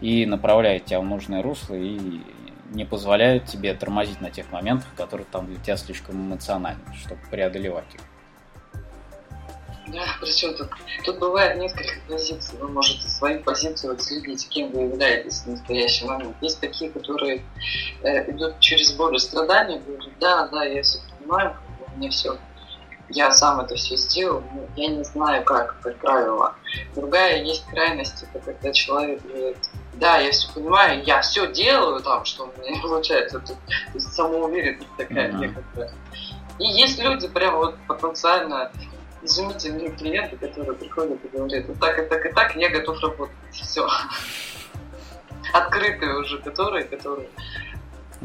и 0.00 0.26
направляют 0.26 0.86
тебя 0.86 1.00
в 1.00 1.04
нужное 1.04 1.42
русло 1.42 1.74
и 1.74 2.20
не 2.70 2.84
позволяют 2.84 3.46
тебе 3.46 3.74
тормозить 3.74 4.20
на 4.20 4.30
тех 4.30 4.50
моментах, 4.50 4.88
которые 4.96 5.26
там 5.30 5.46
для 5.46 5.56
тебя 5.60 5.76
слишком 5.76 6.16
эмоциональны, 6.16 6.82
чтобы 6.94 7.20
преодолевать 7.30 7.94
их. 7.94 8.00
Да, 9.86 10.02
причем 10.18 10.54
тут, 10.56 10.70
тут 11.04 11.18
бывает 11.18 11.58
несколько 11.58 11.94
позиций. 12.08 12.58
Вы 12.58 12.68
можете 12.68 13.06
свою 13.06 13.42
позицию 13.42 13.92
отследить, 13.92 14.48
кем 14.48 14.72
вы 14.72 14.82
являетесь 14.82 15.42
в 15.42 15.46
настоящий 15.46 16.06
момент. 16.06 16.34
Есть 16.40 16.58
такие, 16.60 16.90
которые 16.90 17.44
э, 18.02 18.30
идут 18.30 18.58
через 18.60 18.92
боль 18.92 19.16
и 19.16 19.18
страдания, 19.18 19.80
говорят, 19.80 20.08
да, 20.20 20.48
да, 20.48 20.64
я 20.64 20.82
все 20.82 20.98
понимаю, 21.18 21.54
мне 21.96 22.08
все 22.08 22.38
я 23.10 23.30
сам 23.32 23.60
это 23.60 23.76
все 23.76 23.96
сделал, 23.96 24.42
но 24.54 24.62
я 24.76 24.88
не 24.88 25.04
знаю 25.04 25.44
как, 25.44 25.80
как 25.80 25.96
правило. 25.98 26.54
Другая 26.94 27.42
есть 27.42 27.64
крайность, 27.66 28.22
это 28.22 28.44
когда 28.44 28.72
человек 28.72 29.22
говорит, 29.22 29.58
да, 29.94 30.18
я 30.18 30.30
все 30.30 30.52
понимаю, 30.52 31.02
я 31.04 31.20
все 31.20 31.50
делаю 31.52 32.00
там, 32.02 32.24
что 32.24 32.44
у 32.44 32.60
меня 32.60 32.80
получается. 32.82 33.40
Тут, 33.40 33.56
то 33.56 33.94
есть 33.94 34.12
самоуверенность 34.12 34.88
такая 34.96 35.30
mm-hmm. 35.30 35.38
некоторая. 35.38 35.92
И 36.58 36.64
есть 36.64 36.98
люди 36.98 37.28
прям 37.28 37.56
вот 37.56 37.76
потенциально 37.88 38.70
изумительные 39.22 39.90
клиенты, 39.90 40.36
которые 40.36 40.74
приходят 40.74 41.24
и 41.24 41.28
говорят, 41.28 41.66
вот 41.66 41.80
так 41.80 41.98
и 41.98 42.02
так 42.08 42.26
и 42.26 42.32
так, 42.32 42.56
я 42.56 42.68
готов 42.68 43.00
работать. 43.00 43.34
Все. 43.50 43.88
Открытые 45.52 46.18
уже, 46.18 46.38
которые, 46.38 46.84
которые 46.84 47.28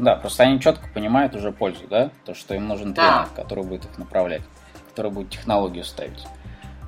да, 0.00 0.16
просто 0.16 0.44
они 0.44 0.58
четко 0.60 0.88
понимают 0.94 1.34
уже 1.34 1.52
пользу, 1.52 1.86
да? 1.88 2.10
То, 2.24 2.32
что 2.34 2.54
им 2.54 2.68
нужен 2.68 2.94
тренер, 2.94 3.28
да. 3.34 3.42
который 3.42 3.64
будет 3.64 3.84
их 3.84 3.98
направлять, 3.98 4.42
который 4.88 5.10
будет 5.10 5.28
технологию 5.28 5.84
ставить. 5.84 6.26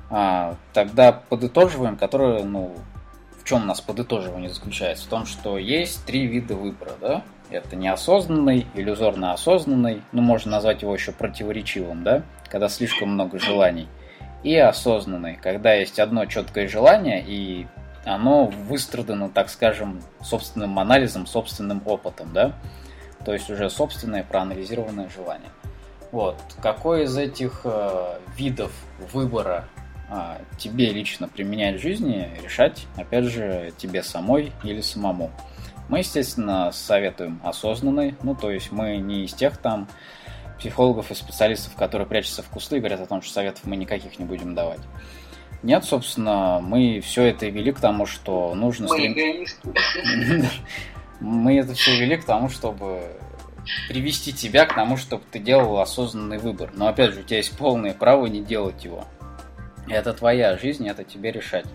А, 0.09 0.55
тогда 0.73 1.11
подытоживаем, 1.11 1.95
которые, 1.95 2.43
ну, 2.43 2.75
чем 3.43 3.63
у 3.63 3.65
нас 3.65 3.81
подытоживание 3.81 4.49
заключается? 4.49 5.05
В 5.05 5.09
том, 5.09 5.25
что 5.25 5.57
есть 5.57 6.05
три 6.05 6.27
вида 6.27 6.55
выбора, 6.55 6.91
да? 7.01 7.23
Это 7.49 7.75
неосознанный, 7.75 8.65
иллюзорно 8.73 9.33
осознанный, 9.33 10.01
ну, 10.11 10.21
можно 10.21 10.51
назвать 10.51 10.81
его 10.81 10.93
еще 10.93 11.11
противоречивым, 11.11 12.03
да? 12.03 12.23
Когда 12.49 12.69
слишком 12.69 13.09
много 13.09 13.39
желаний. 13.39 13.87
И 14.43 14.55
осознанный, 14.55 15.35
когда 15.35 15.73
есть 15.73 15.99
одно 15.99 16.25
четкое 16.25 16.67
желание, 16.67 17.23
и 17.25 17.67
оно 18.05 18.45
выстрадано, 18.45 19.29
так 19.29 19.49
скажем, 19.49 20.01
собственным 20.21 20.79
анализом, 20.79 21.27
собственным 21.27 21.81
опытом, 21.85 22.31
да? 22.33 22.53
То 23.25 23.33
есть 23.33 23.49
уже 23.49 23.69
собственное 23.69 24.23
проанализированное 24.23 25.09
желание. 25.09 25.49
Вот. 26.11 26.35
Какой 26.61 27.05
из 27.05 27.17
этих 27.17 27.61
э, 27.63 28.17
видов 28.35 28.71
выбора 29.13 29.65
тебе 30.57 30.89
лично 30.91 31.27
применять 31.27 31.79
в 31.79 31.81
жизни, 31.81 32.29
решать, 32.43 32.85
опять 32.95 33.25
же, 33.25 33.73
тебе 33.77 34.03
самой 34.03 34.51
или 34.63 34.81
самому. 34.81 35.31
Мы, 35.89 35.99
естественно, 35.99 36.71
советуем 36.71 37.39
осознанный, 37.43 38.15
ну, 38.23 38.35
то 38.35 38.51
есть 38.51 38.71
мы 38.71 38.97
не 38.97 39.25
из 39.25 39.33
тех 39.33 39.57
там 39.57 39.87
психологов 40.57 41.11
и 41.11 41.15
специалистов, 41.15 41.75
которые 41.75 42.07
прячутся 42.07 42.41
в 42.41 42.47
кусты 42.47 42.77
и 42.77 42.79
говорят 42.79 43.01
о 43.01 43.05
том, 43.05 43.21
что 43.21 43.33
советов 43.33 43.61
мы 43.65 43.75
никаких 43.75 44.17
не 44.19 44.25
будем 44.25 44.55
давать. 44.55 44.79
Нет, 45.61 45.83
собственно, 45.85 46.59
мы 46.61 46.99
все 47.01 47.23
это 47.23 47.47
вели 47.47 47.71
к 47.71 47.79
тому, 47.79 48.05
что 48.05 48.53
нужно... 48.53 48.87
Мы 48.87 49.45
стрем... 49.47 50.49
Мы 51.19 51.57
это 51.57 51.73
все 51.73 51.97
вели 51.97 52.17
к 52.17 52.25
тому, 52.25 52.49
чтобы 52.49 53.17
привести 53.87 54.33
тебя 54.33 54.65
к 54.65 54.75
тому, 54.75 54.97
чтобы 54.97 55.23
ты 55.31 55.39
делал 55.39 55.79
осознанный 55.79 56.37
выбор. 56.37 56.71
Но 56.73 56.87
опять 56.87 57.13
же, 57.13 57.21
у 57.21 57.23
тебя 57.23 57.37
есть 57.37 57.57
полное 57.57 57.93
право 57.93 58.25
не 58.25 58.41
делать 58.41 58.83
его. 58.83 59.05
Это 59.87 60.13
твоя 60.13 60.57
жизнь, 60.57 60.87
это 60.87 61.03
тебе 61.03 61.31
решать. 61.31 61.65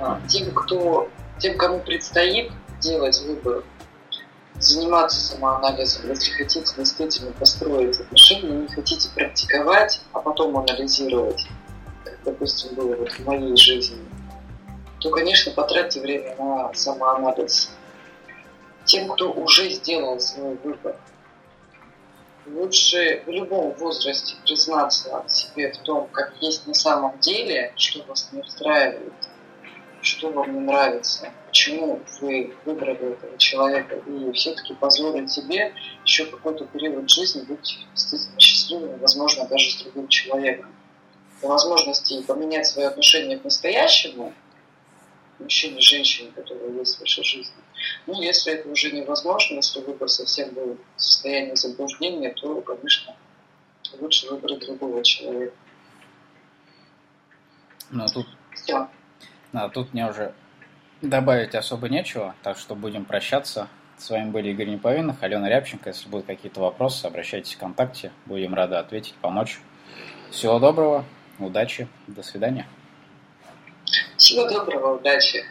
А, 0.00 0.20
тем, 0.28 0.52
кто, 0.52 1.08
тем, 1.38 1.56
кому 1.56 1.80
предстоит 1.80 2.50
делать 2.80 3.20
выбор, 3.22 3.62
заниматься 4.58 5.20
самоанализом, 5.20 6.08
если 6.10 6.32
хотите 6.32 6.74
действительно 6.76 7.32
построить 7.32 8.00
отношения, 8.00 8.50
не 8.50 8.68
хотите 8.68 9.08
практиковать, 9.14 10.00
а 10.12 10.20
потом 10.20 10.56
анализировать, 10.56 11.46
как, 12.04 12.18
допустим, 12.24 12.74
было 12.74 12.94
вот 12.96 13.12
в 13.12 13.26
моей 13.26 13.56
жизни, 13.56 13.98
то, 15.00 15.10
конечно, 15.10 15.52
потратьте 15.52 16.00
время 16.00 16.34
на 16.38 16.72
самоанализ 16.74 17.70
тем, 18.84 19.08
кто 19.08 19.32
уже 19.32 19.70
сделал 19.70 20.20
свой 20.20 20.56
выбор. 20.62 20.96
Лучше 22.46 23.22
в 23.26 23.30
любом 23.30 23.72
возрасте 23.72 24.36
признаться 24.44 25.24
себе 25.28 25.72
в 25.72 25.78
том, 25.78 26.08
как 26.08 26.34
есть 26.40 26.66
на 26.66 26.74
самом 26.74 27.18
деле, 27.20 27.72
что 27.76 28.02
вас 28.04 28.28
не 28.32 28.40
устраивает, 28.40 29.14
что 30.02 30.30
вам 30.30 30.52
не 30.52 30.60
нравится, 30.60 31.32
почему 31.46 32.02
вы 32.20 32.54
выбрали 32.66 33.12
этого 33.12 33.38
человека, 33.38 33.96
и 34.06 34.30
все-таки 34.32 34.74
позволить 34.74 35.30
себе 35.30 35.74
еще 36.04 36.26
какой-то 36.26 36.66
период 36.66 37.08
жизни 37.08 37.42
быть 37.44 37.78
действительно 37.94 38.38
счастливым, 38.38 38.98
возможно, 38.98 39.46
даже 39.46 39.70
с 39.70 39.82
другим 39.82 40.08
человеком. 40.08 40.74
По 41.40 41.48
возможности 41.48 42.22
поменять 42.22 42.66
свое 42.66 42.88
отношение 42.88 43.38
к 43.38 43.44
настоящему, 43.44 44.34
мужчине, 45.38 45.80
женщине, 45.80 46.30
которые 46.34 46.76
есть 46.76 46.96
в 46.96 47.00
вашей 47.00 47.24
жизни, 47.24 47.63
ну, 48.06 48.20
если 48.20 48.54
это 48.54 48.68
уже 48.68 48.90
невозможно, 48.90 49.56
если 49.56 49.80
выбор 49.80 50.08
совсем 50.08 50.52
был 50.54 50.78
в 50.96 51.00
состоянии 51.00 51.54
заблуждения, 51.54 52.30
то, 52.30 52.60
конечно, 52.60 53.14
лучше 53.98 54.28
выбрать 54.28 54.60
другого 54.60 55.02
человека. 55.02 55.54
Ну, 57.90 58.06
тут... 58.06 58.26
Все. 58.54 58.88
Да, 59.52 59.68
тут 59.68 59.92
мне 59.92 60.08
уже 60.08 60.32
добавить 61.02 61.54
особо 61.54 61.88
нечего, 61.88 62.34
так 62.42 62.58
что 62.58 62.74
будем 62.74 63.04
прощаться. 63.04 63.68
С 63.98 64.10
вами 64.10 64.30
были 64.30 64.50
Игорь 64.50 64.68
Неповинных, 64.68 65.22
Алена 65.22 65.48
Рябченко. 65.48 65.90
Если 65.90 66.08
будут 66.08 66.26
какие-то 66.26 66.60
вопросы, 66.60 67.06
обращайтесь 67.06 67.54
в 67.54 67.56
ВКонтакте. 67.56 68.10
Будем 68.26 68.54
рады 68.54 68.76
ответить, 68.76 69.14
помочь. 69.20 69.60
Всего 70.30 70.58
доброго, 70.58 71.04
удачи, 71.38 71.86
до 72.08 72.22
свидания. 72.22 72.66
Всего 74.16 74.48
доброго, 74.48 74.96
удачи. 74.96 75.44